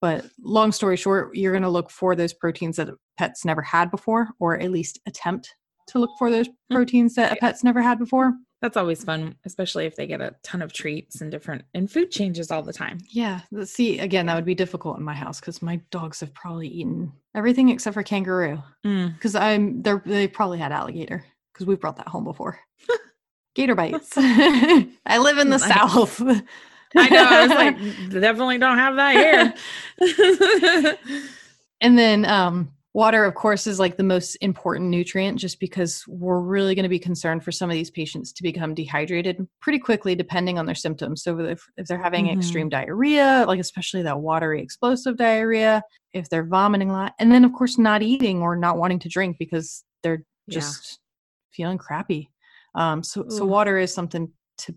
But 0.00 0.24
long 0.42 0.72
story 0.72 0.96
short, 0.96 1.36
you're 1.36 1.52
going 1.52 1.62
to 1.62 1.68
look 1.68 1.90
for 1.90 2.16
those 2.16 2.32
proteins 2.32 2.76
that 2.76 2.88
pets 3.18 3.44
never 3.44 3.62
had 3.62 3.90
before, 3.90 4.28
or 4.40 4.58
at 4.58 4.70
least 4.70 5.00
attempt 5.06 5.54
to 5.88 5.98
look 5.98 6.10
for 6.18 6.30
those 6.30 6.48
proteins 6.70 7.14
that 7.16 7.32
a 7.32 7.36
pet's 7.36 7.62
never 7.62 7.82
had 7.82 7.98
before. 7.98 8.32
That's 8.62 8.76
always 8.76 9.02
fun, 9.02 9.34
especially 9.44 9.86
if 9.86 9.96
they 9.96 10.06
get 10.06 10.20
a 10.20 10.34
ton 10.44 10.62
of 10.62 10.72
treats 10.72 11.20
and 11.20 11.30
different 11.32 11.64
and 11.74 11.90
food 11.90 12.12
changes 12.12 12.50
all 12.52 12.62
the 12.62 12.72
time. 12.72 12.98
Yeah. 13.10 13.40
See, 13.64 13.98
again, 13.98 14.26
that 14.26 14.36
would 14.36 14.44
be 14.44 14.54
difficult 14.54 14.98
in 14.98 15.04
my 15.04 15.14
house 15.14 15.40
because 15.40 15.60
my 15.62 15.80
dogs 15.90 16.20
have 16.20 16.32
probably 16.32 16.68
eaten 16.68 17.12
everything 17.34 17.68
except 17.70 17.92
for 17.94 18.04
kangaroo. 18.04 18.62
Mm. 18.86 19.14
Because 19.14 19.34
I'm 19.34 19.82
they're 19.82 20.00
they 20.06 20.28
probably 20.28 20.58
had 20.58 20.70
alligator 20.70 21.24
because 21.52 21.66
we've 21.66 21.80
brought 21.80 21.96
that 21.96 22.06
home 22.08 22.22
before. 22.24 22.58
Gator 23.56 23.74
bites. 23.74 24.12
I 24.16 25.18
live 25.18 25.38
in 25.38 25.50
the 25.50 25.58
Nice. 25.58 25.68
south. 25.68 26.22
I 26.94 27.08
know. 27.08 27.24
I 27.28 27.42
was 27.42 27.50
like, 27.50 27.76
definitely 28.10 28.58
don't 28.58 28.78
have 28.78 28.94
that 28.96 29.16
here. 29.16 30.96
and 31.80 31.98
then 31.98 32.24
um 32.26 32.70
water 32.94 33.24
of 33.24 33.34
course 33.34 33.66
is 33.66 33.78
like 33.80 33.96
the 33.96 34.02
most 34.02 34.34
important 34.36 34.90
nutrient 34.90 35.38
just 35.38 35.58
because 35.58 36.04
we're 36.06 36.40
really 36.40 36.74
going 36.74 36.82
to 36.82 36.88
be 36.88 36.98
concerned 36.98 37.42
for 37.42 37.50
some 37.52 37.70
of 37.70 37.74
these 37.74 37.90
patients 37.90 38.32
to 38.32 38.42
become 38.42 38.74
dehydrated 38.74 39.46
pretty 39.60 39.78
quickly 39.78 40.14
depending 40.14 40.58
on 40.58 40.66
their 40.66 40.74
symptoms 40.74 41.22
so 41.22 41.38
if, 41.38 41.64
if 41.76 41.86
they're 41.86 42.02
having 42.02 42.26
Mhm. 42.26 42.32
extreme 42.32 42.68
diarrhea 42.68 43.44
like 43.48 43.60
especially 43.60 44.02
that 44.02 44.20
watery 44.20 44.60
explosive 44.62 45.16
diarrhea 45.16 45.82
if 46.12 46.28
they're 46.28 46.44
vomiting 46.46 46.90
a 46.90 46.92
lot 46.92 47.14
and 47.18 47.32
then 47.32 47.44
of 47.44 47.52
course 47.52 47.78
not 47.78 48.02
eating 48.02 48.42
or 48.42 48.56
not 48.56 48.76
wanting 48.76 48.98
to 48.98 49.08
drink 49.08 49.36
because 49.38 49.84
they're 50.02 50.24
Yeah. 50.46 50.60
just 50.60 50.98
feeling 51.52 51.78
crappy 51.78 52.30
um 52.74 53.02
so 53.02 53.26
so 53.28 53.44
water 53.46 53.78
is 53.78 53.92
something 53.92 54.30
to 54.58 54.74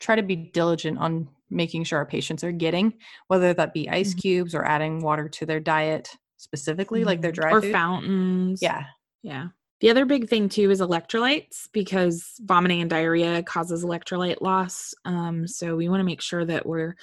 try 0.00 0.14
to 0.16 0.22
be 0.22 0.36
diligent 0.36 0.98
on 0.98 1.28
making 1.50 1.84
sure 1.84 1.98
our 1.98 2.06
patients 2.06 2.42
are 2.44 2.52
getting 2.52 2.92
whether 3.28 3.52
that 3.54 3.74
be 3.74 3.88
ice 3.90 4.14
Mhm. 4.14 4.20
cubes 4.20 4.54
or 4.54 4.64
adding 4.64 5.02
water 5.02 5.28
to 5.28 5.44
their 5.46 5.60
diet 5.60 6.08
specifically 6.42 7.04
like 7.04 7.20
their 7.22 7.32
Mhm. 7.32 7.36
dry 7.36 7.52
or 7.52 7.60
food. 7.62 7.72
fountains. 7.72 8.60
yeah 8.62 8.84
Yeah. 9.22 9.48
The 9.80 9.90
other 9.90 10.04
big 10.04 10.28
thing 10.28 10.48
too 10.48 10.70
is 10.70 10.80
electrolytes 10.80 11.68
because 11.72 12.34
vomiting 12.40 12.80
and 12.82 12.88
diarrhea 12.90 13.42
causes 13.42 13.84
electrolyte 13.84 14.40
loss. 14.40 14.94
Um, 15.04 15.48
so 15.48 15.74
we 15.74 15.88
want 15.88 15.98
to 16.00 16.04
make 16.04 16.20
sure 16.20 16.44
that 16.44 16.66
we're 16.66 16.94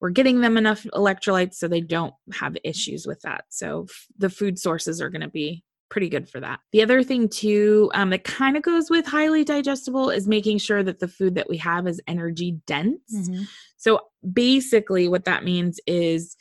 we're 0.00 0.10
getting 0.10 0.40
them 0.40 0.56
enough 0.56 0.82
electrolytes 0.94 1.54
so 1.54 1.68
they 1.68 1.80
don't 1.80 2.12
have 2.32 2.56
issues 2.64 3.06
with 3.06 3.20
that. 3.22 3.44
So 3.50 3.86
f- 3.88 4.06
the 4.18 4.28
food 4.30 4.58
sources 4.58 5.00
are 5.00 5.10
going 5.10 5.22
to 5.22 5.28
be 5.30 5.62
pretty 5.90 6.08
good 6.08 6.28
for 6.28 6.40
that. 6.40 6.58
The 6.72 6.82
other 6.82 7.04
thing 7.04 7.28
too 7.28 7.90
um, 7.94 8.10
that 8.10 8.24
kind 8.24 8.56
of 8.56 8.64
goes 8.64 8.90
with 8.90 9.06
highly 9.06 9.44
digestible 9.44 10.10
is 10.10 10.26
making 10.26 10.58
sure 10.58 10.82
that 10.82 10.98
the 10.98 11.08
food 11.08 11.36
that 11.36 11.48
we 11.48 11.56
have 11.58 11.86
is 11.86 12.00
energy 12.08 12.58
dense. 12.66 13.30
So 13.76 14.00
basically, 14.32 15.08
what 15.08 15.24
that 15.26 15.44
means 15.44 15.78
is 15.86 16.36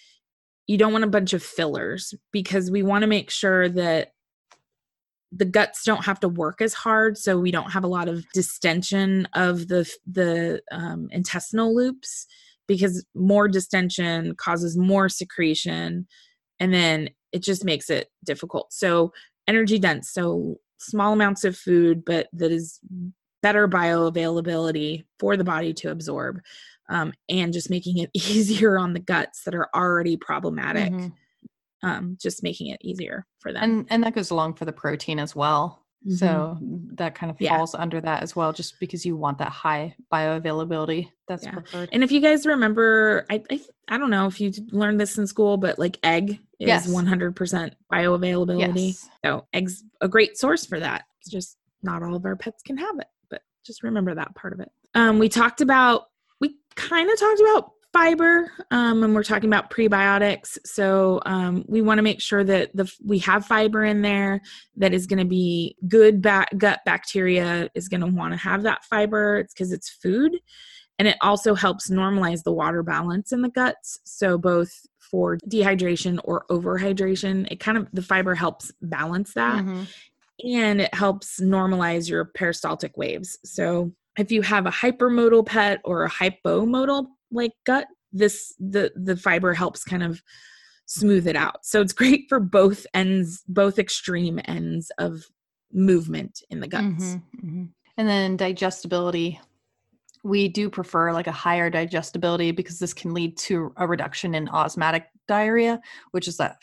you 0.68 0.78
don't 0.78 0.94
want 0.94 1.04
a 1.04 1.08
bunch 1.08 1.34
of 1.34 1.44
fillers 1.44 2.14
because 2.32 2.72
we 2.72 2.84
want 2.84 3.02
to 3.02 3.08
make 3.08 3.30
sure 3.30 3.70
that 3.70 4.14
the 5.36 5.46
guts 5.46 5.84
don't 5.84 6.06
have 6.06 6.20
to 6.20 6.30
work 6.30 6.62
as 6.62 6.74
hard 6.74 7.18
so 7.18 7.40
we 7.40 7.52
don't 7.52 7.72
have 7.72 7.84
a 7.84 7.88
lot 7.88 8.08
of 8.08 8.24
distension 8.34 9.28
of 9.34 9.68
the 9.68 9.90
the 10.06 10.62
um, 10.72 11.08
intestinal 11.12 11.76
loops 11.76 12.28
because 12.68 13.06
more 13.16 13.48
distension 13.48 14.36
causes 14.36 14.78
more 14.78 15.10
secretion 15.10 16.08
and 16.60 16.74
then 16.74 17.10
it 17.32 17.42
just 17.42 17.66
makes 17.66 17.90
it 17.90 18.10
difficult. 18.24 18.72
So 18.72 19.12
energy 19.48 19.80
dense 19.80 20.12
so 20.12 20.58
small 20.78 21.14
amounts 21.14 21.44
of 21.44 21.58
food 21.58 22.06
but 22.06 22.28
that 22.34 22.52
is 22.52 22.80
better 23.42 23.68
bioavailability 23.68 25.04
for 25.20 25.36
the 25.36 25.44
body 25.44 25.74
to 25.74 25.92
absorb 25.92 26.40
um, 26.90 27.14
and 27.30 27.54
just 27.54 27.70
making 27.70 27.98
it 28.00 28.10
easier 28.14 28.78
on 28.78 28.94
the 28.94 29.00
guts 29.00 29.44
that 29.44 29.56
are 29.56 29.70
already 29.76 30.18
problematic 30.18 30.92
Mhm. 30.92 31.14
um, 31.84 32.18
just 32.22 32.44
making 32.44 32.68
it 32.68 32.80
easier 32.82 33.26
for 33.40 33.52
them 33.52 33.64
and 33.64 33.88
and 33.90 34.04
that 34.04 34.16
goes 34.16 34.32
along 34.32 34.54
for 34.54 34.66
the 34.66 34.72
protein 34.72 35.20
as 35.20 35.36
well 35.36 35.80
Mhm. 36.06 36.18
so 36.18 36.58
that 36.96 37.16
kind 37.16 37.30
of 37.30 37.38
Yeah. 37.40 37.56
falls 37.58 37.74
under 37.76 38.00
that 38.02 38.24
as 38.24 38.36
well 38.36 38.52
just 38.54 38.80
because 38.80 39.06
you 39.06 39.16
want 39.16 39.38
that 39.38 39.52
high 39.52 39.96
bioavailability 40.12 41.10
that's 41.28 41.44
Yeah. 41.46 41.52
preferred 41.52 41.90
And 41.94 42.04
if 42.04 42.12
you 42.12 42.20
guys 42.20 42.46
remember, 42.46 43.26
I, 43.30 43.42
I 43.50 43.62
I 43.90 43.98
don't 43.98 44.10
know 44.10 44.28
if 44.28 44.40
you 44.42 44.52
learned 44.72 45.00
this 45.00 45.18
in 45.18 45.28
school, 45.28 45.58
but 45.58 45.78
like 45.80 45.98
egg 46.04 46.40
is 46.60 46.68
Yes. 46.68 46.88
100% 46.88 47.74
bioavailability. 47.92 48.88
yes 48.88 49.10
So 49.26 49.48
eggs 49.54 49.84
a 50.02 50.08
great 50.08 50.38
source 50.38 50.66
for 50.66 50.80
that. 50.80 51.04
It's 51.22 51.30
just 51.30 51.58
not 51.82 52.02
all 52.04 52.16
of 52.16 52.26
our 52.26 52.36
pets 52.38 52.62
can 52.64 52.78
have 52.78 52.98
it, 53.00 53.08
but 53.30 53.42
just 53.66 53.84
remember 53.84 54.14
that 54.16 54.34
part 54.36 54.54
of 54.54 54.60
it. 54.62 54.72
Um, 54.96 55.20
we 55.20 55.28
talked 55.30 55.60
about 55.62 56.08
kind 56.76 57.10
of 57.10 57.20
talked 57.20 57.40
about 57.42 57.72
fiber, 57.92 58.52
um, 58.72 59.04
and 59.04 59.14
we're 59.14 59.24
talking 59.24 59.50
about 59.50 59.70
prebiotics. 59.70 60.58
So 60.66 61.22
um, 61.28 61.64
we 61.68 61.82
want 61.82 62.00
to 62.00 62.02
make 62.02 62.22
sure 62.22 62.44
that 62.44 62.76
the 62.76 62.92
we 63.06 63.20
have 63.20 63.46
fiber 63.46 63.86
in 63.86 64.02
there 64.02 64.42
that 64.78 64.94
is 64.94 65.06
going 65.06 65.20
to 65.20 65.26
be 65.26 65.76
good 65.88 66.22
ba- 66.22 66.48
gut 66.58 66.80
bacteria 66.86 67.70
is 67.76 67.88
going 67.88 68.02
to 68.02 68.08
want 68.08 68.34
to 68.34 68.38
have 68.38 68.64
that 68.64 68.84
fiber. 68.86 69.38
It's 69.38 69.54
because 69.54 69.72
it's 69.72 69.90
food, 69.90 70.40
and 70.98 71.08
it 71.08 71.18
also 71.22 71.54
helps 71.54 71.90
normalize 71.90 72.44
the 72.44 72.52
water 72.52 72.82
balance 72.84 73.32
in 73.32 73.42
the 73.42 73.50
guts. 73.50 74.00
So 74.06 74.38
both 74.38 74.72
for 75.00 75.38
dehydration 75.48 76.20
or 76.24 76.46
overhydration, 76.50 77.48
it 77.52 77.60
kind 77.60 77.78
of 77.78 77.88
the 77.94 78.02
fiber 78.02 78.34
helps 78.34 78.72
balance 78.82 79.34
that 79.34 79.64
Mhm. 79.64 79.88
and 80.44 80.82
it 80.82 80.94
helps 80.96 81.40
normalize 81.40 82.10
your 82.10 82.26
peristaltic 82.26 82.98
waves. 82.98 83.38
So 83.46 83.92
if 84.18 84.32
you 84.32 84.42
have 84.42 84.66
a 84.66 84.72
hypermotile 84.72 85.46
pet 85.46 85.82
or 85.84 86.04
a 86.04 86.10
hypomotile 86.10 87.08
like 87.32 87.54
gut, 87.66 87.88
this 88.12 88.54
the 88.60 88.92
the 88.96 89.18
fiber 89.18 89.54
helps 89.54 89.84
kind 89.84 90.04
of 90.04 90.22
smooth 90.86 91.28
it 91.28 91.36
out. 91.36 91.66
So 91.66 91.82
it's 91.82 91.94
great 91.94 92.26
for 92.30 92.40
both 92.40 92.86
ends, 92.94 93.44
both 93.48 93.80
extreme 93.80 94.40
ends 94.46 94.92
of 94.98 95.24
movement 95.72 96.42
in 96.50 96.60
the 96.60 96.68
guts. 96.68 96.84
Mhm, 96.84 97.24
mhm. 97.44 97.70
And 97.98 98.08
then 98.08 98.38
digestibility. 98.38 99.40
We 100.24 100.48
do 100.48 100.70
prefer 100.70 101.12
like 101.12 101.28
a 101.28 101.34
higher 101.34 101.70
digestibility 101.70 102.52
because 102.52 102.80
this 102.80 102.94
can 102.94 103.14
lead 103.14 103.38
to 103.40 103.74
a 103.78 103.88
reduction 103.88 104.36
in 104.36 104.48
osmotic 104.50 105.08
diarrhea, 105.28 105.82
which 106.12 106.28
is 106.28 106.38
that 106.38 106.58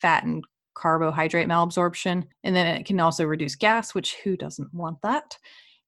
fat 0.00 0.24
and 0.24 0.44
carbohydrate 0.74 1.48
malabsorption. 1.48 2.24
And 2.44 2.54
then 2.54 2.66
it 2.66 2.84
can 2.84 3.00
also 3.00 3.24
reduce 3.24 3.56
gas, 3.56 3.94
which 3.94 4.16
who 4.22 4.36
doesn't 4.36 4.72
want 4.74 5.00
that? 5.02 5.38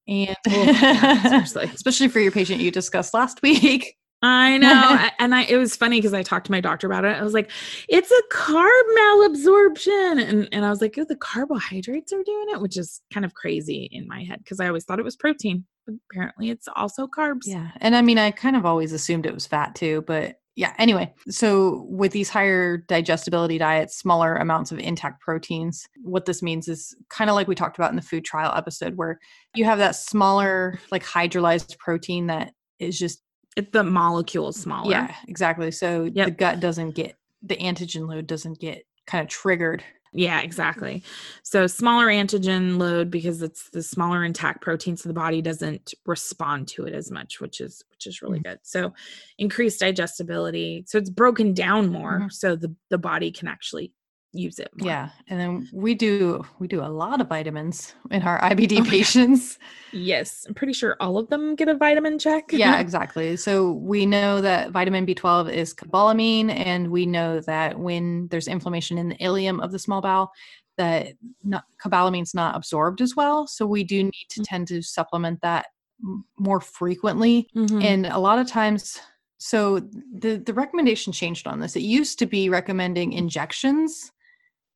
And 0.09 0.36
oh, 0.48 0.64
yeah, 0.80 1.42
especially 1.44 2.09
for 2.09 2.18
your 2.18 2.32
patient 2.32 2.61
you 2.61 2.70
discussed 2.70 3.14
last 3.14 3.42
week. 3.42 3.96
I 4.20 4.59
know. 4.59 5.09
and 5.20 5.34
I 5.34 5.42
it 5.42 5.59
was 5.59 5.76
funny 5.76 5.98
because 5.98 6.14
I 6.14 6.22
talked 6.22 6.46
to 6.46 6.52
my 6.52 6.61
doctor 6.61 6.86
about 6.86 7.04
it. 7.04 7.16
I 7.16 7.22
was 7.22 7.34
like, 7.34 7.50
it's 7.88 8.11
a 8.11 8.22
carb 8.32 8.82
malabsorption. 8.98 10.28
And 10.28 10.48
and 10.50 10.64
I 10.64 10.70
was 10.70 10.80
like, 10.80 10.96
oh, 10.98 11.04
the 11.04 11.16
carbohydrates 11.16 12.12
are 12.12 12.22
doing 12.22 12.46
it, 12.48 12.61
which 12.61 12.76
is 12.76 13.00
kind 13.12 13.24
of 13.24 13.34
crazy 13.34 13.88
in 13.92 14.09
my 14.09 14.24
head 14.24 14.38
because 14.42 14.61
I 14.61 14.66
always 14.66 14.84
thought 14.84 14.98
it 14.98 15.04
was 15.04 15.16
protein. 15.16 15.66
But 15.86 15.96
apparently 16.11 16.50
it's 16.50 16.68
also 16.74 17.06
carbs. 17.06 17.42
Yeah. 17.44 17.70
And 17.76 17.94
I 17.94 18.02
mean, 18.02 18.18
I 18.18 18.30
kind 18.30 18.56
of 18.56 18.66
always 18.66 18.92
assumed 18.92 19.24
it 19.24 19.34
was 19.34 19.46
fat 19.46 19.74
too, 19.74 20.02
but 20.06 20.40
yeah, 20.59 20.74
anyway. 20.76 21.14
So 21.30 21.86
with 21.88 22.11
these 22.11 22.28
higher 22.28 22.78
digestibility 22.78 23.59
diets, 23.59 23.96
smaller 23.96 24.34
amounts 24.34 24.72
of 24.72 24.80
intact 24.80 25.20
proteins, 25.20 25.86
what 26.02 26.24
this 26.24 26.42
means 26.42 26.66
is 26.66 26.96
kind 27.11 27.30
of 27.30 27.36
like 27.36 27.46
we 27.46 27.54
talked 27.54 27.78
about 27.78 27.90
in 27.90 27.96
the 27.96 28.02
food 28.02 28.24
trial 28.24 28.52
episode 28.56 28.96
where 28.96 29.20
you 29.54 29.64
have 29.64 29.78
that 29.78 29.94
smaller 29.94 30.80
like 30.90 31.04
hydrolyzed 31.04 31.78
protein 31.78 32.26
that 32.26 32.54
is 32.80 32.98
just 32.98 33.22
it's 33.56 33.70
the 33.70 33.84
molecule 33.84 34.52
smaller. 34.52 34.90
Yeah, 34.90 35.14
exactly. 35.28 35.70
So 35.70 36.11
yep. 36.12 36.26
the 36.26 36.32
gut 36.32 36.59
doesn't 36.59 36.96
get 36.96 37.14
the 37.40 37.56
antigen 37.56 38.09
load 38.09 38.26
doesn't 38.26 38.59
get 38.59 38.82
kind 39.09 39.22
of 39.22 39.28
triggered. 39.28 39.82
Yeah, 40.12 40.40
exactly. 40.40 41.02
So 41.42 41.66
smaller 41.66 42.06
antigen 42.06 42.78
load 42.78 43.11
because 43.11 43.42
it's 43.42 43.68
the 43.70 43.82
smaller 43.82 44.24
intact 44.24 44.62
protein, 44.62 44.96
so 44.96 45.09
the 45.09 45.14
body 45.14 45.42
doesn't 45.42 45.92
respond 46.06 46.68
to 46.68 46.84
it 46.84 46.94
as 46.94 47.11
much, 47.11 47.40
which 47.40 47.61
is 47.61 47.84
which 47.90 48.06
is 48.06 48.22
really 48.22 48.38
mm-hmm. 48.38 48.50
good. 48.50 48.59
So 48.62 48.94
increased 49.38 49.80
digestibility. 49.80 50.84
So 50.86 50.98
it's 50.98 51.11
broken 51.11 51.52
down 51.52 51.90
more, 51.90 52.20
mm-hmm. 52.20 52.28
so 52.30 52.56
the 52.56 52.74
the 52.88 52.98
body 52.98 53.30
can 53.30 53.48
actually 53.48 53.92
use 54.33 54.59
it 54.59 54.70
more. 54.76 54.89
yeah 54.89 55.09
and 55.29 55.41
then 55.41 55.68
we 55.72 55.95
do 55.95 56.45
we 56.59 56.68
do 56.68 56.83
a 56.83 56.87
lot 56.87 57.20
of 57.20 57.29
vitamins 57.29 57.95
in 58.11 58.22
our 58.22 58.39
ibd 58.51 58.81
oh, 58.81 58.85
patients 58.85 59.59
yes 59.93 60.45
i'm 60.47 60.55
pretty 60.55 60.72
sure 60.72 60.97
all 61.01 61.16
of 61.16 61.29
them 61.31 61.55
get 61.55 61.68
a 61.68 61.74
vitamin 61.74 62.18
check 62.18 62.45
yeah 62.53 62.79
exactly 62.81 63.37
so 63.37 63.72
we 63.72 64.05
know 64.05 64.41
that 64.41 64.70
vitamin 64.70 65.07
b12 65.07 65.51
is 65.51 65.72
cobalamin 65.72 66.51
and 66.51 66.91
we 66.91 67.07
know 67.07 67.41
that 67.41 67.79
when 67.79 68.29
there's 68.29 68.49
inflammation 68.49 68.99
in 68.99 69.09
the 69.09 69.16
ileum 69.16 69.62
of 69.62 69.72
the 69.72 69.79
small 69.79 70.03
bowel 70.03 70.31
that 70.76 71.14
not, 71.43 71.64
cobalamin's 71.83 72.35
not 72.35 72.55
absorbed 72.55 73.01
as 73.01 73.16
well 73.16 73.47
so 73.47 73.66
we 73.66 73.83
do 73.83 74.05
need 74.05 74.26
to 74.29 74.41
mm. 74.41 74.45
tend 74.47 74.68
to 74.68 74.83
supplement 74.83 75.41
that 75.41 75.66
more 76.39 76.61
frequently 76.61 77.49
mm-hmm. 77.57 77.81
and 77.83 78.07
a 78.07 78.18
lot 78.18 78.39
of 78.39 78.47
times 78.47 79.01
so 79.39 79.81
the 80.18 80.37
the 80.45 80.55
recommendation 80.55 81.12
changed 81.12 81.47
on 81.47 81.61
this 81.61 81.76
it 81.76 81.83
used 81.83 82.18
to 82.18 82.26
be 82.26 82.49
recommending 82.49 83.12
injections 83.12 84.12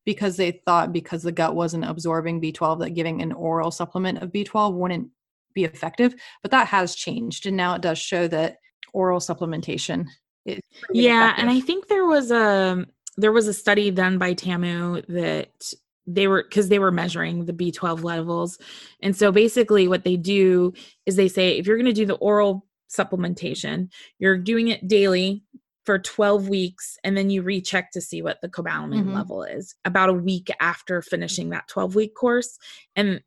because 0.05 0.37
they 0.37 0.61
thought 0.67 0.93
because 0.93 1.23
the 1.23 1.33
gut 1.33 1.55
wasn't 1.55 1.85
absorbing 1.85 2.41
B12 2.41 2.81
that 2.81 2.91
giving 2.91 3.23
an 3.23 3.33
oral 3.33 3.71
supplement 3.71 4.23
of 4.23 4.33
B12 4.33 4.75
wouldn't 4.75 5.09
be 5.55 5.65
effective. 5.65 6.15
But 6.43 6.51
that 6.51 6.69
has 6.69 6.95
changed, 6.95 7.47
and 7.47 7.57
now 7.57 7.75
it 7.75 7.83
does 7.83 7.99
show 7.99 8.29
that 8.29 8.59
oral 8.93 9.21
supplementation 9.21 10.07
is. 10.45 10.61
Yeah, 10.93 11.27
effective. 11.27 11.43
and 11.43 11.51
I 11.51 11.61
think 11.61 11.89
there 11.89 12.07
was 12.07 12.31
a 12.31 12.87
there 13.17 13.33
was 13.33 13.47
a 13.47 13.55
study 13.55 13.91
done 13.91 14.19
by 14.19 14.35
TAMU 14.35 15.07
that 15.09 15.73
they 16.07 16.27
were 16.27 16.43
because 16.43 16.69
they 16.69 16.79
were 16.79 16.91
measuring 16.91 17.45
the 17.45 17.53
B12 17.53 18.03
levels, 18.03 18.59
and 19.01 19.17
so 19.17 19.31
basically 19.31 19.89
what 19.89 20.05
they 20.05 20.17
do 20.17 20.73
is 21.07 21.17
they 21.17 21.29
say 21.29 21.59
if 21.59 21.67
you're 21.67 21.77
going 21.77 21.87
to 21.87 21.93
do 21.93 22.07
the 22.07 22.15
oral 22.15 22.67
supplementation, 22.91 23.89
you're 24.19 24.39
doing 24.39 24.69
it 24.69 24.87
daily 24.87 25.45
for 25.85 25.99
12 25.99 26.49
weeks 26.49 26.97
and 27.03 27.17
then 27.17 27.31
you 27.31 27.43
recheck 27.43 27.91
to 27.93 28.01
see 28.01 28.23
what 28.23 28.41
the 28.41 28.49
cobalamin 28.49 29.01
mm-hmm. 29.01 29.15
level 29.15 29.43
is 29.43 29.75
about 29.85 30.09
a 30.09 30.15
week 30.15 30.51
after 30.61 31.03
finishing 31.03 31.51
that 31.51 31.69
12 31.69 31.95
week 31.95 32.15
course 32.15 32.59
and 32.97 33.21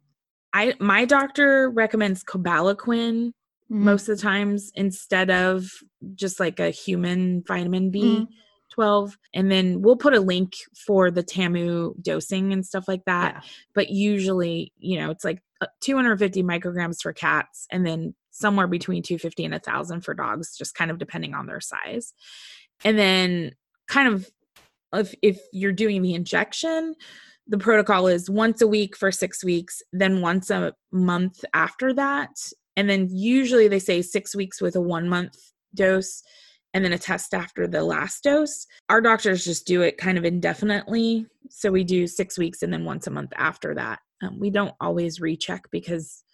i 0.53 0.73
my 0.79 1.05
doctor 1.05 1.69
recommends 1.69 2.23
Cobalequin 2.23 3.27
mm-hmm. 3.27 3.83
most 3.83 4.07
of 4.07 4.17
the 4.17 4.23
times 4.23 4.71
instead 4.75 5.29
of 5.29 5.69
just 6.13 6.39
like 6.39 6.59
a 6.59 6.69
human 6.69 7.43
vitamin 7.47 7.91
b 7.91 8.01
mm-hmm. 8.01 8.23
12 8.73 9.17
and 9.33 9.51
then 9.51 9.81
we'll 9.81 9.95
put 9.95 10.13
a 10.13 10.19
link 10.19 10.53
for 10.85 11.09
the 11.09 11.23
tamu 11.23 11.93
dosing 12.01 12.51
and 12.51 12.65
stuff 12.65 12.87
like 12.87 13.05
that 13.05 13.35
yeah. 13.35 13.41
but 13.73 13.89
usually 13.89 14.73
you 14.77 14.99
know 14.99 15.11
it's 15.11 15.23
like 15.23 15.41
uh, 15.61 15.67
250 15.81 16.43
micrograms 16.43 17.01
for 17.01 17.13
cats 17.13 17.67
and 17.71 17.85
then 17.85 18.13
somewhere 18.35 18.67
between 18.67 19.01
250 19.01 19.45
and 19.45 19.53
1000 19.53 20.01
for 20.01 20.13
dogs 20.13 20.57
just 20.57 20.75
kind 20.75 20.91
of 20.91 20.97
depending 20.97 21.33
on 21.33 21.45
their 21.45 21.61
size 21.61 22.13
and 22.83 22.97
then 22.97 23.51
kind 23.87 24.07
of 24.07 24.29
if, 24.93 25.13
if 25.21 25.39
you're 25.51 25.71
doing 25.71 26.01
the 26.01 26.13
injection 26.13 26.95
the 27.47 27.57
protocol 27.57 28.07
is 28.07 28.29
once 28.29 28.61
a 28.61 28.67
week 28.67 28.97
for 28.97 29.11
six 29.11 29.43
weeks 29.43 29.81
then 29.93 30.21
once 30.21 30.49
a 30.49 30.73
month 30.91 31.45
after 31.53 31.93
that 31.93 32.31
and 32.75 32.89
then 32.89 33.07
usually 33.09 33.67
they 33.67 33.79
say 33.79 34.01
six 34.01 34.35
weeks 34.35 34.61
with 34.61 34.75
a 34.75 34.81
one 34.81 35.07
month 35.07 35.37
dose 35.73 36.21
and 36.73 36.83
then 36.83 36.91
a 36.91 36.97
test 36.97 37.33
after 37.33 37.67
the 37.67 37.81
last 37.81 38.21
dose. 38.21 38.67
Our 38.89 38.99
doctors 38.99 39.45
just 39.45 39.65
do 39.65 39.81
it 39.81 39.97
kind 39.97 40.17
of 40.17 40.25
indefinitely. 40.25 41.25
So 41.49 41.71
we 41.71 41.85
do 41.85 42.05
six 42.05 42.37
weeks 42.37 42.63
and 42.63 42.73
then 42.73 42.83
once 42.83 43.07
a 43.07 43.11
month 43.11 43.31
after 43.37 43.73
that. 43.75 43.99
Um, 44.21 44.41
we 44.41 44.49
don't 44.49 44.75
always 44.81 45.21
recheck 45.21 45.71
because 45.71 46.24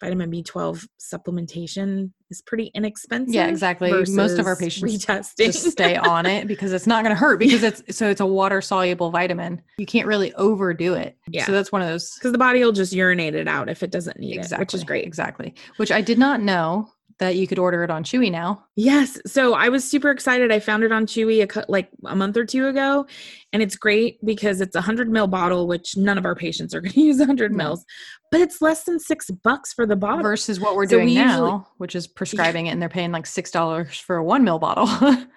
vitamin 0.00 0.30
B12 0.30 0.86
supplementation 1.00 2.10
is 2.30 2.42
pretty 2.42 2.70
inexpensive. 2.74 3.34
Yeah, 3.34 3.46
exactly. 3.46 3.90
Most 3.90 4.38
of 4.38 4.46
our 4.46 4.56
patients 4.56 5.06
retesting. 5.06 5.46
just 5.46 5.70
stay 5.70 5.96
on 5.96 6.26
it 6.26 6.46
because 6.46 6.72
it's 6.72 6.86
not 6.86 7.02
going 7.02 7.14
to 7.14 7.18
hurt 7.18 7.38
because 7.38 7.62
it's 7.62 7.96
so 7.96 8.08
it's 8.08 8.20
a 8.20 8.26
water 8.26 8.60
soluble 8.60 9.10
vitamin. 9.10 9.62
You 9.78 9.86
can't 9.86 10.06
really 10.06 10.34
overdo 10.34 10.94
it. 10.94 11.16
Yeah. 11.28 11.46
So 11.46 11.52
that's 11.52 11.72
one 11.72 11.82
of 11.82 11.88
those 11.88 12.12
because 12.14 12.32
the 12.32 12.38
body 12.38 12.62
will 12.64 12.72
just 12.72 12.92
urinate 12.92 13.34
it 13.34 13.48
out 13.48 13.68
if 13.68 13.82
it 13.82 13.90
doesn't 13.90 14.18
need 14.18 14.36
exactly. 14.36 14.56
it, 14.56 14.60
which 14.60 14.74
is 14.74 14.84
great. 14.84 15.06
Exactly. 15.06 15.54
Which 15.76 15.92
I 15.92 16.00
did 16.00 16.18
not 16.18 16.42
know 16.42 16.88
that 17.18 17.36
you 17.36 17.46
could 17.46 17.58
order 17.58 17.82
it 17.82 17.90
on 17.90 18.04
Chewy 18.04 18.30
now. 18.30 18.62
Yes. 18.74 19.18
So 19.26 19.54
I 19.54 19.70
was 19.70 19.88
super 19.88 20.10
excited. 20.10 20.52
I 20.52 20.60
found 20.60 20.84
it 20.84 20.92
on 20.92 21.06
Chewy 21.06 21.42
a, 21.42 21.64
like 21.68 21.88
a 22.04 22.14
month 22.14 22.36
or 22.36 22.44
two 22.44 22.66
ago. 22.66 23.06
And 23.52 23.62
it's 23.62 23.76
great 23.76 24.22
because 24.24 24.60
it's 24.60 24.76
a 24.76 24.80
100 24.80 25.10
mil 25.10 25.26
bottle, 25.26 25.66
which 25.66 25.96
none 25.96 26.18
of 26.18 26.26
our 26.26 26.34
patients 26.34 26.74
are 26.74 26.80
going 26.80 26.92
to 26.94 27.00
use 27.00 27.18
100 27.18 27.52
no. 27.52 27.56
mils, 27.56 27.84
but 28.30 28.40
it's 28.40 28.60
less 28.60 28.84
than 28.84 29.00
six 29.00 29.30
bucks 29.30 29.72
for 29.72 29.86
the 29.86 29.96
bottle. 29.96 30.22
Versus 30.22 30.60
what 30.60 30.76
we're 30.76 30.86
so 30.86 30.96
doing 30.96 31.06
we 31.06 31.14
now, 31.14 31.30
usually, 31.30 31.64
which 31.78 31.94
is 31.96 32.06
prescribing 32.06 32.66
yeah. 32.66 32.70
it 32.70 32.74
and 32.74 32.82
they're 32.82 32.88
paying 32.88 33.12
like 33.12 33.24
$6 33.24 34.00
for 34.02 34.16
a 34.16 34.24
one 34.24 34.44
mil 34.44 34.58
bottle. 34.58 34.88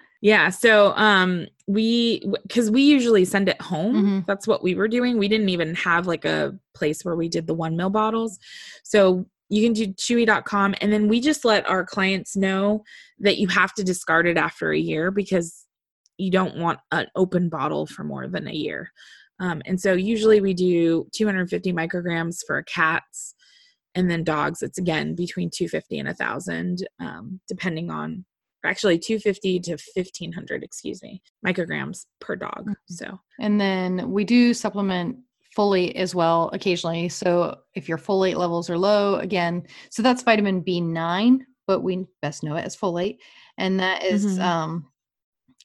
yeah. 0.20 0.50
So 0.50 0.92
um, 0.96 1.46
we, 1.66 2.30
because 2.42 2.70
we 2.70 2.82
usually 2.82 3.24
send 3.24 3.48
it 3.48 3.60
home. 3.62 3.94
Mm-hmm. 3.94 4.20
That's 4.26 4.46
what 4.46 4.62
we 4.62 4.74
were 4.74 4.88
doing. 4.88 5.16
We 5.16 5.28
didn't 5.28 5.48
even 5.48 5.74
have 5.76 6.06
like 6.06 6.26
a 6.26 6.54
place 6.74 7.06
where 7.06 7.16
we 7.16 7.30
did 7.30 7.46
the 7.46 7.54
one 7.54 7.74
mil 7.74 7.90
bottles. 7.90 8.38
So 8.82 9.24
you 9.50 9.64
can 9.64 9.72
do 9.72 9.88
chewy.com 9.88 10.76
and 10.80 10.92
then 10.92 11.08
we 11.08 11.20
just 11.20 11.44
let 11.44 11.68
our 11.68 11.84
clients 11.84 12.36
know 12.36 12.84
that 13.18 13.38
you 13.38 13.48
have 13.48 13.74
to 13.74 13.84
discard 13.84 14.26
it 14.26 14.36
after 14.36 14.70
a 14.70 14.78
year 14.78 15.10
because 15.10 15.66
you 16.18 16.30
don't 16.30 16.56
want 16.56 16.78
an 16.92 17.06
open 17.16 17.48
bottle 17.48 17.86
for 17.86 18.04
more 18.04 18.28
than 18.28 18.46
a 18.46 18.52
year. 18.52 18.92
Um, 19.40 19.60
and 19.66 19.80
so 19.80 19.94
usually 19.94 20.40
we 20.40 20.54
do 20.54 21.08
250 21.12 21.72
micrograms 21.72 22.38
for 22.46 22.62
cats 22.62 23.34
and 23.94 24.08
then 24.08 24.22
dogs. 24.22 24.62
It's 24.62 24.78
again 24.78 25.16
between 25.16 25.50
250 25.50 25.98
and 25.98 26.08
1000 26.08 26.86
um, 27.00 27.40
depending 27.48 27.90
on 27.90 28.24
actually 28.64 28.98
250 28.98 29.60
to 29.60 29.70
1500 29.72 30.62
excuse 30.62 31.02
me 31.02 31.22
micrograms 31.44 32.04
per 32.20 32.36
dog. 32.36 32.60
Mm-hmm. 32.60 32.72
so 32.88 33.18
and 33.40 33.60
then 33.60 34.10
we 34.12 34.24
do 34.24 34.54
supplement 34.54 35.16
folate 35.56 35.94
as 35.94 36.14
well 36.14 36.50
occasionally. 36.52 37.08
So 37.08 37.58
if 37.74 37.88
your 37.88 37.98
folate 37.98 38.36
levels 38.36 38.70
are 38.70 38.78
low, 38.78 39.16
again, 39.16 39.64
so 39.90 40.02
that's 40.02 40.22
vitamin 40.22 40.62
B9, 40.62 41.40
but 41.66 41.80
we 41.80 42.06
best 42.22 42.42
know 42.42 42.56
it 42.56 42.64
as 42.64 42.76
folate. 42.76 43.18
And 43.58 43.80
that 43.80 44.04
is, 44.04 44.24
mm-hmm. 44.24 44.42
um, 44.42 44.86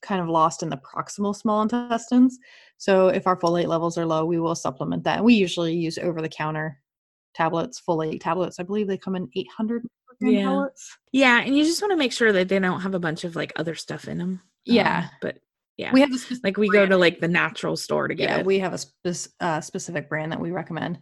kind 0.01 0.21
of 0.21 0.27
lost 0.27 0.61
in 0.61 0.69
the 0.69 0.77
proximal 0.77 1.35
small 1.35 1.61
intestines. 1.61 2.37
So 2.77 3.07
if 3.07 3.25
our 3.25 3.37
folate 3.37 3.67
levels 3.67 3.97
are 3.97 4.05
low, 4.05 4.25
we 4.25 4.39
will 4.39 4.55
supplement 4.55 5.03
that. 5.03 5.17
And 5.17 5.25
we 5.25 5.33
usually 5.33 5.73
use 5.73 5.97
over 5.97 6.21
the 6.21 6.29
counter 6.29 6.79
tablets, 7.33 7.81
folate 7.87 8.21
tablets. 8.21 8.59
I 8.59 8.63
believe 8.63 8.87
they 8.87 8.97
come 8.97 9.15
in 9.15 9.29
800 9.35 9.87
yeah. 10.21 10.43
Tablets. 10.43 10.97
Yeah, 11.11 11.41
and 11.41 11.57
you 11.57 11.63
just 11.65 11.81
want 11.81 11.91
to 11.91 11.97
make 11.97 12.13
sure 12.13 12.31
that 12.31 12.47
they 12.47 12.59
don't 12.59 12.81
have 12.81 12.95
a 12.95 12.99
bunch 12.99 13.23
of 13.23 13.35
like 13.35 13.51
other 13.55 13.75
stuff 13.75 14.07
in 14.07 14.17
them. 14.17 14.41
Yeah, 14.65 15.03
um, 15.03 15.09
but 15.21 15.37
yeah. 15.77 15.91
We 15.91 16.01
have 16.01 16.11
like 16.43 16.57
we 16.57 16.69
go 16.69 16.85
to 16.85 16.97
like 16.97 17.19
the 17.19 17.27
natural 17.27 17.75
store 17.75 18.07
to 18.07 18.15
get 18.15 18.29
yeah, 18.29 18.37
it. 18.39 18.45
we 18.45 18.59
have 18.59 18.73
a 18.73 18.77
spe- 18.77 19.33
uh, 19.39 19.61
specific 19.61 20.09
brand 20.09 20.31
that 20.31 20.39
we 20.39 20.51
recommend. 20.51 20.99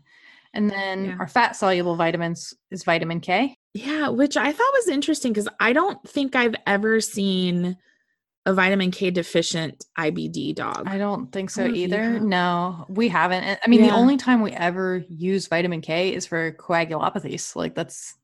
And 0.55 0.69
then 0.69 1.05
yeah. 1.05 1.15
our 1.19 1.27
fat 1.27 1.55
soluble 1.55 1.95
vitamins 1.95 2.53
is 2.71 2.83
vitamin 2.83 3.19
k. 3.19 3.57
Yeah 3.73 4.09
which 4.09 4.37
i 4.37 4.51
thought 4.51 4.73
was 4.73 4.87
interesting 4.87 5.33
because 5.33 5.49
i 5.59 5.73
don't 5.73 6.07
think 6.07 6.35
i've 6.35 6.55
ever 6.67 7.01
seen 7.01 7.75
a 8.45 8.53
vitamin 8.53 8.91
k 8.91 9.09
deficient 9.09 9.85
ibd 9.97 10.55
dog. 10.55 10.83
I 10.85 10.97
don't 10.97 11.31
think 11.31 11.49
so 11.49 11.65
don't 11.65 11.75
either. 11.75 12.19
no 12.19 12.85
we 12.89 13.07
haven't. 13.07 13.59
I 13.63 13.67
mean 13.67 13.81
yeah. 13.83 13.91
the 13.91 13.95
only 13.95 14.17
time 14.17 14.41
we 14.41 14.51
ever 14.51 15.03
use 15.07 15.47
vitamin 15.47 15.81
k 15.81 16.13
is 16.13 16.27
for 16.27 16.51
coagulopathies. 16.51 17.55
Like 17.55 17.73
that's 17.73 18.15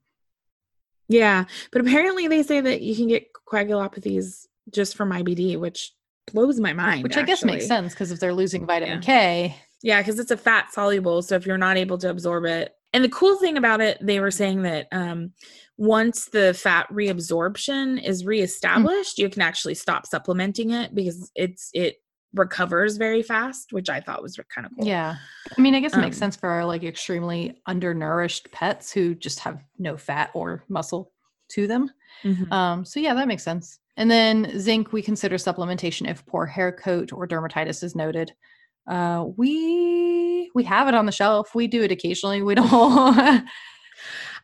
yeah 1.07 1.45
but 1.71 1.81
apparently 1.81 2.27
they 2.27 2.43
say 2.43 2.61
that 2.61 2.81
you 2.81 2.95
can 2.95 3.07
get 3.07 3.27
coagulopathies 3.47 4.45
just 4.69 4.95
from 4.95 5.09
ibd 5.09 5.59
which 5.59 5.93
blows 6.33 6.59
my 6.59 6.73
mind. 6.73 7.03
Which 7.03 7.17
I 7.17 7.23
guess 7.23 7.43
makes 7.43 7.67
sense 7.67 7.93
because 7.93 8.11
if 8.11 8.19
they're 8.19 8.33
losing 8.33 8.65
vitamin 8.65 8.97
Yeah. 8.97 9.01
K, 9.01 9.55
Yeah, 9.81 10.01
because 10.01 10.19
it's 10.19 10.31
a 10.31 10.37
fat 10.37 10.71
soluble. 10.73 11.21
So 11.21 11.35
if 11.35 11.45
you're 11.45 11.57
not 11.57 11.77
able 11.77 11.97
to 11.99 12.09
absorb 12.09 12.45
it, 12.45 12.73
and 12.93 13.03
the 13.03 13.09
cool 13.09 13.37
thing 13.37 13.55
about 13.57 13.81
it, 13.81 13.97
they 14.01 14.19
were 14.19 14.31
saying 14.31 14.63
that 14.63 14.87
um, 14.91 15.31
once 15.77 16.25
the 16.25 16.53
fat 16.55 16.87
reabsorption 16.91 18.03
is 18.03 18.25
reestablished, 18.25 19.17
you 19.19 19.29
can 19.29 19.41
actually 19.41 19.75
stop 19.75 20.05
supplementing 20.05 20.71
it 20.71 20.93
because 20.95 21.31
it's 21.35 21.69
it 21.73 21.97
recovers 22.33 22.97
very 22.97 23.23
fast, 23.23 23.71
which 23.73 23.89
I 23.89 23.99
thought 24.01 24.21
was 24.21 24.39
kind 24.53 24.65
of 24.67 24.71
cool. 24.77 24.85
yeah. 24.87 25.15
I 25.57 25.61
mean, 25.61 25.73
I 25.75 25.79
guess 25.79 25.93
it 25.95 25.99
makes 26.01 26.17
Um, 26.17 26.19
sense 26.19 26.35
for 26.35 26.49
our 26.49 26.65
like 26.65 26.83
extremely 26.83 27.59
undernourished 27.67 28.51
pets 28.51 28.91
who 28.91 29.15
just 29.15 29.39
have 29.39 29.63
no 29.79 29.97
fat 29.97 30.29
or 30.33 30.63
muscle 30.69 31.11
to 31.51 31.65
them. 31.67 31.89
Mhm. 32.23 32.51
Um, 32.51 32.85
so 32.85 32.99
yeah, 32.99 33.13
that 33.15 33.27
makes 33.27 33.43
sense. 33.43 33.79
And 33.99 34.09
then 34.09 34.57
zinc, 34.59 34.91
we 34.93 35.01
consider 35.03 35.35
supplementation 35.35 36.09
if 36.09 36.25
poor 36.25 36.45
hair 36.47 36.71
coat 36.71 37.11
or 37.13 37.27
dermatitis 37.27 37.83
is 37.83 37.95
noted. 37.95 38.31
Uh, 38.87 39.25
we 39.37 40.49
we 40.55 40.63
have 40.63 40.87
it 40.87 40.93
on 40.95 41.05
the 41.05 41.11
shelf. 41.11 41.53
We 41.53 41.67
do 41.67 41.83
it 41.83 41.91
occasionally. 41.91 42.41
We 42.41 42.55
don't. 42.55 42.67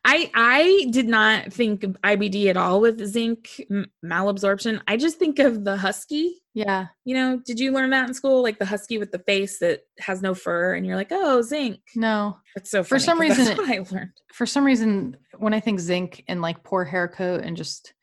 I 0.07 0.29
I 0.35 0.87
did 0.91 1.07
not 1.07 1.51
think 1.51 1.83
of 1.83 1.97
IBD 2.03 2.47
at 2.47 2.57
all 2.57 2.79
with 2.81 3.03
zinc 3.07 3.49
m- 3.71 3.87
malabsorption. 4.03 4.81
I 4.87 4.97
just 4.97 5.17
think 5.17 5.39
of 5.39 5.63
the 5.63 5.77
husky. 5.77 6.41
yeah, 6.53 6.87
You 7.05 7.15
know, 7.15 7.41
did 7.43 7.59
you 7.59 7.71
learn 7.71 7.89
that 7.89 8.07
in 8.09 8.13
school? 8.13 8.43
Like 8.43 8.59
the 8.59 8.65
husky 8.65 8.97
with 8.99 9.11
the 9.11 9.19
face 9.19 9.57
that 9.59 9.81
has 9.99 10.21
no 10.21 10.35
fur, 10.35 10.75
and 10.75 10.85
you're 10.85 10.95
like, 10.95 11.11
oh, 11.11 11.41
zinc. 11.41 11.79
no. 11.95 12.37
It's 12.55 12.69
so 12.69 12.83
For 12.83 12.99
some 12.99 13.19
reason 13.25 13.45
that's 13.45 13.59
it- 13.59 13.67
I 13.69 13.83
learned. 13.89 14.11
For 14.33 14.45
some 14.45 14.63
reason, 14.65 15.17
when 15.37 15.53
I 15.55 15.59
think 15.59 15.79
zinc 15.79 16.23
and 16.27 16.41
like 16.41 16.63
poor 16.63 16.83
hair 16.83 17.07
coat 17.07 17.41
and 17.43 17.57
just 17.57 17.93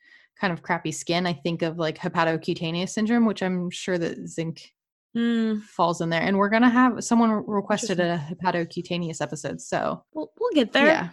kind 0.43 0.51
of 0.51 0.61
crappy 0.61 0.91
skin, 0.91 1.25
I 1.25 1.31
think 1.31 1.61
of 1.61 1.77
like 1.77 1.97
hepatocutaneous 1.97 2.89
syndrome, 2.89 3.25
which 3.25 3.41
I'm 3.41 3.69
sure 3.69 3.97
that 3.97 4.27
zinc 4.27 4.73
Mm, 5.15 5.61
falls 5.61 6.01
in 6.01 6.09
there. 6.09 6.21
And 6.21 6.37
we're 6.37 6.49
gonna 6.49 6.69
have 6.69 7.03
someone 7.03 7.29
requested 7.45 7.99
a 7.99 8.17
hepatocutaneous 8.17 9.21
episode, 9.21 9.61
so 9.61 10.03
we'll, 10.13 10.31
we'll 10.39 10.51
get 10.53 10.73
there. 10.73 11.11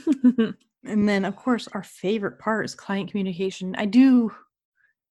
yeah. 0.00 0.52
And 0.86 1.08
then, 1.08 1.24
of 1.24 1.34
course, 1.34 1.66
our 1.72 1.82
favorite 1.82 2.38
part 2.38 2.64
is 2.64 2.74
client 2.74 3.10
communication. 3.10 3.74
I 3.76 3.86
do 3.86 4.30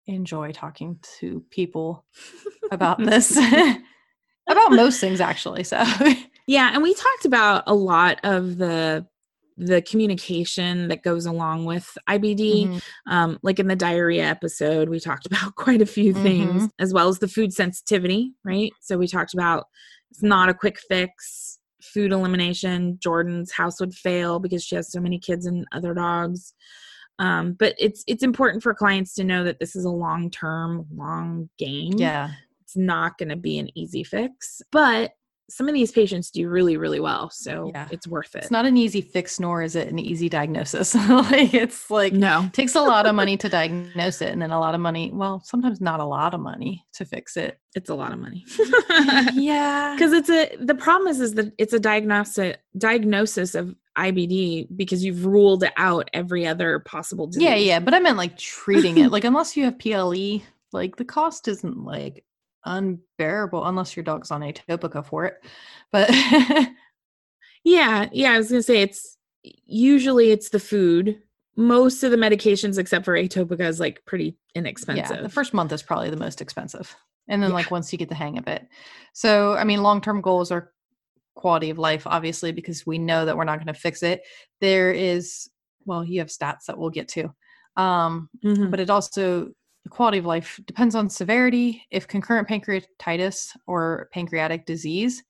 enjoy 0.06 0.52
talking 0.52 0.98
to 1.18 1.44
people 1.50 2.04
about 2.72 2.98
this, 3.04 3.36
about 4.48 4.72
most 4.72 5.00
things, 5.00 5.20
actually. 5.20 5.64
So, 5.64 5.82
Yeah, 6.46 6.70
and 6.74 6.82
we 6.82 6.92
talked 6.92 7.24
about 7.24 7.62
a 7.68 7.74
lot 7.74 8.18
of 8.24 8.58
the 8.58 9.06
the 9.62 9.82
communication 9.82 10.88
that 10.88 11.02
goes 11.02 11.26
along 11.26 11.66
with 11.66 11.86
IBD. 12.08 12.66
Mhm. 12.66 12.82
Um, 13.06 13.38
like 13.42 13.58
in 13.58 13.68
the 13.68 13.76
diarrhea 13.76 14.24
episode, 14.24 14.88
we 14.88 14.98
talked 14.98 15.26
about 15.30 15.54
quite 15.54 15.82
a 15.82 15.86
few 15.86 16.14
things, 16.14 16.68
as 16.78 16.94
well 16.94 17.08
as 17.08 17.18
the 17.18 17.28
food 17.28 17.52
sensitivity, 17.52 18.32
right? 18.42 18.72
So 18.80 18.96
we 18.96 19.06
talked 19.06 19.34
about 19.34 19.66
it's 20.10 20.22
not 20.22 20.48
a 20.48 20.54
quick 20.54 20.78
fix. 20.88 21.58
Food 21.82 22.10
elimination. 22.12 22.98
Jordan's 23.00 23.52
house 23.52 23.80
would 23.80 23.94
fail 23.94 24.38
because 24.38 24.64
she 24.64 24.76
has 24.76 24.90
so 24.90 25.00
many 25.00 25.18
kids 25.18 25.46
and 25.46 25.66
other 25.72 25.94
dogs. 25.94 26.54
Um, 27.18 27.52
but 27.52 27.74
it's 27.78 28.02
it's 28.06 28.22
important 28.22 28.62
for 28.62 28.72
clients 28.72 29.14
to 29.14 29.24
know 29.24 29.44
that 29.44 29.60
this 29.60 29.76
is 29.76 29.84
a 29.84 29.90
long 29.90 30.30
term, 30.30 30.86
long 30.94 31.50
game. 31.58 31.92
yeah, 31.96 32.30
it's 32.62 32.76
not 32.76 33.18
going 33.18 33.28
to 33.28 33.36
be 33.36 33.58
an 33.58 33.68
easy 33.76 34.04
fix, 34.04 34.62
but 34.72 35.12
some 35.50 35.68
of 35.68 35.74
these 35.74 35.90
patients 35.92 36.30
do 36.30 36.48
really, 36.48 36.76
really 36.76 37.00
well. 37.00 37.28
So 37.30 37.70
Yeah. 37.74 37.88
it's 37.90 38.06
worth 38.06 38.34
it. 38.34 38.42
it's 38.42 38.50
not 38.50 38.64
an 38.66 38.76
easy 38.76 39.00
fix, 39.00 39.38
nor 39.40 39.62
is 39.62 39.76
it 39.76 39.88
an 39.88 39.98
easy 39.98 40.28
diagnosis. 40.28 40.94
like, 41.08 41.52
it's 41.52 41.90
like, 41.90 42.12
no. 42.12 42.48
takes 42.52 42.74
a 42.74 42.80
lot 42.80 43.06
of 43.06 43.14
money 43.14 43.36
to 43.36 43.48
diagnose 43.48 44.22
it, 44.22 44.30
and 44.32 44.40
then 44.40 44.50
a 44.52 44.60
lot 44.60 44.74
of 44.74 44.80
money, 44.80 45.10
well, 45.12 45.40
sometimes 45.44 45.80
not 45.80 46.00
a 46.00 46.04
lot 46.04 46.32
of 46.34 46.40
money 46.40 46.84
to 46.94 47.04
fix 47.04 47.36
it. 47.36 47.58
It's 47.74 47.90
a 47.90 47.94
lot 47.94 48.12
of 48.12 48.18
money. 48.18 48.44
yeah. 49.34 49.94
Because 50.00 50.12
it's 50.12 50.30
a 50.30 50.56
the 50.56 50.74
problem 50.74 51.08
is 51.10 51.20
is 51.20 51.34
that 51.34 51.52
it's 51.58 51.72
a 51.72 51.78
diagnosis 51.78 52.56
diagnosis 52.78 53.54
of 53.54 53.74
IBD 53.98 54.68
because 54.76 55.04
you've 55.04 55.26
ruled 55.26 55.64
out 55.76 56.08
every 56.14 56.46
other 56.46 56.78
possible 56.80 57.26
disease. 57.26 57.42
Yeah, 57.42 57.54
yeah. 57.56 57.80
But 57.80 57.92
I 57.94 57.98
meant 58.00 58.16
like 58.16 58.36
treating 58.38 58.96
it. 58.98 59.10
Like, 59.10 59.24
unless 59.24 59.56
you 59.56 59.64
have 59.64 59.78
PLE, 59.78 60.40
like 60.72 60.96
the 60.96 61.04
cost 61.04 61.48
isn't 61.48 61.84
like 61.84 62.24
unbearable 62.64 63.64
unless 63.66 63.96
your 63.96 64.04
dog's 64.04 64.30
on 64.30 64.40
atopica 64.42 65.04
for 65.04 65.24
it. 65.24 65.42
But 65.92 66.10
Yeah, 67.64 68.08
yeah. 68.12 68.32
I 68.32 68.38
was 68.38 68.48
gonna 68.50 68.62
say 68.62 68.82
it's 68.82 69.16
usually 69.66 70.30
it's 70.30 70.48
the 70.50 70.60
food. 70.60 71.20
Most 71.56 72.02
of 72.02 72.10
the 72.10 72.16
medications, 72.16 72.78
except 72.78 73.04
for 73.04 73.14
atopica, 73.14 73.60
is 73.60 73.80
like 73.80 74.02
pretty 74.06 74.36
inexpensive. 74.54 75.16
yeah, 75.16 75.22
the 75.22 75.28
first 75.28 75.52
month 75.52 75.72
is 75.72 75.82
probably 75.82 76.10
the 76.10 76.16
most 76.16 76.40
expensive. 76.40 76.94
And 77.28 77.42
then 77.42 77.50
Yeah. 77.50 77.56
like 77.56 77.70
once 77.70 77.92
you 77.92 77.98
get 77.98 78.08
the 78.08 78.14
hang 78.14 78.38
of 78.38 78.48
it. 78.48 78.66
So, 79.12 79.54
I 79.54 79.64
mean, 79.64 79.82
long-term 79.82 80.20
goals 80.22 80.50
are 80.50 80.72
quality 81.34 81.70
of 81.70 81.78
life 81.78 82.06
obviously 82.06 82.52
because 82.52 82.86
we 82.86 82.98
know 82.98 83.24
that 83.24 83.36
we're 83.36 83.44
not 83.44 83.56
going 83.58 83.72
to 83.72 83.80
fix 83.80 84.02
it. 84.02 84.22
There 84.60 84.90
is 84.92 85.48
well, 85.86 86.04
you 86.04 86.20
have 86.20 86.28
stats 86.28 86.66
that 86.66 86.76
we'll 86.78 86.90
get 86.90 87.08
to. 87.08 87.32
Um 87.76 88.28
Mhm. 88.44 88.70
but 88.70 88.80
it 88.80 88.90
also 88.90 89.50
the 89.84 89.90
quality 89.90 90.18
of 90.18 90.26
life 90.26 90.60
depends 90.66 90.94
on 90.94 91.08
severity. 91.08 91.86
If 91.90 92.06
concurrent 92.06 92.48
pancreatitis 92.48 93.56
or 93.66 94.08
pancreatic 94.12 94.66
disease 94.66 95.22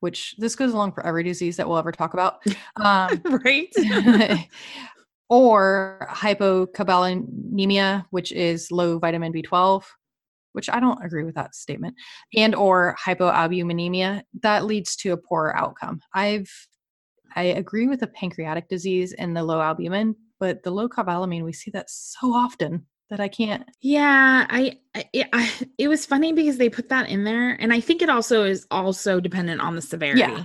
which 0.00 0.34
this 0.38 0.56
goes 0.56 0.72
along 0.72 0.92
for 0.92 1.06
every 1.06 1.22
disease 1.22 1.56
that 1.56 1.68
we'll 1.68 1.78
ever 1.78 1.92
talk 1.92 2.14
about 2.14 2.42
um, 2.76 3.22
right. 3.44 3.72
or 5.28 6.08
hypocobalaminemia 6.10 8.04
which 8.10 8.32
is 8.32 8.72
low 8.72 8.98
vitamin 8.98 9.32
b12 9.32 9.84
which 10.52 10.68
i 10.68 10.80
don't 10.80 11.04
agree 11.04 11.22
with 11.22 11.36
that 11.36 11.54
statement 11.54 11.94
and 12.36 12.54
or 12.54 12.96
hypoalbuminemia 13.04 14.22
that 14.42 14.64
leads 14.64 14.96
to 14.96 15.12
a 15.12 15.16
poorer 15.16 15.56
outcome. 15.56 16.00
I've 16.14 16.50
i 17.36 17.44
agree 17.44 17.86
with 17.86 18.00
the 18.00 18.08
pancreatic 18.08 18.68
disease 18.68 19.12
and 19.12 19.36
the 19.36 19.44
low 19.44 19.60
albumin 19.60 20.16
but 20.40 20.64
the 20.64 20.72
low 20.72 20.88
cobalamin 20.88 21.44
we 21.44 21.52
see 21.52 21.70
that 21.70 21.88
so 21.88 22.32
often 22.34 22.86
that 23.10 23.20
i 23.20 23.28
can't 23.28 23.64
Yeah, 23.80 24.46
I, 24.48 24.78
I, 24.94 25.04
it, 25.12 25.28
I 25.32 25.50
it 25.78 25.88
was 25.88 26.06
funny 26.06 26.32
because 26.32 26.56
they 26.58 26.68
put 26.68 26.88
that 26.90 27.08
in 27.08 27.24
there, 27.24 27.50
and 27.60 27.72
I 27.72 27.80
think 27.80 28.02
it 28.02 28.08
also 28.08 28.44
is 28.44 28.66
also 28.70 29.20
dependent 29.20 29.60
on 29.60 29.74
the 29.76 29.82
severity. 29.82 30.20
Yeah. 30.20 30.44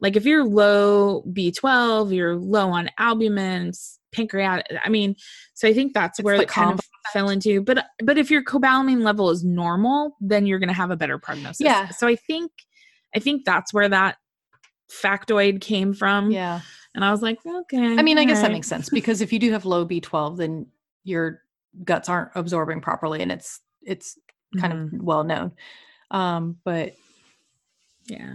Like 0.00 0.16
if 0.16 0.24
you're 0.26 0.44
low 0.44 1.22
B12, 1.22 2.14
you're 2.14 2.36
low 2.36 2.68
on 2.70 2.90
albumin, 2.98 3.72
pancreatic. 4.12 4.66
I 4.84 4.88
mean, 4.88 5.14
so 5.54 5.68
I 5.68 5.72
think 5.72 5.94
that's 5.94 6.18
It's 6.18 6.24
where 6.24 6.36
the 6.36 6.42
it 6.42 6.48
kind 6.48 6.72
of 6.72 6.80
fell 7.12 7.30
into. 7.30 7.62
But 7.62 7.86
but 8.02 8.18
if 8.18 8.30
your 8.30 8.42
cobalamin 8.44 9.02
level 9.02 9.30
is 9.30 9.44
normal, 9.44 10.16
then 10.20 10.46
you're 10.46 10.58
going 10.58 10.68
to 10.68 10.74
have 10.74 10.90
a 10.90 10.96
better 10.96 11.18
prognosis. 11.18 11.60
Yeah. 11.60 11.88
So 11.90 12.06
I 12.06 12.16
think 12.16 12.50
I 13.14 13.18
think 13.18 13.44
that's 13.44 13.72
where 13.72 13.88
that 13.88 14.16
factoid 14.90 15.60
came 15.60 15.94
from. 15.94 16.30
yeah 16.30 16.60
And 16.94 17.04
I 17.04 17.10
was 17.10 17.22
like, 17.22 17.38
okay. 17.46 17.96
i 17.98 18.02
mean 18.02 18.18
i 18.18 18.24
guess 18.24 18.42
that 18.42 18.52
makes 18.52 18.68
sense 18.68 18.90
because 18.90 19.20
if 19.20 19.32
you 19.32 19.38
do 19.38 19.50
have 19.52 19.64
low 19.64 19.86
b12 19.86 20.36
then 20.36 20.66
your 21.04 21.40
guts 21.82 22.08
aren't 22.08 22.30
absorbing 22.34 22.80
properly 22.80 23.20
and 23.22 23.32
it's 23.32 23.60
it's 23.82 24.18
kind 24.60 24.72
Mhm. 24.72 24.94
of 24.98 25.02
well 25.02 25.24
known 25.24 25.52
um 26.10 26.56
but 26.64 26.92
Yeah. 28.06 28.34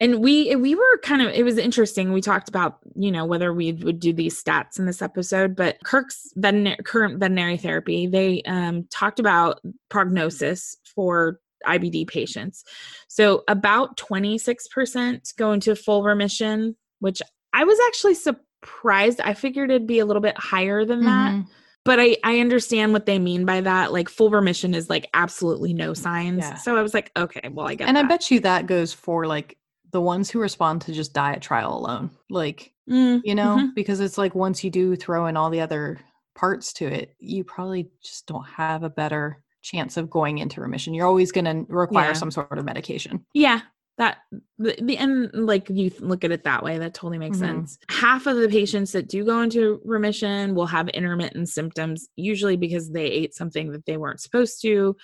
And 0.00 0.20
we 0.22 0.56
we 0.56 0.74
were 0.74 0.98
kind 1.02 1.20
of 1.20 1.28
it 1.34 1.44
was 1.44 1.58
interesting. 1.58 2.12
We 2.14 2.22
talked 2.22 2.48
about, 2.48 2.78
you 2.96 3.12
know, 3.12 3.26
whether 3.26 3.52
we 3.52 3.72
would 3.74 4.00
do 4.00 4.12
these 4.14 4.42
stats 4.42 4.78
in 4.78 4.86
this 4.86 5.02
episode, 5.02 5.54
but 5.54 5.76
Kirk's 5.84 6.28
veterinar- 6.38 6.82
current 6.84 7.20
veterinary 7.20 7.58
therapy, 7.58 8.06
they 8.06 8.42
um 8.46 8.84
talked 8.90 9.20
about 9.20 9.60
prognosis 9.90 10.76
for 10.94 11.40
IBD 11.66 12.06
patients. 12.08 12.64
So 13.06 13.44
about 13.48 13.96
26% 13.98 15.36
go 15.36 15.52
into 15.52 15.76
full 15.76 16.02
remission, 16.02 16.74
which 17.00 17.20
I 17.52 17.64
was 17.64 17.78
actually 17.88 18.14
surprised. 18.14 19.20
I 19.20 19.34
figured 19.34 19.70
it'd 19.70 19.86
be 19.86 19.98
a 19.98 20.06
little 20.06 20.22
bit 20.22 20.38
higher 20.38 20.84
than 20.86 21.04
that 21.04 21.32
mhm. 21.34 21.46
But 21.84 21.98
I 22.00 22.16
I 22.24 22.38
understand 22.40 22.92
what 22.92 23.06
they 23.06 23.18
mean 23.18 23.44
by 23.44 23.60
that. 23.60 23.92
Like 23.92 24.08
full 24.08 24.30
remission 24.30 24.74
is 24.74 24.88
like 24.90 25.08
absolutely 25.14 25.72
no 25.74 25.94
signs. 25.94 26.38
Yeah. 26.40 26.54
So 26.54 26.76
I 26.76 26.82
was 26.82 26.94
like, 26.94 27.10
okay, 27.16 27.48
well 27.50 27.66
I 27.68 27.74
get 27.74 27.88
and 27.88 27.98
i 27.98 28.02
bet 28.02 28.30
you 28.30 28.40
that 28.40 28.66
goes 28.66 28.92
for 28.92 29.26
like 29.26 29.56
the 29.90 30.00
ones 30.00 30.30
who 30.30 30.40
respond 30.40 30.80
to 30.82 30.92
just 30.92 31.12
diet 31.12 31.42
trial 31.42 31.76
alone 31.76 32.10
like 32.30 32.70
Mm, 32.90 33.20
you 33.24 33.36
know 33.36 33.58
mhm. 33.60 33.74
because 33.76 34.00
it's 34.00 34.18
like 34.18 34.34
once 34.34 34.64
you 34.64 34.70
do 34.70 34.96
throw 34.96 35.26
in 35.26 35.36
all 35.36 35.50
the 35.50 35.60
other 35.60 36.00
parts 36.34 36.72
to 36.72 36.84
it 36.86 37.14
you 37.20 37.44
probably 37.44 37.88
just 38.02 38.26
don't 38.26 38.44
have 38.44 38.82
a 38.82 38.90
better 38.90 39.40
chance 39.62 39.96
of 39.96 40.10
going 40.10 40.38
into 40.38 40.60
remission 40.60 40.92
you're 40.92 41.06
always 41.06 41.30
going 41.30 41.44
to 41.44 41.64
require 41.72 42.08
Yeah. 42.08 42.12
some 42.14 42.32
sort 42.32 42.58
of 42.58 42.64
medication 42.64 43.24
Yeah, 43.34 43.60
that 43.98 44.18
the, 44.58 44.76
the 44.82 44.96
and 44.96 45.30
like 45.34 45.68
you 45.68 45.90
look 46.00 46.24
at 46.24 46.32
it 46.32 46.44
that 46.44 46.62
way, 46.62 46.78
that 46.78 46.94
totally 46.94 47.18
makes 47.18 47.36
Mhm. 47.36 47.40
sense. 47.40 47.78
Half 47.88 48.26
of 48.26 48.36
the 48.36 48.48
patients 48.48 48.92
that 48.92 49.08
do 49.08 49.24
go 49.24 49.42
into 49.42 49.80
remission 49.84 50.54
will 50.54 50.66
have 50.66 50.88
intermittent 50.90 51.48
symptoms, 51.48 52.08
usually 52.16 52.56
because 52.56 52.90
they 52.90 53.06
ate 53.06 53.34
something 53.34 53.72
that 53.72 53.84
they 53.86 53.96
weren't 53.96 54.20
supposed 54.20 54.62
to. 54.62 54.96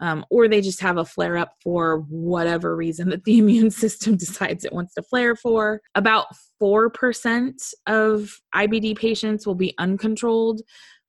Um, 0.00 0.26
or 0.28 0.48
they 0.48 0.60
just 0.60 0.80
have 0.80 0.96
a 0.98 1.04
flare 1.04 1.36
up 1.36 1.52
for 1.62 2.00
whatever 2.08 2.74
reason 2.74 3.10
that 3.10 3.22
the 3.24 3.38
immune 3.38 3.70
system 3.70 4.16
decides 4.16 4.64
it 4.64 4.72
wants 4.72 4.92
to 4.94 5.02
flare 5.02 5.36
for. 5.36 5.80
About 5.94 6.26
4% 6.60 7.72
of 7.86 8.34
IBD 8.54 8.96
patients 8.98 9.46
will 9.46 9.54
be 9.54 9.72
uncontrolled. 9.78 10.60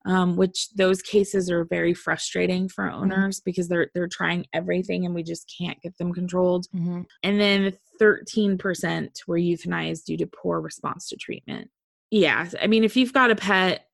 Um, 0.06 0.36
which 0.36 0.70
those 0.76 1.02
cases 1.02 1.50
are 1.52 1.66
very 1.66 1.94
frustrating 1.94 2.70
for 2.70 2.86
Mm-hmm. 2.86 3.04
owners 3.12 3.40
because 3.40 3.68
they're 3.68 3.90
they're 3.94 4.08
trying 4.08 4.46
everything 4.54 5.06
and 5.06 5.16
we 5.16 5.24
just 5.24 5.52
can't 5.58 5.82
get 5.82 5.98
them 5.98 6.14
controlled. 6.14 6.68
Mm-hmm. 6.76 7.02
And 7.24 7.40
then 7.40 7.74
13% 8.00 9.10
were 9.28 9.38
euthanized 9.38 10.06
due 10.06 10.18
to 10.18 10.28
poor 10.28 10.62
response 10.62 11.10
to 11.10 11.16
treatment. 11.16 11.70
Yeah, 12.12 12.48
I 12.62 12.68
mean 12.68 12.84
if 12.84 12.96
you've 12.96 13.14
got 13.14 13.32
a 13.32 13.36
pet, 13.36 13.88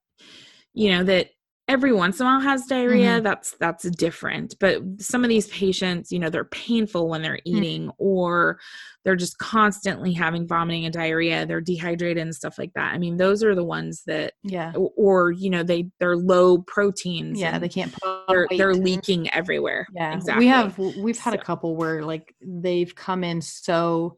you 0.74 0.92
know 0.92 1.04
that 1.06 1.30
every 1.72 1.94
once 1.94 2.20
in 2.20 2.26
a 2.26 2.30
while 2.30 2.40
has 2.42 2.66
diarrhea. 2.66 3.20
Mhm. 3.20 3.24
that's 3.24 3.56
that's 3.60 3.90
different. 3.92 4.56
But 4.60 4.82
some 5.00 5.24
of 5.24 5.30
these 5.30 5.48
patients 5.48 6.12
you 6.12 6.20
know 6.20 6.30
they're 6.30 6.46
painful 6.46 7.08
when 7.10 7.22
they're 7.22 7.38
Mm. 7.38 7.42
eating 7.46 7.92
or 7.98 8.60
they're 9.04 9.16
just 9.16 9.38
constantly 9.40 10.14
having 10.14 10.48
vomiting 10.48 10.86
and 10.86 10.94
diarrhea 10.94 11.46
they're 11.46 11.62
dehydrated 11.62 12.22
and 12.22 12.36
stuff 12.36 12.58
like 12.60 12.74
that. 12.76 12.94
I 12.94 12.98
mean 12.98 13.18
those 13.18 13.44
are 13.44 13.56
the 13.56 13.64
ones 13.64 14.04
that 14.08 14.34
Yeah. 14.44 14.72
or, 14.76 14.92
or, 14.98 15.32
you 15.32 15.50
know 15.50 15.64
they 15.64 15.90
they're 16.00 16.18
low 16.18 16.60
proteins 16.60 17.40
Yeah, 17.40 17.58
they 17.60 17.70
can't 17.70 17.94
they're, 18.28 18.48
they're 18.58 18.76
leaking 18.76 19.30
everywhere. 19.34 19.88
Yeah, 19.94 20.14
exactly. 20.16 20.46
we 20.46 20.48
have 20.50 20.78
we've 20.78 21.18
had 21.18 21.34
a 21.34 21.38
couple 21.38 21.76
where 21.76 22.04
like 22.04 22.36
they've 22.42 22.94
come 22.94 23.24
in 23.24 23.42
so 23.42 24.18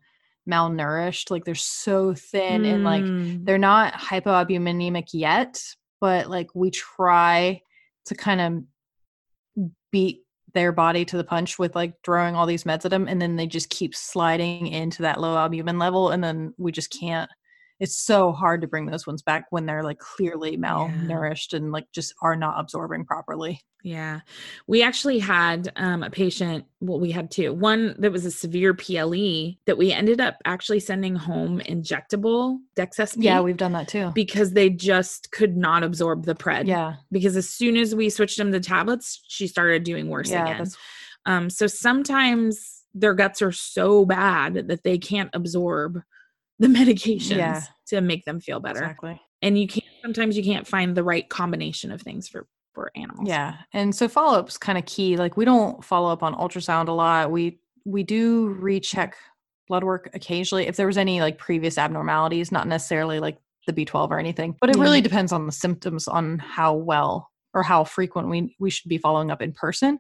malnourished, 0.49 1.32
like 1.32 1.45
they're 1.45 1.56
so 1.56 2.14
thin 2.14 2.66
and 2.66 2.84
like 2.84 3.06
Mm, 3.06 3.45
they're 3.45 3.58
not 3.58 3.93
hypoalbuminemic 3.93 5.08
yet, 5.14 5.62
but 6.04 6.30
like 6.30 6.49
we 6.54 6.70
try 6.70 7.62
to 8.04 8.14
kind 8.14 8.41
of 8.41 9.70
beat 9.89 10.26
their 10.54 10.74
body 10.74 11.06
to 11.06 11.16
the 11.16 11.24
punch 11.24 11.58
with 11.58 11.78
like 11.78 11.93
throwing 12.04 12.36
all 12.36 12.45
these 12.45 12.66
meds 12.66 12.84
at 12.84 12.91
them 12.91 13.08
and 13.08 13.22
then 13.22 13.38
they 13.38 13.47
just 13.47 13.70
keep 13.70 13.95
sliding 13.95 14.68
into 14.68 15.04
that 15.04 15.22
low 15.22 15.38
albumin 15.38 15.80
level 15.80 16.10
and 16.10 16.22
then 16.22 16.54
we 16.58 16.74
just 16.74 16.91
can't 16.91 17.32
it's 17.84 17.98
so 17.98 18.32
hard 18.32 18.62
to 18.62 18.68
bring 18.68 18.86
those 18.86 19.06
ones 19.06 19.22
back 19.22 19.46
when 19.50 19.66
they're 19.66 19.84
like 19.84 20.00
clearly 20.00 20.58
malnourished 20.58 21.52
and 21.52 21.74
like 21.74 21.86
just 21.92 22.14
are 22.22 22.34
not 22.38 22.58
absorbing 22.58 23.04
properly. 23.04 23.60
Yeah. 23.84 24.22
We 24.68 24.82
actually 24.82 25.20
had 25.20 25.70
um, 25.76 26.02
a 26.02 26.10
patient, 26.10 26.64
well, 26.80 27.02
we 27.02 27.12
had 27.12 27.30
two. 27.30 27.52
One 27.52 27.94
that 28.00 28.14
was 28.14 28.26
a 28.26 28.32
severe 28.32 28.74
PLE 28.74 29.58
that 29.66 29.78
we 29.78 29.92
ended 29.92 30.22
up 30.22 30.38
actually 30.46 30.80
sending 30.80 31.14
home 31.18 31.60
injectable 31.60 32.60
Dex 32.78 32.96
SP. 33.04 33.20
Yeah, 33.20 33.42
we've 33.42 33.58
done 33.58 33.74
that 33.74 33.90
too. 33.90 34.14
because 34.16 34.54
they 34.54 34.70
just 34.70 35.32
could 35.32 35.58
not 35.58 35.84
absorb 35.84 36.24
the 36.24 36.36
pred. 36.36 36.66
Yeah. 36.66 36.94
Because 37.12 37.36
as 37.36 37.50
soon 37.50 37.76
as 37.76 37.94
we 37.94 38.10
switched 38.10 38.38
them 38.38 38.54
to 38.54 38.62
tablets, 38.62 39.22
she 39.28 39.46
started 39.48 39.84
doing 39.84 40.08
worse 40.08 40.32
Yeah, 40.32 40.48
again. 40.48 40.68
Um, 41.26 41.50
so 41.50 41.68
sometimes 41.68 42.84
their 42.94 43.14
guts 43.14 43.42
are 43.42 43.52
so 43.52 44.06
bad 44.06 44.70
that 44.70 44.84
they 44.84 44.98
can't 44.98 45.32
absorb 45.34 46.00
the 46.64 46.70
medications 46.70 47.38
Yeah. 47.38 47.61
to 47.88 48.01
make 48.01 48.26
them 48.26 48.39
feel 48.39 48.59
better. 48.59 48.80
exactly. 48.80 49.22
And 49.41 49.59
you 49.59 49.68
can't 49.68 49.86
sometimes 50.01 50.38
you 50.38 50.43
can't 50.43 50.66
find 50.68 50.95
the 50.95 51.03
right 51.03 51.28
combination 51.30 51.91
of 51.91 52.01
things 52.01 52.28
for 52.28 52.47
for 52.74 52.91
animals. 52.95 53.28
Yeah. 53.28 53.55
And 53.74 53.93
so 53.93 54.07
follow 54.07 54.39
up's 54.39 54.57
kind 54.57 54.78
of 54.78 54.86
key. 54.86 55.18
Like 55.18 55.38
we 55.38 55.45
don't 55.45 55.84
follow 55.84 56.11
up 56.11 56.24
on 56.24 56.34
ultrasound 56.34 56.88
a 56.88 56.91
lot. 56.93 57.30
We 57.32 57.59
we 57.86 58.03
do 58.03 58.47
recheck 58.59 59.16
blood 59.68 59.84
work 59.84 60.09
occasionally 60.14 60.68
if 60.68 60.76
there 60.78 60.88
was 60.88 60.97
any 60.97 61.22
like 61.22 61.38
previous 61.38 61.78
abnormalities, 61.78 62.51
not 62.51 62.68
necessarily 62.68 63.20
like 63.20 63.38
the 63.68 63.74
B12 63.74 64.09
or 64.09 64.20
anything. 64.20 64.55
But 64.59 64.70
it 64.72 64.78
really 64.78 65.01
depends 65.01 65.32
on 65.32 65.45
the 65.45 65.51
symptoms 65.51 66.07
on 66.07 66.39
how 66.39 66.74
well 66.74 67.30
or 67.53 67.64
how 67.64 67.84
frequent 67.84 68.30
we 68.30 68.55
we 68.59 68.70
should 68.70 68.89
be 68.89 68.97
following 68.97 69.30
up 69.30 69.41
in 69.41 69.51
person. 69.53 69.99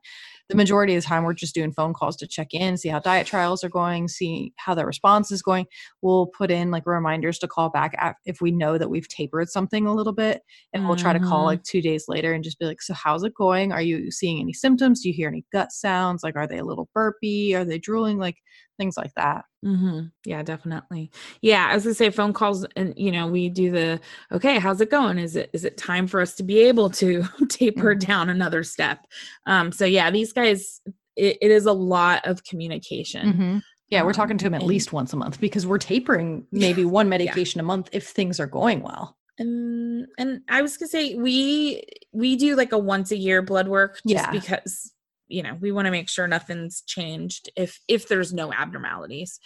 The 0.49 0.55
majority 0.55 0.95
of 0.95 1.01
the 1.03 1.07
time 1.07 1.23
we're 1.23 1.33
just 1.33 1.55
doing 1.55 1.71
phone 1.71 1.93
calls 1.93 2.15
to 2.17 2.27
check 2.27 2.53
in, 2.53 2.77
see 2.77 2.89
how 2.89 2.99
diet 2.99 3.25
trials 3.27 3.63
are 3.63 3.69
going, 3.69 4.07
see 4.07 4.53
how 4.57 4.75
the 4.75 4.85
response 4.85 5.31
is 5.31 5.41
going. 5.41 5.65
We'll 6.01 6.27
put 6.27 6.51
in 6.51 6.69
like 6.69 6.85
reminders 6.85 7.39
to 7.39 7.47
call 7.47 7.69
back 7.69 7.95
if 8.25 8.41
we 8.41 8.51
know 8.51 8.77
that 8.77 8.89
we've 8.89 9.07
tapered 9.07 9.49
something 9.49 9.87
a 9.87 9.93
little 9.93 10.13
bit 10.13 10.41
and 10.73 10.85
we'll 10.85 10.97
try 10.97 11.13
to 11.13 11.19
call 11.19 11.43
Mhm. 11.43 11.45
like 11.45 11.63
two 11.63 11.81
days 11.81 12.05
later 12.07 12.33
and 12.33 12.43
just 12.43 12.59
be 12.59 12.65
like 12.65 12.81
so 12.81 12.93
how's 12.93 13.23
it 13.23 13.33
going 13.33 13.71
are 13.71 13.81
you 13.81 14.11
seeing 14.11 14.39
any 14.39 14.53
symptoms 14.53 15.01
do 15.01 15.09
you 15.09 15.13
hear 15.13 15.27
any 15.29 15.45
gut 15.51 15.71
sounds 15.71 16.23
like 16.23 16.35
are 16.35 16.47
they 16.47 16.57
a 16.59 16.65
little 16.65 16.89
burpy 16.93 17.53
are 17.55 17.65
they 17.65 17.79
drooling 17.79 18.17
like 18.17 18.37
things 18.77 18.97
like 18.97 19.13
that 19.15 19.45
Mm-hmm. 19.65 20.07
Yeah, 20.25 20.43
definitely. 20.43 21.09
Yeah, 21.41 21.69
as 21.71 21.87
I 21.87 21.93
say, 21.93 22.09
phone 22.09 22.33
calls, 22.33 22.65
and 22.75 22.93
you 22.97 23.13
know, 23.13 23.27
we 23.27 23.47
do 23.47 23.71
the 23.71 24.01
okay. 24.29 24.59
How's 24.59 24.81
it 24.81 24.91
going? 24.91 25.17
Is 25.17 25.37
it 25.37 25.49
is 25.53 25.63
it 25.63 25.77
time 25.77 26.05
for 26.05 26.19
us 26.19 26.35
to 26.35 26.43
be 26.43 26.59
able 26.63 26.89
to 26.89 27.23
taper 27.47 27.95
Mhm. 27.95 27.99
down 28.05 28.29
another 28.29 28.65
step? 28.65 29.07
Um, 29.45 29.71
so 29.71 29.85
yeah, 29.85 30.11
these 30.11 30.32
guys, 30.33 30.81
it, 31.15 31.37
it 31.41 31.51
is 31.51 31.65
a 31.65 31.73
lot 31.73 32.25
of 32.27 32.43
communication. 32.43 33.61
yeah 33.89 34.01
we're 34.01 34.09
Um, 34.09 34.13
talking 34.13 34.37
to 34.37 34.43
them 34.45 34.53
at 34.55 34.61
and- 34.61 34.67
least 34.69 34.91
once 34.93 35.13
a 35.13 35.17
month 35.17 35.39
because 35.39 35.65
we're 35.67 35.77
tapering 35.77 36.47
maybe 36.51 36.83
one 36.85 37.07
medication 37.09 37.59
a 37.59 37.63
month 37.63 37.89
if 37.91 38.07
things 38.07 38.39
are 38.39 38.47
going 38.47 38.81
well 38.81 39.17
And 39.37 40.07
and 40.17 40.41
I 40.49 40.61
was 40.61 40.77
gonna 40.77 40.89
say 40.89 41.15
we 41.15 41.83
we 42.11 42.35
do 42.35 42.55
like 42.55 42.71
a 42.71 42.77
once 42.77 43.11
a 43.11 43.17
year 43.17 43.41
blood 43.41 43.67
work 43.67 43.93
just 44.07 44.25
Yeah. 44.25 44.31
because 44.31 44.91
you 45.27 45.41
know 45.43 45.55
we 45.61 45.71
want 45.71 45.85
to 45.85 45.91
make 45.91 46.09
sure 46.09 46.27
nothing's 46.27 46.81
changed 46.81 47.49
if 47.55 47.79
if 47.87 48.07
there's 48.07 48.31
no 48.33 48.51
abnormalities. 48.53 49.39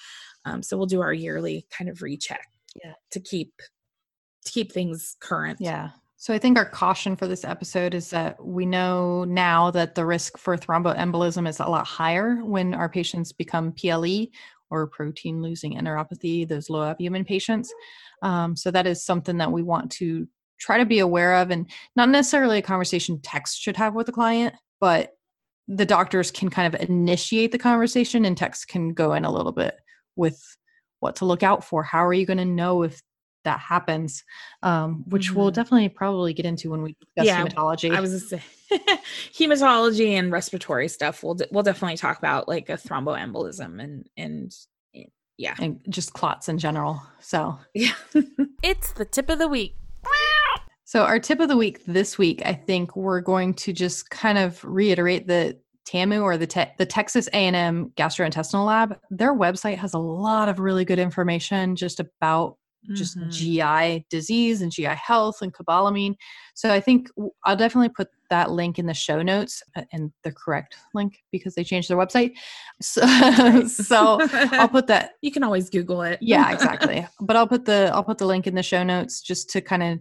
Um, 0.46 0.62
so 0.64 0.78
we'll 0.78 0.86
do 0.96 1.02
our 1.02 1.14
yearly 1.14 1.66
kind 1.76 1.90
of 1.90 2.02
recheck. 2.02 2.46
Yeah. 2.84 2.94
To 3.12 3.20
keep 3.20 3.52
to 4.46 4.52
keep 4.52 4.72
things 4.72 5.16
current. 5.20 5.60
yeah 5.62 5.90
so 6.18 6.34
i 6.34 6.38
think 6.40 6.58
our 6.58 6.66
caution 6.66 7.16
for 7.16 7.28
this 7.28 7.46
episode 7.46 7.94
is 7.94 8.10
that 8.10 8.44
we 8.44 8.66
know 8.66 9.24
now 9.24 9.72
that 9.72 9.96
the 9.96 10.06
risk 10.06 10.38
for 10.38 10.58
thromboembolism 10.58 11.48
is 11.48 11.60
a 11.60 11.66
lot 11.66 11.88
higher 11.88 12.38
when 12.44 12.74
our 12.74 12.90
patients 12.90 13.32
become 13.32 13.72
ple 13.72 14.28
or 14.70 14.88
protein 14.88 15.42
losing 15.42 15.76
enteropathy 15.76 16.48
those 16.48 16.70
low 16.70 16.84
albumin 16.84 17.24
patients. 17.24 17.74
Um, 18.22 18.56
so 18.56 18.70
that 18.72 18.86
is 18.86 19.06
something 19.06 19.38
that 19.38 19.52
we 19.52 19.64
want 19.64 19.92
to 19.94 20.28
try 20.60 20.78
to 20.78 20.86
be 20.86 21.00
aware 21.00 21.36
of 21.36 21.52
and 21.52 21.70
not 21.96 22.10
necessarily 22.10 22.58
a 22.58 22.64
conversation 22.64 23.22
text 23.22 23.62
should 23.62 23.78
have 23.78 23.94
with 23.94 24.08
the 24.08 24.12
client 24.12 24.56
but 24.80 25.14
the 25.68 25.86
doctors 25.86 26.32
can 26.32 26.50
kind 26.50 26.74
of 26.74 26.82
initiate 26.82 27.52
the 27.52 27.58
conversation 27.58 28.26
and 28.26 28.38
text 28.38 28.68
can 28.68 28.94
go 28.94 29.14
in 29.14 29.26
a 29.26 29.32
little 29.32 29.52
bit 29.52 29.76
with 30.16 30.42
what 31.00 31.18
to 31.18 31.26
look 31.26 31.44
out 31.44 31.64
for. 31.64 31.84
How 31.84 32.06
are 32.06 32.14
you 32.14 32.26
going 32.26 32.38
to 32.38 32.46
know 32.46 32.84
if 32.84 33.02
that 33.48 33.60
happens 33.60 34.24
um, 34.64 35.04
which 35.08 35.32
we'll 35.34 35.50
Mhm. 35.52 35.56
definitely 35.56 35.90
probably 35.90 36.34
get 36.34 36.46
into 36.46 36.70
when 36.70 36.82
we 36.84 36.96
discuss 37.00 37.26
Yeah, 37.26 37.44
hematology 37.46 37.96
I 37.96 38.00
was 38.02 38.30
gonna 38.30 38.42
hematology 39.34 40.10
and 40.12 40.32
respiratory 40.32 40.88
stuff. 40.88 41.24
We'll 41.24 41.36
de- 41.36 41.48
we'll 41.52 41.64
definitely 41.64 41.98
talk 41.98 42.18
about 42.18 42.48
like 42.48 42.70
a 42.70 42.74
thromboembolism 42.74 43.82
and 43.82 44.06
and 44.18 44.54
yeah 45.38 45.56
and 45.60 45.80
just 45.90 46.14
clots 46.14 46.50
in 46.50 46.58
general 46.58 47.02
so 47.20 47.58
yeah. 47.76 47.94
it's 48.64 48.92
the 48.94 49.06
tip 49.06 49.30
of 49.30 49.40
the 49.40 49.48
week. 49.48 49.76
So, 50.84 51.04
our 51.04 51.20
tip 51.20 51.42
of 51.42 51.50
the 51.50 51.58
week 51.58 51.84
this 51.86 52.18
week, 52.18 52.42
I 52.46 52.54
think 52.54 52.96
we're 52.96 53.20
going 53.20 53.54
to 53.56 53.74
just 53.74 54.10
kind 54.10 54.38
of 54.38 54.64
reiterate 54.64 55.28
the 55.28 55.60
TAMU 55.86 56.22
or 56.22 56.38
the 56.38 56.48
te- 56.48 56.72
the 56.78 56.86
Texas 56.86 57.28
A&M 57.34 57.92
Gastrointestinal 57.98 58.66
Lab, 58.66 58.98
their 59.10 59.34
website 59.36 59.76
has 59.80 59.94
a 59.94 60.00
lot 60.00 60.48
of 60.48 60.60
really 60.60 60.86
good 60.86 60.98
information 60.98 61.76
just 61.76 62.00
about 62.00 62.56
just 62.94 63.18
Mhm. 63.18 63.32
GI 63.32 64.06
disease 64.10 64.62
and 64.62 64.72
GI 64.72 64.96
health 64.96 65.42
and 65.42 65.54
cobalamin. 65.54 66.16
So, 66.54 66.72
I 66.74 66.80
think 66.80 67.10
I'll 67.46 67.56
definitely 67.58 67.90
put 67.90 68.08
that 68.30 68.52
link 68.52 68.78
in 68.80 68.86
the 68.86 68.94
show 68.94 69.22
notes 69.22 69.64
uh, 69.76 69.84
and 69.94 70.12
the 70.24 70.32
correct 70.32 70.76
link 70.94 71.18
because 71.32 71.56
they 71.56 71.64
changed 71.64 71.90
their 71.90 71.98
website. 71.98 72.34
So, 72.82 73.02
so 73.66 74.20
I'll 74.54 74.68
put 74.78 74.88
that 74.88 75.12
you 75.22 75.32
can 75.32 75.44
always 75.44 75.70
Google 75.70 76.02
it. 76.04 76.20
yeah 76.22 76.52
exactly 76.54 77.08
but 77.22 77.36
i'll 77.36 77.48
put 77.48 77.66
the 77.66 77.90
i'll 77.94 78.04
put 78.04 78.20
the 78.20 78.26
link 78.28 78.46
in 78.46 78.54
the 78.54 78.62
show 78.62 78.84
notes 78.84 79.20
just 79.22 79.50
to 79.50 79.62
kind 79.62 79.82
of 79.82 80.00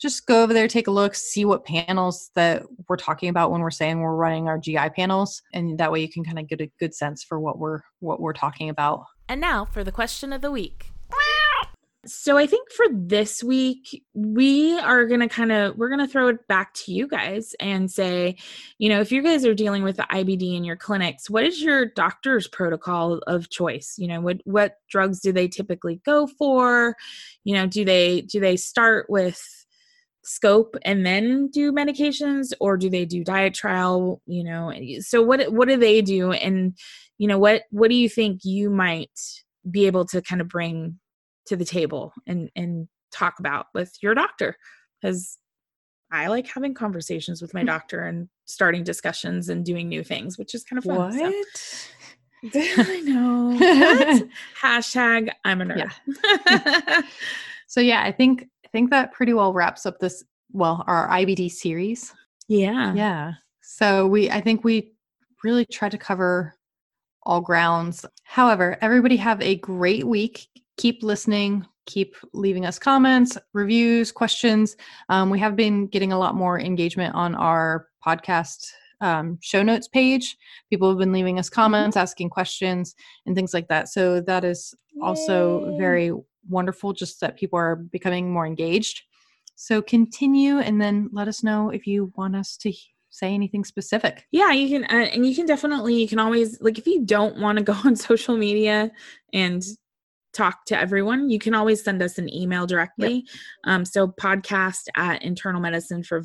just 0.00 0.26
go 0.26 0.42
over 0.42 0.52
there 0.52 0.66
take 0.66 0.88
a 0.88 0.90
look 0.90 1.14
see 1.14 1.44
what 1.44 1.64
panels 1.64 2.30
that 2.34 2.64
we're 2.88 2.96
talking 2.96 3.28
about 3.28 3.52
when 3.52 3.60
we're 3.60 3.70
saying 3.70 4.00
we're 4.00 4.16
running 4.16 4.48
our 4.48 4.58
gi 4.58 4.76
panels 4.96 5.40
and 5.54 5.78
that 5.78 5.92
way 5.92 6.00
you 6.00 6.08
can 6.10 6.24
kind 6.24 6.38
of 6.40 6.48
get 6.48 6.60
a 6.60 6.70
good 6.80 6.92
sense 6.94 7.22
for 7.22 7.38
what 7.38 7.58
we're 7.60 7.80
what 8.00 8.20
we're 8.20 8.32
talking 8.32 8.68
about 8.68 9.04
And 9.28 9.40
now 9.40 9.64
for 9.64 9.84
the 9.84 9.92
question 9.92 10.32
of 10.32 10.40
the 10.42 10.50
week. 10.50 10.90
So 12.06 12.38
I 12.38 12.46
think 12.46 12.70
for 12.70 12.86
this 12.92 13.42
week, 13.42 14.04
we 14.14 14.78
are 14.78 15.06
going 15.06 15.20
to 15.20 15.28
kind 15.28 15.50
of 15.50 15.76
we're 15.76 15.88
going 15.88 16.06
to 16.06 16.06
throw 16.06 16.28
it 16.28 16.46
back 16.46 16.72
to 16.74 16.92
you 16.92 17.08
guys 17.08 17.54
and 17.58 17.90
say, 17.90 18.36
you 18.78 18.88
know, 18.88 19.00
if 19.00 19.10
you 19.10 19.22
guys 19.22 19.44
are 19.44 19.54
dealing 19.54 19.82
with 19.82 19.96
the 19.96 20.06
IBD 20.10 20.56
in 20.56 20.64
your 20.64 20.76
clinics, 20.76 21.28
what 21.28 21.44
is 21.44 21.60
your 21.60 21.86
doctor's 21.86 22.46
protocol 22.46 23.18
of 23.26 23.50
choice? 23.50 23.96
You 23.98 24.06
know, 24.08 24.20
what 24.20 24.40
what 24.44 24.76
drugs 24.88 25.20
do 25.20 25.32
they 25.32 25.48
typically 25.48 26.00
go 26.04 26.26
for? 26.26 26.96
You 27.44 27.54
know, 27.54 27.66
do 27.66 27.84
they 27.84 28.20
do 28.22 28.38
they 28.38 28.56
start 28.56 29.06
with 29.10 29.40
scope 30.22 30.76
and 30.84 31.04
then 31.04 31.48
do 31.48 31.72
medications 31.72 32.52
or 32.60 32.76
do 32.76 32.88
they 32.88 33.04
do 33.04 33.24
diet 33.24 33.54
trial, 33.54 34.22
you 34.26 34.44
know? 34.44 34.72
So 35.00 35.22
what 35.22 35.52
what 35.52 35.68
do 35.68 35.76
they 35.76 36.02
do 36.02 36.32
and 36.32 36.76
you 37.18 37.26
know, 37.26 37.38
what 37.38 37.62
what 37.70 37.90
do 37.90 37.96
you 37.96 38.08
think 38.08 38.44
you 38.44 38.70
might 38.70 39.18
be 39.68 39.86
able 39.86 40.04
to 40.06 40.22
kind 40.22 40.40
of 40.40 40.48
bring 40.48 40.98
to 41.46 41.56
the 41.56 41.64
table 41.64 42.12
and 42.26 42.50
and 42.56 42.88
talk 43.12 43.38
about 43.38 43.66
with 43.74 43.92
your 44.02 44.14
doctor 44.14 44.56
because 45.00 45.38
i 46.12 46.26
like 46.26 46.46
having 46.46 46.74
conversations 46.74 47.40
with 47.40 47.54
my 47.54 47.62
mm. 47.62 47.66
doctor 47.66 48.04
and 48.04 48.28
starting 48.44 48.84
discussions 48.84 49.48
and 49.48 49.64
doing 49.64 49.88
new 49.88 50.04
things 50.04 50.38
which 50.38 50.54
is 50.54 50.64
kind 50.64 50.78
of 50.78 50.84
fun 50.84 51.12
so. 51.12 51.78
i 52.54 53.00
know 53.04 53.56
What? 53.56 54.28
hashtag 54.60 55.30
i'm 55.44 55.62
a 55.62 55.64
nerd 55.64 57.04
so 57.66 57.80
yeah 57.80 58.02
i 58.02 58.12
think 58.12 58.46
i 58.64 58.68
think 58.68 58.90
that 58.90 59.12
pretty 59.12 59.32
well 59.32 59.52
wraps 59.52 59.86
up 59.86 59.98
this 59.98 60.22
well, 60.52 60.84
our 60.86 61.08
IBD 61.08 61.50
series. 61.50 62.12
Yeah. 62.48 62.94
Yeah. 62.94 63.32
So 63.62 64.06
we, 64.06 64.30
I 64.30 64.40
think 64.40 64.64
we 64.64 64.92
really 65.42 65.66
try 65.66 65.88
to 65.88 65.98
cover 65.98 66.54
all 67.22 67.40
grounds. 67.40 68.06
However, 68.24 68.78
everybody 68.80 69.16
have 69.16 69.40
a 69.42 69.56
great 69.56 70.06
week. 70.06 70.48
Keep 70.76 71.02
listening, 71.02 71.66
keep 71.86 72.16
leaving 72.32 72.66
us 72.66 72.78
comments, 72.78 73.38
reviews, 73.52 74.12
questions. 74.12 74.76
Um, 75.08 75.30
we 75.30 75.38
have 75.38 75.56
been 75.56 75.86
getting 75.86 76.12
a 76.12 76.18
lot 76.18 76.34
more 76.34 76.60
engagement 76.60 77.14
on 77.14 77.34
our 77.34 77.88
podcast 78.04 78.66
um, 79.00 79.38
show 79.40 79.62
notes 79.62 79.88
page. 79.88 80.36
People 80.70 80.88
have 80.88 80.98
been 80.98 81.12
leaving 81.12 81.38
us 81.38 81.48
comments, 81.48 81.96
asking 81.96 82.30
questions, 82.30 82.94
and 83.24 83.34
things 83.34 83.54
like 83.54 83.68
that. 83.68 83.88
So 83.88 84.20
that 84.22 84.44
is 84.44 84.74
also 85.02 85.66
Yay. 85.66 85.78
very 85.78 86.12
wonderful, 86.48 86.92
just 86.92 87.20
that 87.20 87.36
people 87.36 87.58
are 87.58 87.76
becoming 87.76 88.32
more 88.32 88.46
engaged. 88.46 89.02
So 89.54 89.80
continue 89.80 90.58
and 90.58 90.80
then 90.80 91.08
let 91.12 91.28
us 91.28 91.42
know 91.42 91.70
if 91.70 91.86
you 91.86 92.12
want 92.16 92.36
us 92.36 92.56
to 92.58 92.72
say 93.10 93.32
anything 93.32 93.64
specific. 93.64 94.26
Yeah, 94.30 94.52
you 94.52 94.68
can, 94.68 94.84
uh, 94.84 95.06
and 95.06 95.26
you 95.26 95.34
can 95.34 95.46
definitely, 95.46 95.94
you 95.94 96.06
can 96.06 96.18
always, 96.18 96.60
like, 96.60 96.78
if 96.78 96.86
you 96.86 97.04
don't 97.04 97.40
want 97.40 97.56
to 97.58 97.64
go 97.64 97.72
on 97.84 97.96
social 97.96 98.36
media 98.36 98.90
and 99.32 99.62
talk 100.36 100.66
to 100.66 100.78
everyone, 100.78 101.30
you 101.30 101.38
can 101.38 101.54
always 101.54 101.82
send 101.82 102.02
us 102.02 102.18
an 102.18 102.32
email 102.32 102.66
directly. 102.66 103.14
Yep. 103.14 103.24
Um, 103.64 103.84
so 103.84 104.08
podcast 104.08 104.88
at 104.94 105.22
internal 105.22 105.60
medicine 105.60 106.02
for 106.02 106.20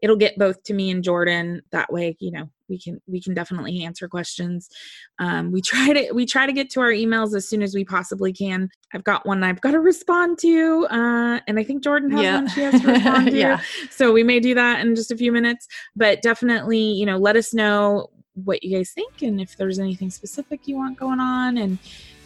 It'll 0.00 0.16
get 0.16 0.38
both 0.38 0.62
to 0.64 0.74
me 0.74 0.90
and 0.90 1.02
Jordan. 1.02 1.62
That 1.72 1.92
way, 1.92 2.16
you 2.20 2.30
know, 2.30 2.48
we 2.68 2.78
can 2.78 3.00
we 3.06 3.20
can 3.20 3.34
definitely 3.34 3.82
answer 3.82 4.08
questions. 4.08 4.68
Um, 5.18 5.50
we 5.50 5.60
try 5.66 5.92
to 5.92 6.12
we 6.12 6.24
try 6.24 6.46
to 6.46 6.52
get 6.52 6.70
to 6.70 6.80
our 6.80 6.90
emails 6.90 7.34
as 7.34 7.48
soon 7.48 7.62
as 7.62 7.74
we 7.74 7.84
possibly 7.84 8.32
can. 8.32 8.70
I've 8.94 9.04
got 9.04 9.26
one 9.26 9.42
I've 9.42 9.60
got 9.60 9.72
to 9.72 9.80
respond 9.80 10.38
to, 10.38 10.86
uh, 10.90 11.40
and 11.46 11.58
I 11.58 11.64
think 11.64 11.82
Jordan 11.82 12.10
has 12.12 12.34
one 12.34 12.48
she 12.48 12.60
has 12.60 12.80
to 12.80 12.92
respond 12.92 13.26
to. 13.30 13.36
yeah. 13.36 13.60
So 13.90 14.12
we 14.12 14.22
may 14.22 14.40
do 14.40 14.54
that 14.54 14.80
in 14.80 14.94
just 14.94 15.10
a 15.10 15.16
few 15.16 15.32
minutes. 15.32 15.66
But 15.96 16.22
definitely, 16.22 16.80
you 16.80 17.06
know, 17.06 17.18
let 17.18 17.36
us 17.36 17.52
know 17.52 18.10
what 18.34 18.62
you 18.62 18.76
guys 18.76 18.92
think 18.92 19.22
and 19.22 19.40
if 19.40 19.56
there's 19.56 19.78
anything 19.78 20.08
specific 20.08 20.66
you 20.66 20.76
want 20.76 20.96
going 20.96 21.20
on 21.20 21.58
and 21.58 21.78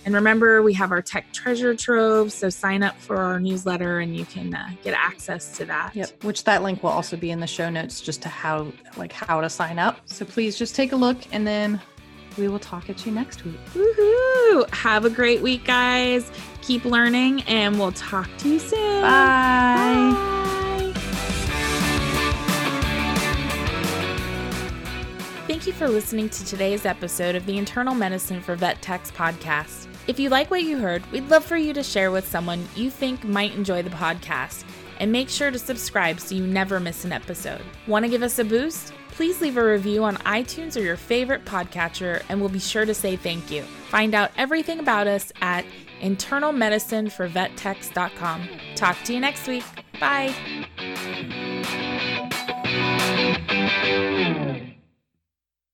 and 0.04 0.14
remember, 0.14 0.62
we 0.62 0.74
have 0.74 0.92
our 0.92 1.00
tech 1.00 1.32
treasure 1.32 1.74
trove. 1.74 2.32
So 2.32 2.48
sign 2.50 2.82
up 2.82 2.98
for 2.98 3.16
our 3.16 3.40
newsletter 3.40 4.00
and 4.00 4.16
you 4.16 4.24
can 4.26 4.54
uh, 4.54 4.70
get 4.82 4.94
access 4.94 5.56
to 5.56 5.64
that. 5.66 5.94
Yep. 5.94 6.24
Which 6.24 6.44
that 6.44 6.62
link 6.62 6.82
will 6.82 6.90
also 6.90 7.16
be 7.16 7.30
in 7.30 7.40
the 7.40 7.46
show 7.46 7.70
notes 7.70 8.00
just 8.00 8.20
to 8.22 8.28
how, 8.28 8.72
like, 8.96 9.12
how 9.12 9.40
to 9.40 9.48
sign 9.48 9.78
up. 9.78 10.00
So 10.04 10.24
please 10.24 10.58
just 10.58 10.74
take 10.74 10.92
a 10.92 10.96
look 10.96 11.18
and 11.32 11.46
then 11.46 11.80
we 12.36 12.48
will 12.48 12.58
talk 12.58 12.90
at 12.90 13.06
you 13.06 13.12
next 13.12 13.44
week. 13.44 13.58
Woohoo! 13.74 14.68
Have 14.70 15.04
a 15.04 15.10
great 15.10 15.40
week, 15.40 15.64
guys. 15.64 16.30
Keep 16.62 16.84
learning 16.84 17.42
and 17.42 17.78
we'll 17.78 17.92
talk 17.92 18.28
to 18.38 18.48
you 18.48 18.58
soon. 18.58 19.02
Bye. 19.02 20.12
Bye. 20.12 20.34
Thank 25.46 25.66
you 25.66 25.72
for 25.72 25.88
listening 25.88 26.28
to 26.30 26.44
today's 26.44 26.84
episode 26.84 27.36
of 27.36 27.46
the 27.46 27.56
Internal 27.56 27.94
Medicine 27.94 28.40
for 28.40 28.56
Vet 28.56 28.82
Techs 28.82 29.10
podcast. 29.10 29.86
If 30.06 30.18
you 30.18 30.28
like 30.28 30.50
what 30.50 30.62
you 30.62 30.78
heard, 30.78 31.10
we'd 31.10 31.30
love 31.30 31.44
for 31.44 31.56
you 31.56 31.72
to 31.72 31.82
share 31.82 32.10
with 32.10 32.28
someone 32.28 32.68
you 32.76 32.90
think 32.90 33.24
might 33.24 33.54
enjoy 33.54 33.82
the 33.82 33.90
podcast. 33.90 34.64
And 35.00 35.10
make 35.10 35.28
sure 35.28 35.50
to 35.50 35.58
subscribe 35.58 36.20
so 36.20 36.36
you 36.36 36.46
never 36.46 36.78
miss 36.78 37.04
an 37.04 37.12
episode. 37.12 37.62
Want 37.88 38.04
to 38.04 38.10
give 38.10 38.22
us 38.22 38.38
a 38.38 38.44
boost? 38.44 38.92
Please 39.10 39.40
leave 39.40 39.56
a 39.56 39.64
review 39.64 40.04
on 40.04 40.16
iTunes 40.18 40.76
or 40.76 40.82
your 40.82 40.96
favorite 40.96 41.44
podcatcher, 41.44 42.22
and 42.28 42.40
we'll 42.40 42.48
be 42.48 42.60
sure 42.60 42.84
to 42.84 42.94
say 42.94 43.16
thank 43.16 43.50
you. 43.50 43.62
Find 43.62 44.14
out 44.14 44.30
everything 44.36 44.78
about 44.78 45.06
us 45.06 45.32
at 45.40 45.64
internalmedicineforvettechs.com. 46.00 48.48
Talk 48.74 48.96
to 49.04 49.14
you 49.14 49.20
next 49.20 49.46
week. 49.46 49.64
Bye. 50.00 50.34